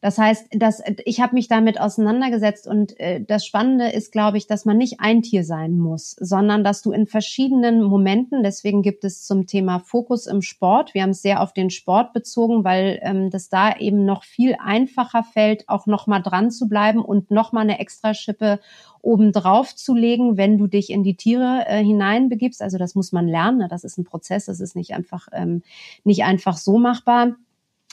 das 0.00 0.16
heißt, 0.16 0.46
dass 0.52 0.82
ich 1.04 1.20
habe 1.20 1.34
mich 1.34 1.48
damit 1.48 1.78
auseinandergesetzt 1.78 2.66
und 2.66 2.98
äh, 2.98 3.22
das 3.22 3.44
Spannende 3.44 3.90
ist, 3.90 4.12
glaube 4.12 4.38
ich, 4.38 4.46
dass 4.46 4.64
man 4.64 4.78
nicht 4.78 5.00
ein 5.00 5.20
Tier 5.20 5.44
sein 5.44 5.78
muss, 5.78 6.16
sondern 6.18 6.64
dass 6.64 6.80
du 6.80 6.92
in 6.92 7.06
verschiedenen 7.06 7.82
Momenten, 7.82 8.42
deswegen 8.42 8.80
gibt 8.82 9.04
es 9.04 9.26
zum 9.26 9.46
Thema 9.46 9.78
Fokus 9.80 10.26
im 10.26 10.40
Sport, 10.40 10.94
wir 10.94 11.02
haben 11.02 11.10
es 11.10 11.20
sehr 11.20 11.42
auf 11.42 11.52
den 11.52 11.68
Sport 11.68 12.14
bezogen, 12.14 12.64
weil 12.64 12.98
ähm, 13.02 13.28
das 13.28 13.50
da 13.50 13.76
eben 13.76 14.06
noch 14.06 14.24
viel 14.24 14.56
einfacher 14.58 15.22
fällt, 15.22 15.68
auch 15.68 15.86
noch 15.86 16.06
mal 16.06 16.20
dran 16.20 16.50
zu 16.50 16.66
bleiben 16.66 17.04
und 17.04 17.30
noch 17.30 17.52
mal 17.52 17.60
eine 17.60 17.78
extra 17.78 18.14
Schippe 18.14 18.60
obendrauf 19.02 19.74
zu 19.74 19.94
legen, 19.94 20.36
wenn 20.36 20.56
du 20.56 20.66
dich 20.66 20.90
in 20.90 21.02
die 21.02 21.16
Tiere 21.16 21.64
äh, 21.66 21.84
hineinbegibst. 21.84 22.62
Also 22.62 22.78
das 22.78 22.94
muss 22.94 23.12
man 23.12 23.28
lernen, 23.28 23.58
ne? 23.58 23.68
das 23.68 23.84
ist 23.84 23.98
ein 23.98 24.04
Prozess, 24.04 24.46
das 24.46 24.60
ist 24.60 24.76
nicht 24.76 24.94
einfach 24.94 25.28
ähm, 25.32 25.62
nicht 26.04 26.24
einfach 26.24 26.56
so 26.56 26.78
machbar. 26.78 27.36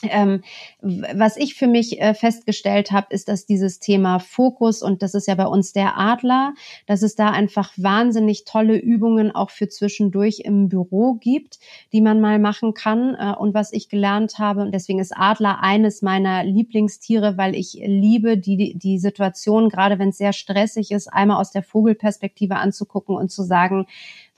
Ähm, 0.02 0.42
was 0.80 1.36
ich 1.36 1.56
für 1.56 1.66
mich 1.66 2.00
äh, 2.00 2.14
festgestellt 2.14 2.92
habe, 2.92 3.08
ist, 3.10 3.28
dass 3.28 3.46
dieses 3.46 3.80
Thema 3.80 4.20
Fokus 4.20 4.80
und 4.80 5.02
das 5.02 5.14
ist 5.14 5.26
ja 5.26 5.34
bei 5.34 5.46
uns 5.46 5.72
der 5.72 5.98
Adler, 5.98 6.54
dass 6.86 7.02
es 7.02 7.16
da 7.16 7.30
einfach 7.30 7.72
wahnsinnig 7.76 8.44
tolle 8.44 8.76
Übungen 8.78 9.34
auch 9.34 9.50
für 9.50 9.68
zwischendurch 9.68 10.42
im 10.44 10.68
Büro 10.68 11.14
gibt, 11.14 11.58
die 11.92 12.00
man 12.00 12.20
mal 12.20 12.38
machen 12.38 12.74
kann. 12.74 13.16
Äh, 13.16 13.34
und 13.36 13.54
was 13.54 13.72
ich 13.72 13.88
gelernt 13.88 14.38
habe, 14.38 14.60
und 14.60 14.72
deswegen 14.72 15.00
ist 15.00 15.16
Adler 15.16 15.62
eines 15.62 16.00
meiner 16.00 16.44
Lieblingstiere, 16.44 17.36
weil 17.36 17.56
ich 17.56 17.74
liebe 17.84 18.38
die, 18.38 18.78
die 18.78 19.00
Situation, 19.00 19.68
gerade 19.68 19.98
wenn 19.98 20.10
es 20.10 20.18
sehr 20.18 20.32
stressig 20.32 20.92
ist, 20.92 21.08
einmal 21.08 21.40
aus 21.40 21.50
der 21.50 21.64
Vogelperspektive 21.64 22.54
anzugucken 22.54 23.16
und 23.16 23.32
zu 23.32 23.42
sagen, 23.42 23.86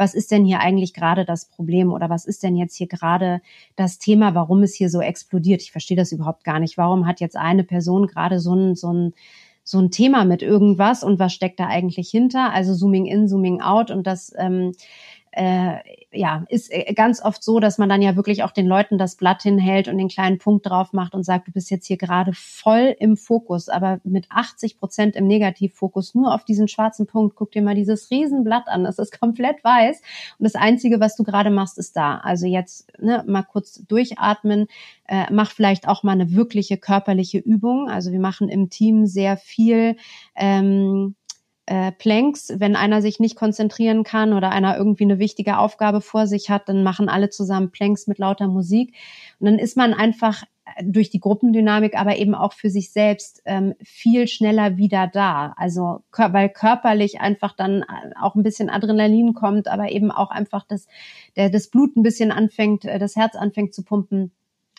was 0.01 0.15
ist 0.15 0.31
denn 0.31 0.47
hier 0.47 0.61
eigentlich 0.61 0.95
gerade 0.95 1.27
das 1.27 1.45
Problem 1.45 1.93
oder 1.93 2.09
was 2.09 2.25
ist 2.25 2.43
denn 2.43 2.57
jetzt 2.57 2.75
hier 2.75 2.87
gerade 2.87 3.43
das 3.77 3.99
Thema, 3.99 4.35
warum 4.35 4.63
es 4.63 4.75
hier 4.75 4.89
so 4.89 5.03
explodiert? 5.03 5.61
Ich 5.61 5.73
verstehe 5.73 5.97
das 5.97 6.11
überhaupt 6.11 6.43
gar 6.43 6.59
nicht. 6.59 6.79
Warum 6.79 7.07
hat 7.07 7.21
jetzt 7.21 7.37
eine 7.37 7.65
Person 7.65 8.07
gerade 8.07 8.41
so 8.41 8.55
ein, 8.55 8.75
so 8.77 8.91
ein 8.91 9.13
so 9.63 9.79
ein 9.79 9.91
Thema 9.91 10.25
mit 10.25 10.41
irgendwas 10.41 11.05
und 11.05 11.19
was 11.19 11.35
steckt 11.35 11.61
da 11.61 11.67
eigentlich 11.67 12.09
hinter? 12.09 12.51
Also 12.51 12.73
Zooming 12.73 13.05
in, 13.05 13.29
Zooming 13.29 13.61
out 13.61 13.91
und 13.91 14.07
das 14.07 14.33
ähm, 14.39 14.73
äh, 15.33 15.79
ja, 16.13 16.45
ist 16.49 16.73
äh, 16.73 16.93
ganz 16.95 17.23
oft 17.23 17.43
so, 17.43 17.61
dass 17.61 17.79
man 17.79 17.89
dann 17.89 18.03
ja 18.03 18.17
wirklich 18.17 18.43
auch 18.43 18.51
den 18.51 18.67
Leuten 18.67 18.99
das 18.99 19.17
Blatt 19.17 19.43
hinhält 19.43 19.87
und 19.87 19.97
den 19.97 20.09
kleinen 20.09 20.39
Punkt 20.39 20.67
drauf 20.67 20.93
macht 20.93 21.15
und 21.15 21.23
sagt, 21.23 21.47
du 21.47 21.53
bist 21.53 21.71
jetzt 21.71 21.87
hier 21.87 21.99
gerade 21.99 22.33
voll 22.35 22.97
im 22.99 23.17
Fokus, 23.17 23.69
aber 23.69 24.01
mit 24.03 24.27
80 24.31 24.79
Prozent 24.79 25.15
im 25.15 25.29
Negativfokus, 25.29 26.15
nur 26.15 26.35
auf 26.35 26.45
diesen 26.45 26.67
schwarzen 26.67 27.07
Punkt. 27.07 27.37
Guck 27.37 27.53
dir 27.53 27.63
mal 27.63 27.77
dieses 27.77 28.11
Riesenblatt 28.11 28.67
an, 28.67 28.83
das 28.83 28.99
ist 28.99 29.19
komplett 29.21 29.63
weiß 29.63 30.01
und 30.39 30.45
das 30.45 30.57
Einzige, 30.57 30.99
was 30.99 31.17
du 31.17 31.23
gerade 31.23 31.51
machst, 31.51 31.79
ist 31.79 31.97
da. 31.97 32.19
Also 32.19 32.47
jetzt 32.47 32.91
ne, 32.99 33.23
mal 33.27 33.43
kurz 33.43 33.85
durchatmen, 33.87 34.67
äh, 35.07 35.27
mach 35.31 35.53
vielleicht 35.53 35.87
auch 35.87 36.03
mal 36.03 36.13
eine 36.13 36.33
wirkliche 36.33 36.77
körperliche 36.77 37.39
Übung. 37.39 37.89
Also 37.89 38.11
wir 38.11 38.21
machen 38.21 38.49
im 38.49 38.69
Team 38.69 39.07
sehr 39.07 39.37
viel 39.37 39.97
ähm, 40.35 41.15
äh, 41.71 41.93
Planks, 41.93 42.53
wenn 42.57 42.75
einer 42.75 43.01
sich 43.01 43.21
nicht 43.21 43.37
konzentrieren 43.37 44.03
kann 44.03 44.33
oder 44.33 44.51
einer 44.51 44.77
irgendwie 44.77 45.05
eine 45.05 45.21
wichtige 45.21 45.59
Aufgabe 45.59 46.01
vor 46.01 46.27
sich 46.27 46.51
hat, 46.51 46.69
dann 46.69 46.83
machen 46.83 47.09
alle 47.09 47.31
zusammen 47.31 47.71
Planks 47.71 48.09
mit 48.09 48.19
lauter 48.19 48.49
Musik. 48.49 48.93
Und 49.39 49.47
dann 49.47 49.57
ist 49.61 49.77
man 49.77 49.95
einfach 49.95 50.43
äh, 50.65 50.83
durch 50.85 51.11
die 51.11 51.21
Gruppendynamik, 51.21 51.97
aber 51.97 52.17
eben 52.17 52.35
auch 52.35 52.55
für 52.55 52.71
sich 52.71 52.91
selbst 52.91 53.41
ähm, 53.45 53.77
viel 53.85 54.27
schneller 54.27 54.79
wieder 54.79 55.07
da. 55.07 55.55
Also 55.57 56.03
weil 56.17 56.49
körperlich 56.49 57.21
einfach 57.21 57.55
dann 57.55 57.83
äh, 57.83 58.11
auch 58.21 58.35
ein 58.35 58.43
bisschen 58.43 58.69
Adrenalin 58.69 59.33
kommt, 59.35 59.69
aber 59.69 59.93
eben 59.93 60.11
auch 60.11 60.33
einfach 60.33 60.65
das, 60.67 60.89
der, 61.37 61.51
das 61.51 61.69
Blut 61.69 61.97
ein 61.97 62.03
bisschen 62.03 62.33
anfängt, 62.33 62.85
äh, 62.85 62.99
das 62.99 63.15
Herz 63.15 63.37
anfängt 63.37 63.75
zu 63.75 63.85
pumpen. 63.85 64.33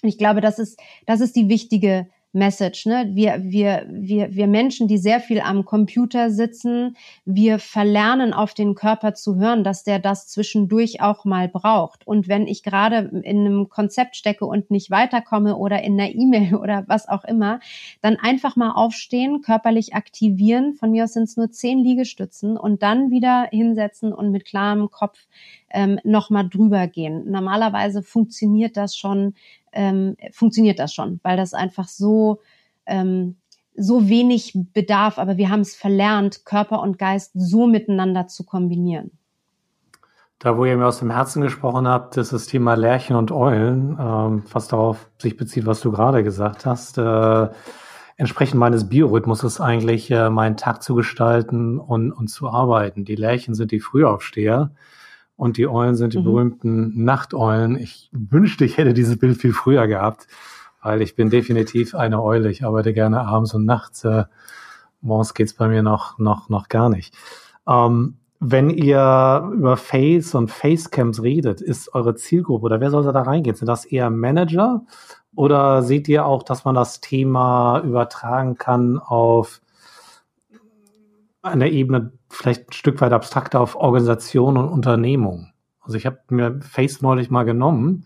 Und 0.03 0.09
ich 0.09 0.17
glaube, 0.17 0.41
das 0.41 0.59
ist, 0.59 0.77
das 1.05 1.21
ist 1.21 1.37
die 1.37 1.47
wichtige 1.47 2.07
Message. 2.33 2.85
Ne? 2.85 3.09
Wir, 3.13 3.41
wir, 3.43 3.85
wir, 3.89 4.33
wir 4.33 4.47
Menschen, 4.47 4.87
die 4.87 4.97
sehr 4.97 5.19
viel 5.19 5.41
am 5.41 5.65
Computer 5.65 6.31
sitzen, 6.31 6.95
wir 7.25 7.59
verlernen 7.59 8.33
auf 8.33 8.53
den 8.53 8.75
Körper 8.75 9.13
zu 9.13 9.35
hören, 9.35 9.63
dass 9.63 9.83
der 9.83 9.99
das 9.99 10.27
zwischendurch 10.27 11.01
auch 11.01 11.25
mal 11.25 11.49
braucht. 11.49 12.07
Und 12.07 12.27
wenn 12.27 12.47
ich 12.47 12.63
gerade 12.63 13.21
in 13.23 13.45
einem 13.45 13.69
Konzept 13.69 14.15
stecke 14.15 14.45
und 14.45 14.71
nicht 14.71 14.91
weiterkomme 14.91 15.57
oder 15.57 15.83
in 15.83 15.99
einer 15.99 16.13
E-Mail 16.13 16.55
oder 16.61 16.85
was 16.87 17.09
auch 17.09 17.25
immer, 17.25 17.59
dann 18.01 18.17
einfach 18.17 18.55
mal 18.55 18.71
aufstehen, 18.71 19.41
körperlich 19.41 19.93
aktivieren. 19.93 20.73
Von 20.73 20.91
mir 20.91 21.03
aus 21.03 21.13
sind 21.13 21.23
es 21.23 21.37
nur 21.37 21.51
zehn 21.51 21.79
Liegestützen 21.79 22.57
und 22.57 22.81
dann 22.81 23.11
wieder 23.11 23.47
hinsetzen 23.51 24.13
und 24.13 24.31
mit 24.31 24.45
klarem 24.45 24.89
Kopf 24.89 25.19
ähm, 25.73 25.99
nochmal 26.03 26.47
drüber 26.47 26.87
gehen. 26.87 27.29
Normalerweise 27.29 28.03
funktioniert 28.03 28.77
das 28.77 28.95
schon 28.95 29.33
ähm, 29.71 30.15
funktioniert 30.31 30.79
das 30.79 30.93
schon, 30.93 31.19
weil 31.23 31.37
das 31.37 31.53
einfach 31.53 31.87
so 31.87 32.39
ähm, 32.85 33.37
so 33.75 34.09
wenig 34.09 34.53
bedarf, 34.73 35.17
aber 35.17 35.37
wir 35.37 35.49
haben 35.49 35.61
es 35.61 35.75
verlernt, 35.75 36.45
Körper 36.45 36.81
und 36.81 36.99
Geist 36.99 37.31
so 37.33 37.67
miteinander 37.67 38.27
zu 38.27 38.43
kombinieren. 38.45 39.11
Da, 40.39 40.57
wo 40.57 40.65
ihr 40.65 40.75
mir 40.75 40.87
aus 40.87 40.99
dem 40.99 41.11
Herzen 41.11 41.41
gesprochen 41.43 41.87
habt, 41.87 42.17
ist 42.17 42.33
das 42.33 42.47
Thema 42.47 42.73
Lerchen 42.73 43.15
und 43.15 43.31
Eulen, 43.31 43.97
ähm, 43.99 44.43
was 44.51 44.67
darauf 44.67 45.09
sich 45.19 45.37
bezieht, 45.37 45.67
was 45.67 45.81
du 45.81 45.91
gerade 45.91 46.23
gesagt 46.23 46.65
hast. 46.65 46.97
Äh, 46.97 47.49
entsprechend 48.17 48.59
meines 48.59 48.89
Biorhythmuses 48.89 49.61
eigentlich 49.61 50.09
äh, 50.09 50.31
meinen 50.31 50.57
Tag 50.57 50.81
zu 50.81 50.95
gestalten 50.95 51.77
und, 51.77 52.11
und 52.11 52.27
zu 52.27 52.49
arbeiten. 52.49 53.05
Die 53.05 53.15
Lerchen 53.15 53.53
sind 53.53 53.71
die 53.71 53.79
Frühaufsteher 53.79 54.71
und 55.41 55.57
die 55.57 55.67
Eulen 55.67 55.95
sind 55.95 56.13
die 56.13 56.19
mhm. 56.19 56.23
berühmten 56.23 57.03
Nachteulen. 57.03 57.75
Ich 57.75 58.11
wünschte, 58.11 58.63
ich 58.63 58.77
hätte 58.77 58.93
dieses 58.93 59.17
Bild 59.17 59.37
viel 59.37 59.53
früher 59.53 59.87
gehabt, 59.87 60.27
weil 60.83 61.01
ich 61.01 61.15
bin 61.15 61.31
definitiv 61.31 61.95
eine 61.95 62.21
Eule. 62.21 62.51
Ich 62.51 62.63
arbeite 62.63 62.93
gerne 62.93 63.21
abends 63.21 63.55
und 63.55 63.65
nachts. 63.65 64.03
Äh, 64.03 64.25
morgens 65.01 65.33
geht's 65.33 65.55
bei 65.55 65.67
mir 65.67 65.81
noch, 65.81 66.19
noch, 66.19 66.49
noch 66.49 66.67
gar 66.67 66.89
nicht. 66.89 67.17
Ähm, 67.67 68.17
wenn 68.39 68.69
ihr 68.69 69.49
über 69.51 69.77
Face 69.77 70.35
und 70.35 70.51
Facecamps 70.51 71.23
redet, 71.23 71.59
ist 71.59 71.95
eure 71.95 72.13
Zielgruppe 72.13 72.65
oder 72.65 72.79
wer 72.79 72.91
soll 72.91 73.03
da 73.11 73.23
reingehen? 73.23 73.55
Sind 73.55 73.67
das 73.67 73.85
eher 73.85 74.11
Manager 74.11 74.83
oder 75.33 75.81
seht 75.81 76.07
ihr 76.07 76.23
auch, 76.23 76.43
dass 76.43 76.65
man 76.65 76.75
das 76.75 77.01
Thema 77.01 77.79
übertragen 77.79 78.59
kann 78.59 78.99
auf 78.99 79.59
einer 81.41 81.65
Ebene 81.65 82.11
vielleicht 82.31 82.69
ein 82.69 82.73
Stück 82.73 83.01
weit 83.01 83.13
abstrakter 83.13 83.59
auf 83.59 83.75
Organisation 83.75 84.57
und 84.57 84.69
Unternehmung. 84.69 85.51
Also 85.81 85.97
ich 85.97 86.05
habe 86.05 86.19
mir 86.29 86.59
Face 86.61 87.01
neulich 87.01 87.29
mal 87.29 87.43
genommen 87.43 88.05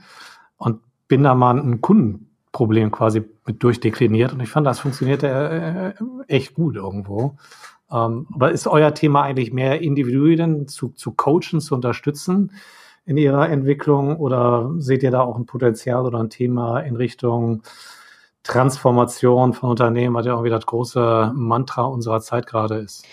und 0.58 0.82
bin 1.08 1.24
da 1.24 1.36
mal 1.36 1.58
ein 1.58 1.82
Kundenproblem 1.82 2.92
quasi 2.92 3.24
mit 3.46 3.62
durchdekliniert 3.64 4.34
und 4.34 4.40
ich 4.42 4.50
fand, 4.50 4.66
das 4.66 4.80
funktionierte 4.80 5.28
äh, 5.28 6.34
echt 6.34 6.56
gut 6.56 6.76
irgendwo. 6.76 7.38
Ähm, 7.92 8.28
aber 8.34 8.52
ist 8.52 8.68
euer 8.68 8.94
Thema 8.94 9.24
eigentlich 9.24 9.54
mehr 9.54 9.82
Individuen 9.82 10.68
zu, 10.68 10.90
zu 10.90 11.12
coachen, 11.12 11.62
zu 11.62 11.76
unterstützen 11.76 12.52
in 13.06 13.18
ihrer 13.18 13.50
Entwicklung 13.50 14.18
oder 14.18 14.72
seht 14.78 15.04
ihr 15.04 15.12
da 15.12 15.22
auch 15.22 15.38
ein 15.38 15.46
Potenzial 15.46 16.06
oder 16.06 16.20
ein 16.20 16.32
Thema 16.32 16.80
in 16.80 16.96
Richtung 16.96 17.62
Transformation 18.42 19.54
von 19.54 19.70
Unternehmen, 19.70 20.16
was 20.16 20.26
ja 20.26 20.34
irgendwie 20.34 20.50
das 20.50 20.66
große 20.66 21.32
Mantra 21.36 21.84
unserer 21.84 22.22
Zeit 22.22 22.48
gerade 22.48 22.76
ist? 22.78 23.06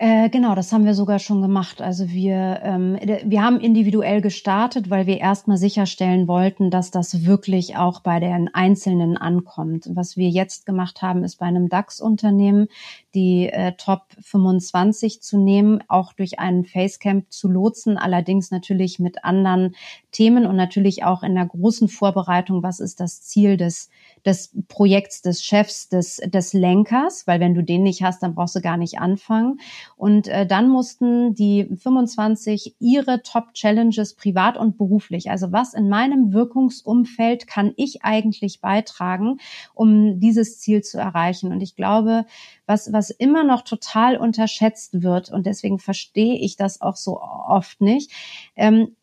Äh, 0.00 0.30
genau, 0.30 0.54
das 0.54 0.72
haben 0.72 0.84
wir 0.84 0.94
sogar 0.94 1.18
schon 1.18 1.42
gemacht. 1.42 1.82
Also 1.82 2.08
wir, 2.08 2.60
ähm, 2.62 2.96
wir 3.24 3.42
haben 3.42 3.58
individuell 3.58 4.20
gestartet, 4.20 4.90
weil 4.90 5.08
wir 5.08 5.18
erstmal 5.18 5.56
sicherstellen 5.56 6.28
wollten, 6.28 6.70
dass 6.70 6.92
das 6.92 7.24
wirklich 7.24 7.76
auch 7.76 7.98
bei 7.98 8.20
den 8.20 8.54
Einzelnen 8.54 9.16
ankommt. 9.16 9.90
Was 9.92 10.16
wir 10.16 10.28
jetzt 10.28 10.66
gemacht 10.66 11.02
haben, 11.02 11.24
ist 11.24 11.40
bei 11.40 11.46
einem 11.46 11.68
DAX-Unternehmen 11.68 12.68
die 13.12 13.48
äh, 13.48 13.72
Top 13.72 14.02
25 14.20 15.20
zu 15.20 15.36
nehmen, 15.36 15.82
auch 15.88 16.12
durch 16.12 16.38
einen 16.38 16.64
Facecamp 16.64 17.32
zu 17.32 17.48
lotsen, 17.48 17.98
allerdings 17.98 18.52
natürlich 18.52 19.00
mit 19.00 19.24
anderen 19.24 19.74
Themen 20.12 20.46
und 20.46 20.54
natürlich 20.54 21.02
auch 21.02 21.24
in 21.24 21.34
der 21.34 21.46
großen 21.46 21.88
Vorbereitung, 21.88 22.62
was 22.62 22.78
ist 22.78 23.00
das 23.00 23.22
Ziel 23.22 23.56
des 23.56 23.90
des 24.24 24.52
Projekts 24.68 25.22
des 25.22 25.42
Chefs, 25.42 25.88
des, 25.88 26.16
des 26.24 26.52
Lenkers, 26.52 27.26
weil 27.26 27.40
wenn 27.40 27.54
du 27.54 27.62
den 27.62 27.82
nicht 27.82 28.02
hast, 28.02 28.22
dann 28.22 28.34
brauchst 28.34 28.56
du 28.56 28.60
gar 28.60 28.76
nicht 28.76 28.98
anfangen. 28.98 29.60
Und 29.98 30.28
äh, 30.28 30.46
dann 30.46 30.68
mussten 30.68 31.34
die 31.34 31.68
25 31.76 32.76
ihre 32.78 33.22
Top-Challenges 33.22 34.14
privat 34.14 34.56
und 34.56 34.78
beruflich, 34.78 35.28
also 35.28 35.50
was 35.50 35.74
in 35.74 35.88
meinem 35.88 36.32
Wirkungsumfeld 36.32 37.48
kann 37.48 37.72
ich 37.76 38.04
eigentlich 38.04 38.60
beitragen, 38.60 39.38
um 39.74 40.20
dieses 40.20 40.60
Ziel 40.60 40.82
zu 40.82 40.98
erreichen. 40.98 41.50
Und 41.50 41.60
ich 41.60 41.74
glaube, 41.74 42.26
was, 42.66 42.92
was 42.92 43.10
immer 43.10 43.42
noch 43.42 43.62
total 43.62 44.16
unterschätzt 44.16 45.02
wird, 45.02 45.30
und 45.30 45.46
deswegen 45.46 45.80
verstehe 45.80 46.38
ich 46.38 46.56
das 46.56 46.80
auch 46.80 46.96
so 46.96 47.20
oft 47.20 47.80
nicht, 47.80 48.12
ähm, 48.54 48.94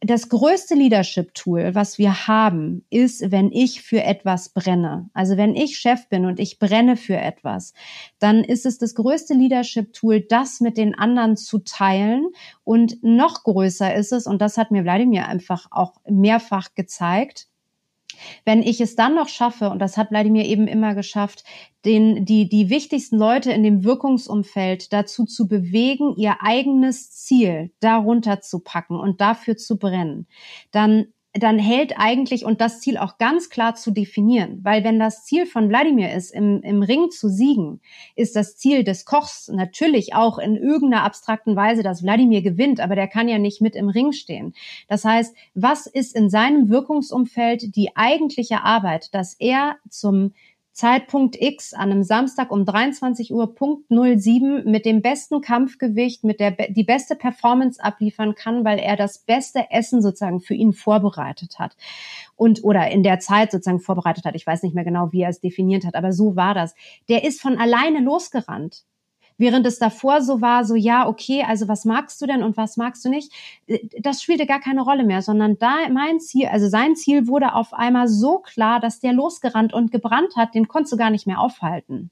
das 0.00 0.30
größte 0.30 0.74
Leadership-Tool, 0.74 1.74
was 1.74 1.98
wir 1.98 2.26
haben, 2.26 2.86
ist, 2.88 3.30
wenn 3.30 3.52
ich 3.52 3.82
für 3.82 4.02
etwas 4.02 4.48
brenne. 4.48 5.10
Also 5.12 5.36
wenn 5.36 5.54
ich 5.54 5.76
Chef 5.76 6.08
bin 6.08 6.24
und 6.24 6.40
ich 6.40 6.58
brenne 6.58 6.96
für 6.96 7.18
etwas, 7.18 7.74
dann 8.18 8.42
ist 8.42 8.64
es 8.64 8.78
das 8.78 8.94
größte 8.94 9.34
Leadership-Tool, 9.34 10.22
das 10.22 10.60
mit 10.60 10.78
den 10.78 10.94
anderen 10.94 11.36
zu 11.36 11.58
teilen. 11.58 12.28
Und 12.64 13.02
noch 13.02 13.44
größer 13.44 13.94
ist 13.94 14.12
es, 14.12 14.26
und 14.26 14.40
das 14.40 14.56
hat 14.56 14.70
mir 14.70 14.84
Wladimir 14.84 15.28
einfach 15.28 15.66
auch 15.70 16.00
mehrfach 16.08 16.74
gezeigt, 16.74 17.49
wenn 18.44 18.62
ich 18.62 18.80
es 18.80 18.96
dann 18.96 19.14
noch 19.14 19.28
schaffe, 19.28 19.70
und 19.70 19.78
das 19.78 19.96
hat 19.96 20.10
Wladimir 20.10 20.44
eben 20.44 20.66
immer 20.66 20.94
geschafft, 20.94 21.44
den, 21.84 22.24
die, 22.24 22.48
die 22.48 22.70
wichtigsten 22.70 23.18
Leute 23.18 23.52
in 23.52 23.62
dem 23.62 23.84
Wirkungsumfeld 23.84 24.92
dazu 24.92 25.24
zu 25.24 25.48
bewegen, 25.48 26.14
ihr 26.16 26.36
eigenes 26.40 27.10
Ziel 27.12 27.72
darunter 27.80 28.40
zu 28.40 28.60
packen 28.60 28.96
und 28.96 29.20
dafür 29.20 29.56
zu 29.56 29.78
brennen, 29.78 30.26
dann 30.70 31.06
dann 31.32 31.60
hält 31.60 31.94
eigentlich 31.96 32.44
und 32.44 32.60
das 32.60 32.80
Ziel 32.80 32.98
auch 32.98 33.16
ganz 33.16 33.50
klar 33.50 33.76
zu 33.76 33.92
definieren. 33.92 34.60
Weil 34.64 34.82
wenn 34.82 34.98
das 34.98 35.24
Ziel 35.24 35.46
von 35.46 35.68
Wladimir 35.68 36.12
ist, 36.12 36.32
im, 36.32 36.60
im 36.62 36.82
Ring 36.82 37.10
zu 37.10 37.28
siegen, 37.28 37.80
ist 38.16 38.34
das 38.34 38.56
Ziel 38.56 38.82
des 38.82 39.04
Kochs 39.04 39.48
natürlich 39.48 40.14
auch 40.14 40.38
in 40.38 40.56
irgendeiner 40.56 41.04
abstrakten 41.04 41.54
Weise, 41.54 41.84
dass 41.84 42.02
Wladimir 42.02 42.42
gewinnt, 42.42 42.80
aber 42.80 42.96
der 42.96 43.06
kann 43.06 43.28
ja 43.28 43.38
nicht 43.38 43.60
mit 43.60 43.76
im 43.76 43.88
Ring 43.88 44.10
stehen. 44.12 44.54
Das 44.88 45.04
heißt, 45.04 45.36
was 45.54 45.86
ist 45.86 46.16
in 46.16 46.30
seinem 46.30 46.68
Wirkungsumfeld 46.68 47.76
die 47.76 47.96
eigentliche 47.96 48.64
Arbeit, 48.64 49.14
dass 49.14 49.34
er 49.34 49.76
zum 49.88 50.32
Zeitpunkt 50.72 51.36
X 51.40 51.74
an 51.74 51.90
einem 51.90 52.02
Samstag 52.02 52.50
um 52.50 52.64
23 52.64 53.32
Uhr 53.32 53.54
Punkt 53.54 53.88
07 53.88 54.70
mit 54.70 54.86
dem 54.86 55.02
besten 55.02 55.40
Kampfgewicht, 55.40 56.24
mit 56.24 56.40
der 56.40 56.52
die 56.52 56.84
beste 56.84 57.16
Performance 57.16 57.82
abliefern 57.82 58.34
kann, 58.34 58.64
weil 58.64 58.78
er 58.78 58.96
das 58.96 59.18
beste 59.18 59.70
Essen 59.70 60.00
sozusagen 60.00 60.40
für 60.40 60.54
ihn 60.54 60.72
vorbereitet 60.72 61.58
hat 61.58 61.76
und 62.36 62.64
oder 62.64 62.90
in 62.90 63.02
der 63.02 63.18
Zeit 63.18 63.50
sozusagen 63.50 63.80
vorbereitet 63.80 64.24
hat. 64.24 64.34
Ich 64.34 64.46
weiß 64.46 64.62
nicht 64.62 64.74
mehr 64.74 64.84
genau, 64.84 65.12
wie 65.12 65.22
er 65.22 65.30
es 65.30 65.40
definiert 65.40 65.84
hat, 65.84 65.94
aber 65.94 66.12
so 66.12 66.36
war 66.36 66.54
das. 66.54 66.74
Der 67.08 67.24
ist 67.24 67.40
von 67.40 67.58
alleine 67.58 68.00
losgerannt. 68.00 68.84
Während 69.40 69.66
es 69.66 69.78
davor 69.78 70.20
so 70.20 70.42
war, 70.42 70.66
so 70.66 70.74
ja, 70.74 71.08
okay, 71.08 71.44
also 71.48 71.66
was 71.66 71.86
magst 71.86 72.20
du 72.20 72.26
denn 72.26 72.42
und 72.42 72.58
was 72.58 72.76
magst 72.76 73.02
du 73.06 73.08
nicht, 73.08 73.32
äh, 73.66 73.78
das 73.98 74.22
spielte 74.22 74.44
gar 74.44 74.60
keine 74.60 74.82
Rolle 74.82 75.02
mehr, 75.02 75.22
sondern 75.22 75.58
da 75.58 75.76
mein 75.90 76.20
Ziel, 76.20 76.48
also 76.48 76.68
sein 76.68 76.94
Ziel 76.94 77.26
wurde 77.26 77.54
auf 77.54 77.72
einmal 77.72 78.06
so 78.06 78.40
klar, 78.40 78.80
dass 78.80 79.00
der 79.00 79.14
losgerannt 79.14 79.72
und 79.72 79.92
gebrannt 79.92 80.36
hat, 80.36 80.54
den 80.54 80.68
konntest 80.68 80.92
du 80.92 80.98
gar 80.98 81.08
nicht 81.08 81.26
mehr 81.26 81.40
aufhalten. 81.40 82.10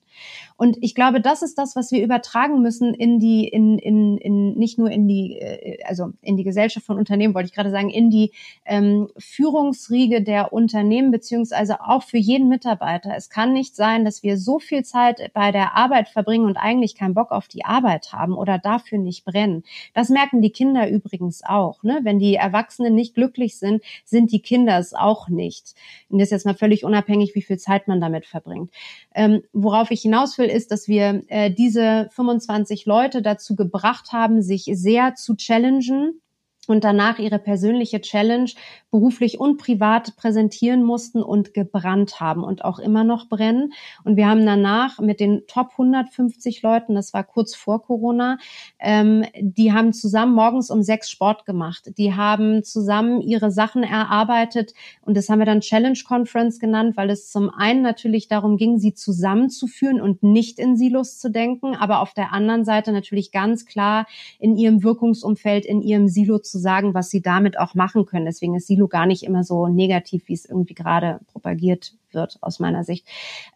Und 0.56 0.78
ich 0.80 0.94
glaube, 0.94 1.20
das 1.20 1.42
ist 1.42 1.58
das, 1.58 1.76
was 1.76 1.92
wir 1.92 2.02
übertragen 2.02 2.62
müssen 2.62 2.94
in 2.94 3.20
die, 3.20 3.46
in, 3.46 3.78
in, 3.78 4.18
in 4.18 4.54
nicht 4.54 4.78
nur 4.78 4.90
in 4.90 5.06
die, 5.06 5.38
äh, 5.38 5.84
also 5.84 6.12
in 6.22 6.38
die 6.38 6.44
Gesellschaft 6.44 6.86
von 6.86 6.96
Unternehmen, 6.96 7.34
wollte 7.34 7.48
ich 7.48 7.54
gerade 7.54 7.70
sagen, 7.70 7.90
in 7.90 8.08
die 8.10 8.32
ähm, 8.64 9.08
Führungsriege 9.18 10.22
der 10.22 10.52
Unternehmen, 10.52 11.10
beziehungsweise 11.10 11.82
auch 11.82 12.02
für 12.02 12.16
jeden 12.16 12.48
Mitarbeiter. 12.48 13.14
Es 13.14 13.28
kann 13.28 13.52
nicht 13.52 13.76
sein, 13.76 14.06
dass 14.06 14.22
wir 14.22 14.38
so 14.38 14.58
viel 14.58 14.82
Zeit 14.82 15.30
bei 15.34 15.52
der 15.52 15.76
Arbeit 15.76 16.08
verbringen 16.08 16.46
und 16.46 16.56
eigentlich 16.56 16.94
keinen 16.94 17.17
Bock 17.18 17.32
auf 17.32 17.48
die 17.48 17.64
Arbeit 17.64 18.12
haben 18.12 18.34
oder 18.34 18.58
dafür 18.58 18.96
nicht 18.96 19.24
brennen. 19.24 19.64
Das 19.92 20.08
merken 20.08 20.40
die 20.40 20.52
Kinder 20.52 20.88
übrigens 20.88 21.42
auch. 21.44 21.82
Ne? 21.82 21.98
Wenn 22.04 22.20
die 22.20 22.36
Erwachsenen 22.36 22.94
nicht 22.94 23.14
glücklich 23.14 23.58
sind, 23.58 23.82
sind 24.04 24.30
die 24.30 24.40
Kinder 24.40 24.78
es 24.78 24.94
auch 24.94 25.28
nicht. 25.28 25.74
Und 26.08 26.20
das 26.20 26.26
ist 26.26 26.30
jetzt 26.30 26.46
mal 26.46 26.54
völlig 26.54 26.84
unabhängig, 26.84 27.34
wie 27.34 27.42
viel 27.42 27.58
Zeit 27.58 27.88
man 27.88 28.00
damit 28.00 28.24
verbringt. 28.24 28.70
Ähm, 29.16 29.42
worauf 29.52 29.90
ich 29.90 30.02
hinaus 30.02 30.38
will, 30.38 30.46
ist, 30.46 30.70
dass 30.70 30.86
wir 30.86 31.24
äh, 31.26 31.50
diese 31.50 32.08
25 32.12 32.86
Leute 32.86 33.20
dazu 33.20 33.56
gebracht 33.56 34.12
haben, 34.12 34.40
sich 34.40 34.70
sehr 34.72 35.16
zu 35.16 35.34
challengen 35.34 36.20
und 36.68 36.84
danach 36.84 37.18
ihre 37.18 37.38
persönliche 37.38 38.00
Challenge 38.00 38.50
beruflich 38.90 39.40
und 39.40 39.58
privat 39.58 40.16
präsentieren 40.16 40.82
mussten 40.82 41.22
und 41.22 41.54
gebrannt 41.54 42.20
haben 42.20 42.44
und 42.44 42.64
auch 42.64 42.78
immer 42.78 43.04
noch 43.04 43.28
brennen. 43.28 43.72
Und 44.04 44.16
wir 44.16 44.28
haben 44.28 44.44
danach 44.44 44.98
mit 44.98 45.20
den 45.20 45.46
Top 45.46 45.70
150 45.72 46.62
Leuten, 46.62 46.94
das 46.94 47.12
war 47.12 47.24
kurz 47.24 47.54
vor 47.54 47.82
Corona, 47.82 48.38
ähm, 48.78 49.24
die 49.40 49.72
haben 49.72 49.92
zusammen 49.92 50.34
morgens 50.34 50.70
um 50.70 50.82
sechs 50.82 51.10
Sport 51.10 51.46
gemacht. 51.46 51.92
Die 51.98 52.14
haben 52.14 52.62
zusammen 52.64 53.20
ihre 53.20 53.50
Sachen 53.50 53.82
erarbeitet 53.82 54.72
und 55.02 55.16
das 55.16 55.28
haben 55.28 55.38
wir 55.38 55.46
dann 55.46 55.60
Challenge 55.60 55.98
Conference 56.06 56.58
genannt, 56.58 56.96
weil 56.96 57.10
es 57.10 57.30
zum 57.30 57.50
einen 57.50 57.82
natürlich 57.82 58.28
darum 58.28 58.56
ging, 58.56 58.78
sie 58.78 58.94
zusammenzuführen 58.94 60.00
und 60.00 60.22
nicht 60.22 60.58
in 60.58 60.76
Silos 60.76 61.18
zu 61.18 61.30
denken, 61.30 61.74
aber 61.74 62.00
auf 62.00 62.14
der 62.14 62.32
anderen 62.32 62.64
Seite 62.64 62.92
natürlich 62.92 63.32
ganz 63.32 63.66
klar 63.66 64.06
in 64.38 64.56
ihrem 64.56 64.82
Wirkungsumfeld, 64.82 65.66
in 65.66 65.80
ihrem 65.80 66.08
Silo 66.08 66.38
zu 66.38 66.57
sagen, 66.58 66.94
was 66.94 67.10
sie 67.10 67.22
damit 67.22 67.58
auch 67.58 67.74
machen 67.74 68.06
können. 68.06 68.26
Deswegen 68.26 68.54
ist 68.54 68.66
Silo 68.66 68.88
gar 68.88 69.06
nicht 69.06 69.22
immer 69.22 69.44
so 69.44 69.68
negativ, 69.68 70.24
wie 70.26 70.34
es 70.34 70.44
irgendwie 70.44 70.74
gerade 70.74 71.20
propagiert 71.32 71.94
wird 72.12 72.38
aus 72.40 72.58
meiner 72.58 72.84
Sicht. 72.84 73.06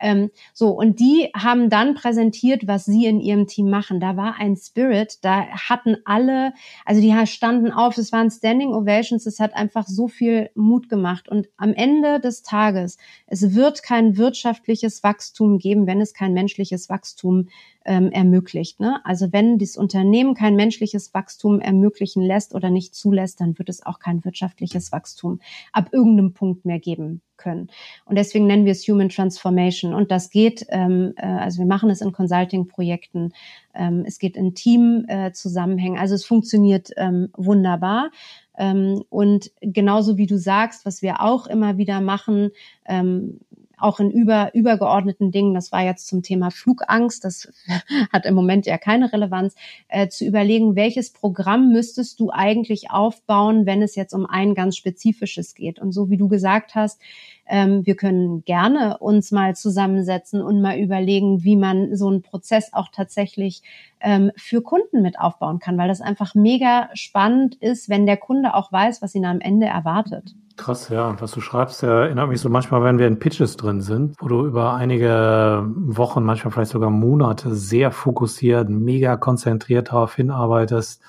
Ähm, 0.00 0.30
so, 0.52 0.68
und 0.68 1.00
die 1.00 1.30
haben 1.34 1.70
dann 1.70 1.94
präsentiert, 1.94 2.66
was 2.66 2.84
sie 2.84 3.06
in 3.06 3.20
ihrem 3.20 3.46
Team 3.46 3.70
machen. 3.70 4.00
Da 4.00 4.16
war 4.16 4.36
ein 4.38 4.56
Spirit, 4.56 5.18
da 5.22 5.46
hatten 5.48 5.96
alle, 6.04 6.52
also 6.84 7.00
die 7.00 7.14
standen 7.26 7.72
auf, 7.72 7.96
es 7.98 8.12
waren 8.12 8.30
Standing 8.30 8.74
Ovations, 8.74 9.26
es 9.26 9.40
hat 9.40 9.54
einfach 9.54 9.86
so 9.86 10.08
viel 10.08 10.50
Mut 10.54 10.88
gemacht. 10.88 11.28
Und 11.28 11.48
am 11.56 11.72
Ende 11.72 12.20
des 12.20 12.42
Tages, 12.42 12.98
es 13.26 13.54
wird 13.54 13.82
kein 13.82 14.16
wirtschaftliches 14.16 15.02
Wachstum 15.02 15.58
geben, 15.58 15.86
wenn 15.86 16.00
es 16.00 16.14
kein 16.14 16.32
menschliches 16.32 16.88
Wachstum 16.88 17.48
ähm, 17.84 18.10
ermöglicht. 18.10 18.80
Ne? 18.80 19.00
Also 19.04 19.32
wenn 19.32 19.58
das 19.58 19.76
Unternehmen 19.76 20.34
kein 20.34 20.56
menschliches 20.56 21.12
Wachstum 21.14 21.60
ermöglichen 21.60 22.22
lässt 22.22 22.54
oder 22.54 22.70
nicht 22.70 22.94
zulässt, 22.94 23.40
dann 23.40 23.58
wird 23.58 23.68
es 23.68 23.84
auch 23.84 23.98
kein 23.98 24.24
wirtschaftliches 24.24 24.92
Wachstum 24.92 25.40
ab 25.72 25.90
irgendeinem 25.92 26.32
Punkt 26.32 26.64
mehr 26.64 26.78
geben 26.78 27.22
können. 27.36 27.68
Und 28.04 28.16
deswegen 28.16 28.46
nennen 28.46 28.64
wir 28.64 28.72
es 28.72 28.86
Human 28.86 29.08
Transformation. 29.08 29.94
Und 29.94 30.10
das 30.10 30.30
geht, 30.30 30.64
ähm, 30.68 31.14
äh, 31.16 31.26
also 31.26 31.58
wir 31.58 31.66
machen 31.66 31.90
es 31.90 32.00
in 32.00 32.12
Consulting-Projekten, 32.12 33.32
ähm, 33.74 34.04
es 34.06 34.18
geht 34.18 34.36
in 34.36 34.54
Team-Zusammenhängen. 34.54 35.96
Äh, 35.96 36.00
also 36.00 36.14
es 36.14 36.24
funktioniert 36.24 36.90
ähm, 36.96 37.30
wunderbar. 37.36 38.10
Ähm, 38.56 39.02
und 39.08 39.50
genauso 39.60 40.16
wie 40.18 40.26
du 40.26 40.38
sagst, 40.38 40.86
was 40.86 41.02
wir 41.02 41.22
auch 41.22 41.46
immer 41.46 41.78
wieder 41.78 42.00
machen, 42.00 42.50
ähm, 42.86 43.40
auch 43.82 44.00
in 44.00 44.10
über, 44.10 44.54
übergeordneten 44.54 45.30
Dingen, 45.30 45.54
das 45.54 45.72
war 45.72 45.82
jetzt 45.82 46.06
zum 46.06 46.22
Thema 46.22 46.50
Flugangst, 46.50 47.24
das 47.24 47.52
hat 48.12 48.26
im 48.26 48.34
Moment 48.34 48.66
ja 48.66 48.78
keine 48.78 49.12
Relevanz, 49.12 49.54
äh, 49.88 50.08
zu 50.08 50.24
überlegen, 50.24 50.76
welches 50.76 51.10
Programm 51.10 51.72
müsstest 51.72 52.20
du 52.20 52.30
eigentlich 52.30 52.90
aufbauen, 52.90 53.66
wenn 53.66 53.82
es 53.82 53.96
jetzt 53.96 54.14
um 54.14 54.26
ein 54.26 54.54
ganz 54.54 54.76
spezifisches 54.76 55.54
geht. 55.54 55.78
Und 55.78 55.92
so 55.92 56.10
wie 56.10 56.16
du 56.16 56.28
gesagt 56.28 56.74
hast, 56.74 57.00
ähm, 57.46 57.84
wir 57.84 57.96
können 57.96 58.44
gerne 58.44 58.98
uns 58.98 59.32
mal 59.32 59.54
zusammensetzen 59.54 60.40
und 60.40 60.60
mal 60.60 60.78
überlegen, 60.78 61.44
wie 61.44 61.56
man 61.56 61.96
so 61.96 62.08
einen 62.08 62.22
Prozess 62.22 62.72
auch 62.72 62.88
tatsächlich 62.92 63.62
ähm, 64.00 64.30
für 64.36 64.62
Kunden 64.62 65.02
mit 65.02 65.18
aufbauen 65.18 65.58
kann, 65.58 65.78
weil 65.78 65.88
das 65.88 66.00
einfach 66.00 66.34
mega 66.34 66.88
spannend 66.94 67.54
ist, 67.56 67.88
wenn 67.88 68.06
der 68.06 68.16
Kunde 68.16 68.54
auch 68.54 68.72
weiß, 68.72 69.02
was 69.02 69.14
ihn 69.14 69.24
am 69.24 69.40
Ende 69.40 69.66
erwartet. 69.66 70.34
Krass, 70.56 70.90
ja. 70.90 71.16
Was 71.20 71.32
du 71.32 71.40
schreibst, 71.40 71.82
erinnert 71.82 72.28
mich 72.28 72.40
so 72.40 72.48
manchmal, 72.48 72.84
wenn 72.84 72.98
wir 72.98 73.06
in 73.06 73.18
Pitches 73.18 73.56
drin 73.56 73.80
sind, 73.80 74.16
wo 74.20 74.28
du 74.28 74.46
über 74.46 74.74
einige 74.74 75.64
Wochen, 75.66 76.22
manchmal 76.22 76.52
vielleicht 76.52 76.72
sogar 76.72 76.90
Monate 76.90 77.54
sehr 77.54 77.90
fokussiert, 77.90 78.68
mega 78.68 79.16
konzentriert 79.16 79.88
darauf 79.88 80.14
hinarbeitest, 80.14 81.02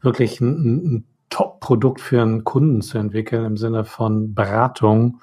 wirklich 0.00 0.40
ein, 0.40 0.76
ein 0.76 1.04
Top-Produkt 1.30 2.00
für 2.00 2.20
einen 2.22 2.44
Kunden 2.44 2.82
zu 2.82 2.98
entwickeln 2.98 3.44
im 3.44 3.56
Sinne 3.56 3.84
von 3.84 4.34
Beratung 4.34 5.20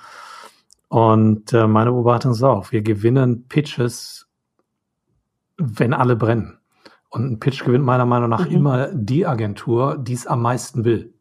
und 0.92 1.54
äh, 1.54 1.68
meine 1.68 1.90
Beobachtung 1.90 2.34
ist 2.34 2.44
auch, 2.44 2.74
wir 2.74 2.82
gewinnen 2.82 3.48
Pitches, 3.48 4.28
wenn 5.56 5.94
alle 5.94 6.18
brennen. 6.18 6.58
Und 7.08 7.32
ein 7.32 7.40
Pitch 7.40 7.64
gewinnt 7.64 7.86
meiner 7.86 8.06
Meinung 8.06 8.28
nach 8.28 8.46
mhm. 8.46 8.52
immer 8.52 8.88
die 8.94 9.26
Agentur, 9.26 9.98
die 9.98 10.12
es 10.12 10.28
am 10.28 10.42
meisten 10.42 10.84
will. 10.84 11.14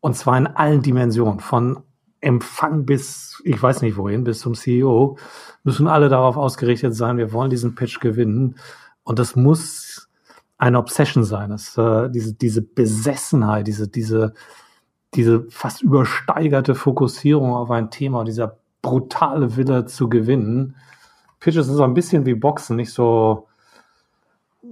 Und 0.00 0.16
zwar 0.16 0.36
in 0.36 0.48
allen 0.48 0.82
Dimensionen, 0.82 1.38
von 1.38 1.84
Empfang 2.20 2.84
bis, 2.84 3.40
ich 3.44 3.62
weiß 3.62 3.82
nicht 3.82 3.96
wohin, 3.96 4.24
bis 4.24 4.40
zum 4.40 4.54
CEO, 4.54 5.18
müssen 5.62 5.86
alle 5.86 6.08
darauf 6.08 6.36
ausgerichtet 6.36 6.96
sein, 6.96 7.16
wir 7.16 7.32
wollen 7.32 7.50
diesen 7.50 7.76
Pitch 7.76 8.00
gewinnen. 8.00 8.56
Und 9.04 9.20
das 9.20 9.36
muss 9.36 10.08
eine 10.58 10.78
Obsession 10.78 11.22
sein. 11.22 11.50
Das, 11.50 11.78
äh, 11.78 12.10
diese, 12.10 12.34
diese 12.34 12.62
Besessenheit, 12.62 13.68
diese, 13.68 13.86
diese, 13.86 14.34
diese 15.14 15.48
fast 15.48 15.80
übersteigerte 15.80 16.74
Fokussierung 16.74 17.52
auf 17.52 17.70
ein 17.70 17.92
Thema, 17.92 18.24
dieser 18.24 18.59
brutale 18.82 19.56
Wille 19.56 19.86
zu 19.86 20.08
gewinnen. 20.08 20.76
Pitches 21.40 21.66
sind 21.66 21.76
so 21.76 21.84
ein 21.84 21.94
bisschen 21.94 22.26
wie 22.26 22.34
Boxen, 22.34 22.76
nicht 22.76 22.92
so 22.92 23.48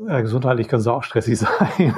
ja, 0.07 0.21
gesundheitlich 0.21 0.69
können 0.69 0.83
sie 0.83 0.93
auch 0.93 1.03
stressig 1.03 1.39
sein. 1.41 1.95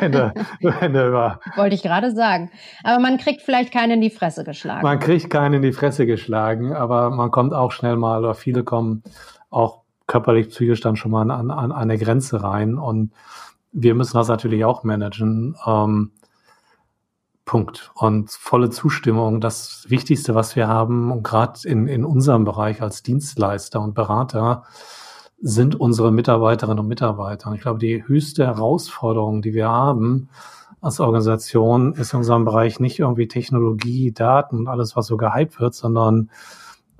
Ende, 0.00 0.34
Ende 0.80 1.08
über, 1.08 1.40
Wollte 1.56 1.74
ich 1.74 1.82
gerade 1.82 2.10
sagen. 2.10 2.50
Aber 2.82 3.00
man 3.00 3.16
kriegt 3.18 3.42
vielleicht 3.42 3.72
keinen 3.72 3.92
in 3.92 4.00
die 4.00 4.10
Fresse 4.10 4.44
geschlagen. 4.44 4.82
Man 4.82 4.98
kriegt 4.98 5.30
keinen 5.30 5.54
in 5.54 5.62
die 5.62 5.72
Fresse 5.72 6.04
geschlagen, 6.06 6.74
aber 6.74 7.10
man 7.10 7.30
kommt 7.30 7.54
auch 7.54 7.70
schnell 7.70 7.96
mal, 7.96 8.18
oder 8.18 8.34
viele 8.34 8.64
kommen 8.64 9.02
auch 9.50 9.82
körperlich, 10.06 10.48
psychisch 10.48 10.80
dann 10.80 10.96
schon 10.96 11.12
mal 11.12 11.30
an, 11.30 11.50
an 11.50 11.72
eine 11.72 11.96
Grenze 11.96 12.42
rein. 12.42 12.76
Und 12.76 13.12
wir 13.72 13.94
müssen 13.94 14.16
das 14.16 14.28
natürlich 14.28 14.64
auch 14.64 14.82
managen. 14.82 15.56
Ähm, 15.66 16.10
Punkt. 17.54 17.92
Und 17.94 18.32
volle 18.32 18.68
Zustimmung, 18.70 19.40
das 19.40 19.84
Wichtigste, 19.86 20.34
was 20.34 20.56
wir 20.56 20.66
haben, 20.66 21.22
gerade 21.22 21.60
in, 21.62 21.86
in 21.86 22.04
unserem 22.04 22.42
Bereich 22.42 22.82
als 22.82 23.04
Dienstleister 23.04 23.80
und 23.80 23.94
Berater, 23.94 24.64
sind 25.40 25.76
unsere 25.76 26.10
Mitarbeiterinnen 26.10 26.80
und 26.80 26.88
Mitarbeiter. 26.88 27.48
Und 27.48 27.54
ich 27.54 27.60
glaube, 27.60 27.78
die 27.78 28.08
höchste 28.08 28.44
Herausforderung, 28.44 29.40
die 29.40 29.54
wir 29.54 29.68
haben 29.68 30.30
als 30.80 30.98
Organisation, 30.98 31.92
ist 31.92 32.12
in 32.12 32.18
unserem 32.18 32.44
Bereich 32.44 32.80
nicht 32.80 32.98
irgendwie 32.98 33.28
Technologie, 33.28 34.10
Daten 34.10 34.58
und 34.58 34.66
alles, 34.66 34.96
was 34.96 35.06
so 35.06 35.16
gehypt 35.16 35.60
wird, 35.60 35.76
sondern 35.76 36.30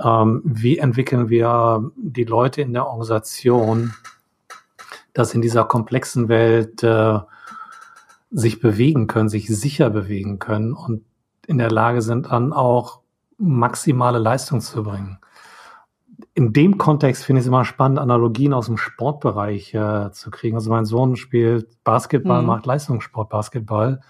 ähm, 0.01 0.41
wie 0.45 0.79
entwickeln 0.79 1.31
wir 1.31 1.91
die 1.97 2.23
Leute 2.23 2.63
in 2.63 2.75
der 2.75 2.87
Organisation, 2.87 3.93
dass 5.15 5.35
in 5.35 5.43
dieser 5.43 5.65
komplexen 5.65 6.29
Welt 6.29 6.85
äh, 6.85 7.19
sich 8.35 8.61
bewegen 8.61 9.07
können, 9.07 9.29
sich 9.29 9.47
sicher 9.47 9.91
bewegen 9.91 10.39
können 10.39 10.73
und 10.73 11.05
in 11.47 11.59
der 11.59 11.71
Lage 11.71 12.03
sind, 12.03 12.27
dann 12.33 12.53
auch 12.53 13.01
maximale 13.39 14.19
Leistung 14.19 14.61
zu 14.61 14.83
bringen. 14.83 15.19
In 16.35 16.53
dem 16.53 16.79
Kontext 16.79 17.25
finde 17.25 17.41
ich 17.41 17.45
es 17.45 17.49
immer 17.49 17.65
spannend, 17.65 18.01
Analogien 18.01 18.53
aus 18.53 18.67
dem 18.67 18.77
Sportbereich 18.77 19.73
äh, 19.75 20.11
zu 20.11 20.31
kriegen. 20.31 20.57
Also 20.57 20.71
mein 20.71 20.85
Sohn 20.85 21.15
spielt 21.15 21.85
Basketball, 21.85 22.41
mhm. 22.41 22.49
macht 22.49 22.67
Leistungssport 22.67 23.29
Basketball 23.29 24.01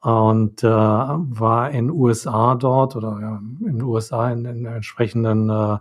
und 0.00 0.62
äh, 0.62 0.68
war 0.68 1.70
in 1.70 1.90
USA 1.90 2.56
dort 2.56 2.94
oder 2.94 3.18
ja, 3.20 3.40
in 3.66 3.78
den 3.78 3.82
USA 3.82 4.30
in, 4.30 4.44
in 4.44 4.66
entsprechenden 4.66 5.48
äh, 5.48 5.78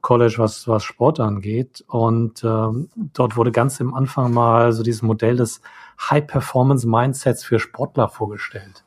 College, 0.00 0.36
was, 0.38 0.66
was 0.66 0.82
Sport 0.82 1.20
angeht. 1.20 1.84
Und 1.88 2.42
äh, 2.42 2.68
dort 3.12 3.36
wurde 3.36 3.52
ganz 3.52 3.80
im 3.80 3.92
Anfang 3.92 4.32
mal 4.32 4.72
so 4.72 4.82
dieses 4.82 5.02
Modell 5.02 5.36
des 5.36 5.60
High-Performance-Mindsets 6.10 7.44
für 7.44 7.58
Sportler 7.58 8.08
vorgestellt. 8.08 8.84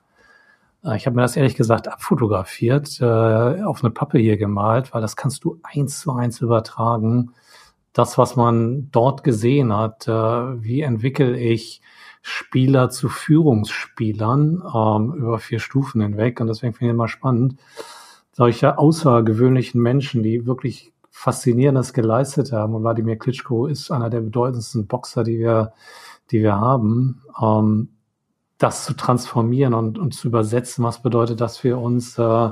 Äh, 0.83 0.97
ich 0.97 1.05
habe 1.05 1.15
mir 1.15 1.23
das 1.23 1.35
ehrlich 1.35 1.55
gesagt 1.55 1.87
abfotografiert, 1.87 2.99
äh, 3.01 3.63
auf 3.63 3.83
eine 3.83 3.91
Pappe 3.91 4.19
hier 4.19 4.37
gemalt, 4.37 4.93
weil 4.93 5.01
das 5.01 5.15
kannst 5.15 5.43
du 5.43 5.59
eins 5.63 5.99
zu 5.99 6.13
eins 6.13 6.41
übertragen. 6.41 7.33
Das, 7.93 8.17
was 8.17 8.35
man 8.35 8.89
dort 8.91 9.23
gesehen 9.23 9.73
hat, 9.73 10.07
äh, 10.07 10.11
wie 10.11 10.81
entwickle 10.81 11.37
ich 11.37 11.81
Spieler 12.21 12.89
zu 12.89 13.07
Führungsspielern 13.07 14.63
ähm, 14.75 15.13
über 15.13 15.37
vier 15.37 15.59
Stufen 15.59 16.01
hinweg. 16.01 16.41
Und 16.41 16.47
deswegen 16.47 16.73
finde 16.73 16.91
ich 16.91 16.95
immer 16.95 17.07
spannend, 17.07 17.59
solche 18.31 18.77
außergewöhnlichen 18.77 19.79
Menschen, 19.81 20.23
die 20.23 20.45
wirklich 20.45 20.91
Faszinierendes 21.11 21.93
geleistet 21.93 22.51
haben. 22.51 22.73
Und 22.73 22.83
Wladimir 22.83 23.17
Klitschko 23.17 23.67
ist 23.67 23.91
einer 23.91 24.09
der 24.09 24.21
bedeutendsten 24.21 24.87
Boxer, 24.87 25.23
die 25.23 25.39
wir 25.39 25.73
die 26.31 26.41
wir 26.41 26.55
haben, 26.55 27.21
ähm, 27.41 27.89
das 28.57 28.85
zu 28.85 28.93
transformieren 28.93 29.73
und, 29.73 29.97
und 29.97 30.13
zu 30.13 30.27
übersetzen, 30.27 30.83
was 30.83 31.01
bedeutet 31.01 31.41
das 31.41 31.57
für 31.57 31.77
uns 31.77 32.17
äh, 32.17 32.49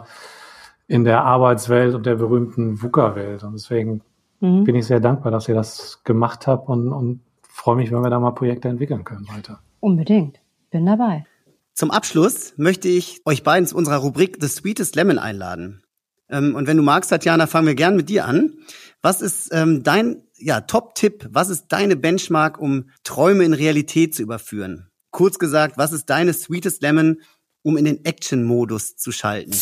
in 0.88 1.03
der 1.03 1.24
Arbeitswelt 1.24 1.95
und 1.95 2.05
der 2.05 2.15
berühmten 2.15 2.82
VUCA-Welt. 2.82 3.43
Und 3.43 3.53
deswegen 3.53 4.01
mhm. 4.41 4.63
bin 4.63 4.76
ich 4.76 4.86
sehr 4.86 4.99
dankbar, 4.99 5.32
dass 5.32 5.47
ihr 5.47 5.55
das 5.55 6.03
gemacht 6.03 6.47
habt 6.47 6.67
und, 6.67 6.91
und 6.91 7.21
freue 7.41 7.78
mich, 7.78 7.91
wenn 7.91 8.01
wir 8.01 8.09
da 8.09 8.19
mal 8.19 8.32
Projekte 8.32 8.67
entwickeln 8.67 9.03
können 9.03 9.28
weiter. 9.30 9.59
Unbedingt. 9.80 10.39
Bin 10.71 10.86
dabei. 10.86 11.26
Zum 11.74 11.91
Abschluss 11.91 12.53
möchte 12.57 12.88
ich 12.88 13.21
euch 13.26 13.43
beiden 13.43 13.67
zu 13.67 13.78
unserer 13.78 13.97
Rubrik 13.97 14.38
The 14.39 14.47
Sweetest 14.47 14.95
Lemon 14.95 15.19
einladen. 15.19 15.82
Ähm, 16.30 16.55
und 16.55 16.67
wenn 16.67 16.78
du 16.78 16.84
magst, 16.84 17.09
Tatjana, 17.09 17.47
fangen 17.47 17.67
wir 17.67 17.76
gern 17.76 17.95
mit 17.95 18.09
dir 18.09 18.26
an. 18.26 18.53
Was 19.01 19.21
ist 19.21 19.49
ähm, 19.51 19.84
dein 19.84 20.24
ja, 20.38 20.61
Top-Tipp? 20.61 21.30
Was 21.32 21.49
ist 21.49 21.67
deine 21.69 21.95
Benchmark, 21.95 22.59
um 22.59 22.89
Träume 23.03 23.43
in 23.43 23.53
Realität 23.53 24.15
zu 24.15 24.24
überführen? 24.24 24.89
Kurz 25.11 25.39
gesagt, 25.39 25.78
was 25.78 25.91
ist 25.91 26.09
deine 26.09 26.34
Sweetest 26.34 26.82
Lemon, 26.82 27.21
um 27.61 27.78
in 27.78 27.86
den 27.86 28.03
Action-Modus 28.03 28.95
zu 28.95 29.11
schalten? 29.11 29.53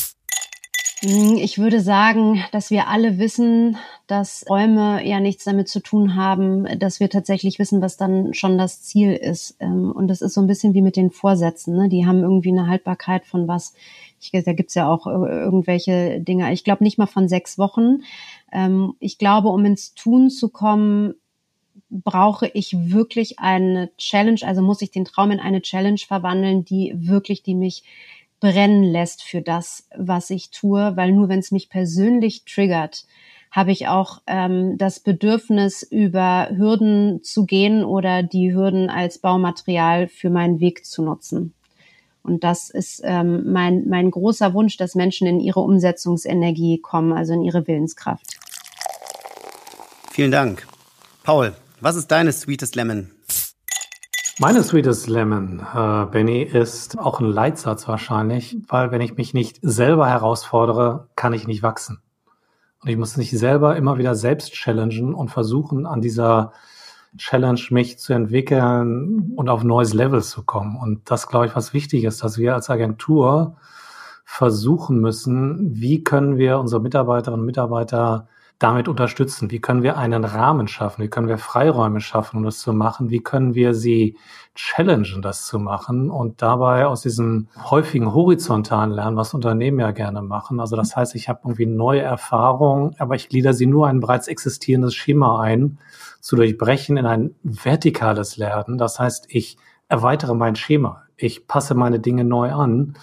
Hm, 1.01 1.37
ich 1.37 1.57
würde 1.57 1.81
sagen, 1.81 2.43
dass 2.51 2.69
wir 2.69 2.87
alle 2.87 3.17
wissen, 3.17 3.77
dass 4.05 4.45
Räume 4.47 5.05
ja 5.05 5.19
nichts 5.19 5.43
damit 5.45 5.67
zu 5.67 5.79
tun 5.79 6.15
haben, 6.15 6.67
dass 6.77 6.99
wir 6.99 7.09
tatsächlich 7.09 7.57
wissen, 7.57 7.81
was 7.81 7.97
dann 7.97 8.33
schon 8.33 8.57
das 8.57 8.83
Ziel 8.83 9.13
ist. 9.13 9.55
Ähm, 9.59 9.91
und 9.91 10.07
das 10.07 10.21
ist 10.21 10.35
so 10.35 10.41
ein 10.41 10.47
bisschen 10.47 10.73
wie 10.73 10.81
mit 10.81 10.95
den 10.95 11.09
Vorsätzen. 11.09 11.75
Ne? 11.75 11.89
Die 11.89 12.05
haben 12.05 12.21
irgendwie 12.21 12.49
eine 12.49 12.67
Haltbarkeit 12.67 13.25
von 13.25 13.47
was. 13.47 13.73
Ich, 14.21 14.43
da 14.43 14.53
gibt's 14.53 14.75
ja 14.75 14.87
auch 14.87 15.07
irgendwelche 15.07 16.19
Dinge. 16.19 16.51
Ich 16.53 16.63
glaube 16.63 16.83
nicht 16.83 16.97
mal 16.97 17.07
von 17.07 17.27
sechs 17.27 17.57
Wochen. 17.57 18.03
Ähm, 18.51 18.93
ich 18.99 19.17
glaube, 19.17 19.49
um 19.49 19.65
ins 19.65 19.93
Tun 19.93 20.29
zu 20.29 20.49
kommen, 20.49 21.15
brauche 21.89 22.47
ich 22.47 22.75
wirklich 22.91 23.39
eine 23.39 23.91
Challenge, 23.97 24.39
also 24.43 24.61
muss 24.61 24.81
ich 24.81 24.91
den 24.91 25.05
Traum 25.05 25.31
in 25.31 25.39
eine 25.39 25.61
Challenge 25.61 25.99
verwandeln, 25.99 26.63
die 26.63 26.93
wirklich, 26.95 27.43
die 27.43 27.55
mich 27.55 27.83
brennen 28.39 28.83
lässt 28.83 29.23
für 29.23 29.41
das, 29.41 29.87
was 29.95 30.29
ich 30.29 30.51
tue, 30.51 30.95
weil 30.95 31.11
nur 31.11 31.29
wenn 31.29 31.39
es 31.39 31.51
mich 31.51 31.69
persönlich 31.69 32.45
triggert, 32.45 33.05
habe 33.51 33.71
ich 33.71 33.89
auch 33.89 34.21
ähm, 34.27 34.77
das 34.77 35.01
Bedürfnis, 35.01 35.83
über 35.83 36.49
Hürden 36.55 37.21
zu 37.23 37.45
gehen 37.45 37.83
oder 37.83 38.23
die 38.23 38.53
Hürden 38.53 38.89
als 38.89 39.19
Baumaterial 39.19 40.07
für 40.07 40.29
meinen 40.29 40.61
Weg 40.61 40.85
zu 40.85 41.03
nutzen. 41.03 41.53
Und 42.23 42.43
das 42.43 42.69
ist 42.69 43.01
ähm, 43.03 43.51
mein, 43.51 43.87
mein 43.89 44.11
großer 44.11 44.53
Wunsch, 44.53 44.77
dass 44.77 44.95
Menschen 44.95 45.27
in 45.27 45.39
ihre 45.39 45.59
Umsetzungsenergie 45.59 46.79
kommen, 46.79 47.13
also 47.13 47.33
in 47.33 47.41
ihre 47.41 47.67
Willenskraft. 47.67 48.37
Vielen 50.11 50.31
Dank. 50.31 50.67
Paul, 51.23 51.53
was 51.79 51.95
ist 51.95 52.11
deine 52.11 52.31
Sweetest 52.31 52.75
Lemon? 52.75 53.11
Meine 54.39 54.63
Sweetest 54.63 55.07
Lemon, 55.07 55.59
äh, 55.59 56.05
Benny, 56.11 56.41
ist 56.41 56.97
auch 56.97 57.19
ein 57.19 57.27
Leitsatz 57.27 57.87
wahrscheinlich, 57.87 58.57
weil 58.67 58.91
wenn 58.91 59.01
ich 59.01 59.15
mich 59.15 59.33
nicht 59.33 59.59
selber 59.61 60.09
herausfordere, 60.09 61.09
kann 61.15 61.33
ich 61.33 61.47
nicht 61.47 61.63
wachsen. 61.63 62.01
Und 62.81 62.89
ich 62.89 62.97
muss 62.97 63.17
mich 63.17 63.29
selber 63.31 63.75
immer 63.75 63.97
wieder 63.97 64.15
selbst 64.15 64.53
challengen 64.53 65.13
und 65.13 65.29
versuchen, 65.29 65.85
an 65.85 66.01
dieser 66.01 66.53
Challenge 67.17 67.61
mich 67.71 67.99
zu 67.99 68.13
entwickeln 68.13 69.33
und 69.35 69.49
auf 69.49 69.63
neues 69.63 69.93
Level 69.93 70.21
zu 70.23 70.43
kommen. 70.43 70.77
Und 70.77 71.09
das, 71.11 71.27
glaube 71.27 71.47
ich, 71.47 71.55
was 71.55 71.73
wichtig 71.73 72.03
ist, 72.05 72.23
dass 72.23 72.37
wir 72.37 72.53
als 72.53 72.69
Agentur 72.69 73.57
versuchen 74.23 74.99
müssen, 74.99 75.75
wie 75.75 76.03
können 76.03 76.37
wir 76.37 76.59
unsere 76.59 76.81
Mitarbeiterinnen 76.81 77.41
und 77.41 77.45
Mitarbeiter 77.45 78.27
damit 78.61 78.87
unterstützen? 78.87 79.49
Wie 79.49 79.59
können 79.59 79.81
wir 79.81 79.97
einen 79.97 80.23
Rahmen 80.23 80.67
schaffen? 80.67 81.03
Wie 81.03 81.09
können 81.09 81.27
wir 81.27 81.37
Freiräume 81.37 81.99
schaffen, 81.99 82.37
um 82.37 82.43
das 82.43 82.59
zu 82.59 82.73
machen? 82.73 83.09
Wie 83.09 83.21
können 83.21 83.55
wir 83.55 83.73
sie 83.73 84.17
challengen, 84.53 85.21
das 85.21 85.45
zu 85.47 85.59
machen 85.59 86.11
und 86.11 86.41
dabei 86.41 86.85
aus 86.85 87.01
diesem 87.01 87.47
häufigen 87.69 88.13
horizontalen 88.13 88.91
Lernen, 88.91 89.17
was 89.17 89.33
Unternehmen 89.33 89.79
ja 89.79 89.91
gerne 89.91 90.21
machen. 90.21 90.59
Also 90.59 90.75
das 90.75 90.95
heißt, 90.95 91.15
ich 91.15 91.29
habe 91.29 91.39
irgendwie 91.43 91.65
neue 91.65 92.01
Erfahrungen, 92.01 92.95
aber 92.99 93.15
ich 93.15 93.29
glieder 93.29 93.53
sie 93.53 93.65
nur 93.65 93.87
ein 93.87 93.99
bereits 94.01 94.27
existierendes 94.27 94.93
Schema 94.93 95.41
ein, 95.41 95.79
zu 96.19 96.35
durchbrechen 96.35 96.97
in 96.97 97.05
ein 97.05 97.35
vertikales 97.43 98.37
Lernen. 98.37 98.77
Das 98.77 98.99
heißt, 98.99 99.25
ich 99.29 99.57
erweitere 99.87 100.35
mein 100.35 100.55
Schema. 100.55 101.03
Ich 101.15 101.47
passe 101.47 101.73
meine 101.73 101.99
Dinge 101.99 102.23
neu 102.23 102.51
an 102.51 102.95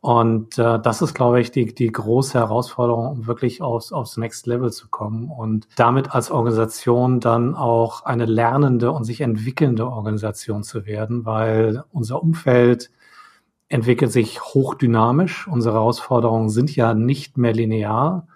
und 0.00 0.58
äh, 0.58 0.78
das 0.80 1.02
ist, 1.02 1.14
glaube 1.14 1.40
ich, 1.40 1.50
die, 1.50 1.74
die 1.74 1.90
große 1.90 2.38
Herausforderung, 2.38 3.08
um 3.08 3.26
wirklich 3.26 3.62
aufs, 3.62 3.92
aufs 3.92 4.16
Next 4.16 4.46
Level 4.46 4.70
zu 4.70 4.88
kommen 4.88 5.28
und 5.28 5.66
damit 5.76 6.14
als 6.14 6.30
Organisation 6.30 7.18
dann 7.18 7.56
auch 7.56 8.04
eine 8.04 8.24
lernende 8.24 8.92
und 8.92 9.04
sich 9.04 9.20
entwickelnde 9.20 9.88
Organisation 9.88 10.62
zu 10.62 10.86
werden, 10.86 11.26
weil 11.26 11.82
unser 11.90 12.22
Umfeld 12.22 12.90
entwickelt 13.68 14.12
sich 14.12 14.40
hochdynamisch. 14.40 15.48
Unsere 15.48 15.74
Herausforderungen 15.74 16.48
sind 16.48 16.74
ja 16.74 16.94
nicht 16.94 17.36
mehr 17.36 17.52
linear. 17.52 18.28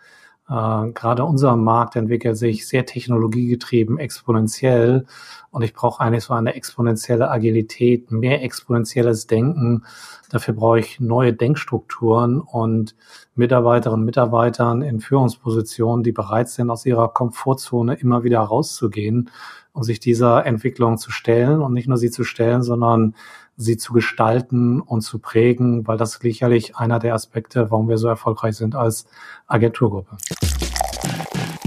Äh, 0.53 0.93
gerade 0.93 1.25
unser 1.25 1.57
Markt 1.57 1.97
entwickelt 1.97 2.37
sich 2.37 2.69
sehr 2.69 2.85
technologiegetrieben, 2.85 3.99
exponentiell. 3.99 5.07
Und 5.51 5.63
ich 5.63 5.73
brauche 5.73 6.03
eigentlich 6.03 6.25
so 6.25 6.35
eine 6.35 6.55
exponentielle 6.55 7.31
Agilität, 7.31 8.11
mehr 8.11 8.43
exponentielles 8.43 9.27
Denken. 9.27 9.85
Dafür 10.31 10.55
brauche 10.55 10.79
ich 10.81 11.01
neue 11.01 11.33
Denkstrukturen 11.33 12.41
und 12.41 12.95
Mitarbeiterinnen 13.35 14.01
und 14.01 14.07
Mitarbeitern 14.07 14.83
in 14.83 15.01
Führungspositionen, 15.01 16.03
die 16.03 16.13
bereit 16.13 16.51
sind, 16.51 16.71
aus 16.71 16.85
ihrer 16.85 17.09
Komfortzone 17.09 17.95
immer 17.95 18.23
wieder 18.23 18.41
rauszugehen 18.41 19.31
und 19.73 19.85
sich 19.85 20.01
dieser 20.01 20.45
Entwicklung 20.47 20.99
zu 20.99 21.11
stellen 21.11 21.61
und 21.63 21.73
nicht 21.73 21.89
nur 21.89 21.97
sie 21.97 22.11
zu 22.11 22.25
stellen, 22.25 22.63
sondern 22.63 23.15
sie 23.57 23.77
zu 23.77 23.93
gestalten 23.93 24.81
und 24.81 25.03
zu 25.03 25.19
prägen, 25.19 25.87
weil 25.87 25.99
das 25.99 26.13
sicherlich 26.15 26.77
einer 26.77 26.99
der 26.99 27.15
Aspekte, 27.15 27.71
warum 27.71 27.89
wir 27.89 27.99
so 27.99 28.09
erfolgreich 28.09 28.57
sind 28.57 28.75
als 28.75 29.07
Agenturgruppe. 29.47 30.17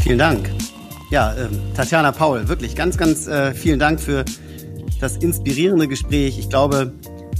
Vielen 0.02 0.20
Dank. 0.20 0.50
Ja, 1.12 1.34
äh, 1.34 1.48
Tatjana 1.76 2.12
Paul, 2.12 2.48
wirklich 2.48 2.76
ganz, 2.76 2.98
ganz 2.98 3.28
äh, 3.28 3.54
vielen 3.54 3.80
Dank 3.80 4.00
für 4.00 4.26
das 5.00 5.18
inspirierende 5.18 5.88
Gespräch. 5.88 6.40
Ich 6.40 6.50
glaube, 6.50 6.94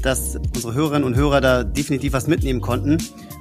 dass 0.04 0.38
unsere 0.56 0.74
Hörerinnen 0.76 1.04
und 1.04 1.16
Hörer 1.16 1.42
da 1.42 1.64
definitiv 1.64 2.14
was 2.14 2.28
mitnehmen 2.28 2.62
konnten 2.62 2.98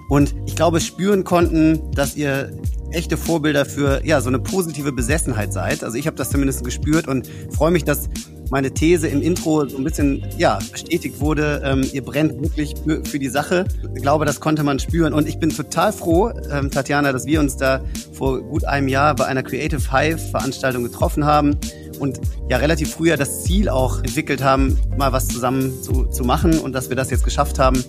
und 0.08 0.34
ich 0.46 0.56
glaube 0.56 0.80
spüren 0.80 1.24
konnten, 1.24 1.90
dass 1.92 2.16
ihr 2.16 2.52
echte 2.94 3.16
Vorbilder 3.16 3.64
für 3.64 4.04
ja 4.04 4.20
so 4.20 4.28
eine 4.28 4.38
positive 4.38 4.92
Besessenheit 4.92 5.52
seid. 5.52 5.84
Also 5.84 5.96
ich 5.96 6.06
habe 6.06 6.16
das 6.16 6.30
zumindest 6.30 6.64
gespürt 6.64 7.08
und 7.08 7.28
freue 7.50 7.70
mich, 7.70 7.84
dass 7.84 8.08
meine 8.50 8.72
These 8.72 9.08
im 9.08 9.22
Intro 9.22 9.66
so 9.68 9.76
ein 9.76 9.84
bisschen 9.84 10.24
ja 10.38 10.58
bestätigt 10.70 11.20
wurde. 11.20 11.62
Ähm, 11.64 11.88
ihr 11.92 12.04
brennt 12.04 12.40
wirklich 12.42 12.74
für, 12.84 13.04
für, 13.04 13.18
die 13.18 13.28
Sache. 13.28 13.64
Ich 13.94 14.02
glaube, 14.02 14.24
das 14.24 14.40
konnte 14.40 14.62
man 14.62 14.78
spüren 14.78 15.12
und 15.12 15.28
ich 15.28 15.38
bin 15.38 15.50
total 15.50 15.92
froh, 15.92 16.30
ähm, 16.50 16.70
Tatjana, 16.70 17.12
dass 17.12 17.26
wir 17.26 17.40
uns 17.40 17.56
da 17.56 17.80
vor 18.12 18.40
gut 18.42 18.64
einem 18.64 18.88
Jahr 18.88 19.14
bei 19.14 19.26
einer 19.26 19.42
Creative 19.42 19.80
Hive 19.92 20.18
Veranstaltung 20.18 20.84
getroffen 20.84 21.24
haben 21.24 21.56
und 21.98 22.20
ja 22.48 22.58
relativ 22.58 22.92
früher 22.92 23.16
das 23.16 23.44
Ziel 23.44 23.68
auch 23.68 23.98
entwickelt 23.98 24.42
haben, 24.42 24.78
mal 24.96 25.12
was 25.12 25.28
zusammen 25.28 25.82
zu, 25.82 26.04
zu 26.06 26.24
machen 26.24 26.58
und 26.58 26.72
dass 26.72 26.88
wir 26.88 26.96
das 26.96 27.10
jetzt 27.10 27.24
geschafft 27.24 27.58
haben, 27.58 27.82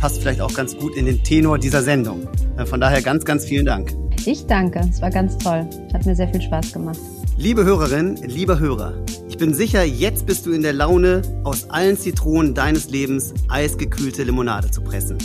passt 0.00 0.20
vielleicht 0.20 0.40
auch 0.40 0.54
ganz 0.54 0.76
gut 0.76 0.94
in 0.96 1.06
den 1.06 1.22
Tenor 1.22 1.58
dieser 1.58 1.82
Sendung. 1.82 2.28
Äh, 2.56 2.66
von 2.66 2.80
daher 2.80 3.02
ganz, 3.02 3.24
ganz 3.24 3.44
vielen 3.44 3.66
Dank. 3.66 4.05
Ich 4.26 4.44
danke, 4.46 4.80
es 4.90 5.00
war 5.00 5.10
ganz 5.10 5.38
toll. 5.38 5.68
Hat 5.94 6.04
mir 6.04 6.16
sehr 6.16 6.26
viel 6.26 6.42
Spaß 6.42 6.72
gemacht. 6.72 6.98
Liebe 7.36 7.64
Hörerin, 7.64 8.16
lieber 8.16 8.58
Hörer, 8.58 8.94
ich 9.28 9.36
bin 9.36 9.54
sicher, 9.54 9.84
jetzt 9.84 10.26
bist 10.26 10.46
du 10.46 10.50
in 10.50 10.62
der 10.62 10.72
Laune, 10.72 11.22
aus 11.44 11.70
allen 11.70 11.96
Zitronen 11.96 12.52
deines 12.52 12.90
Lebens 12.90 13.34
eisgekühlte 13.48 14.24
Limonade 14.24 14.70
zu 14.70 14.82
pressen. 14.82 15.18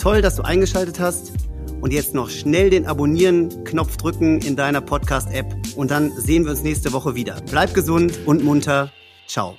Toll, 0.00 0.22
dass 0.22 0.36
du 0.36 0.42
eingeschaltet 0.42 0.98
hast 0.98 1.32
und 1.80 1.92
jetzt 1.92 2.14
noch 2.14 2.30
schnell 2.30 2.68
den 2.70 2.86
Abonnieren-Knopf 2.86 3.96
drücken 3.96 4.40
in 4.40 4.56
deiner 4.56 4.80
Podcast-App 4.80 5.54
und 5.76 5.92
dann 5.92 6.10
sehen 6.16 6.42
wir 6.42 6.50
uns 6.50 6.64
nächste 6.64 6.92
Woche 6.92 7.14
wieder. 7.14 7.36
Bleib 7.48 7.74
gesund 7.74 8.18
und 8.26 8.42
munter. 8.42 8.90
Ciao. 9.28 9.56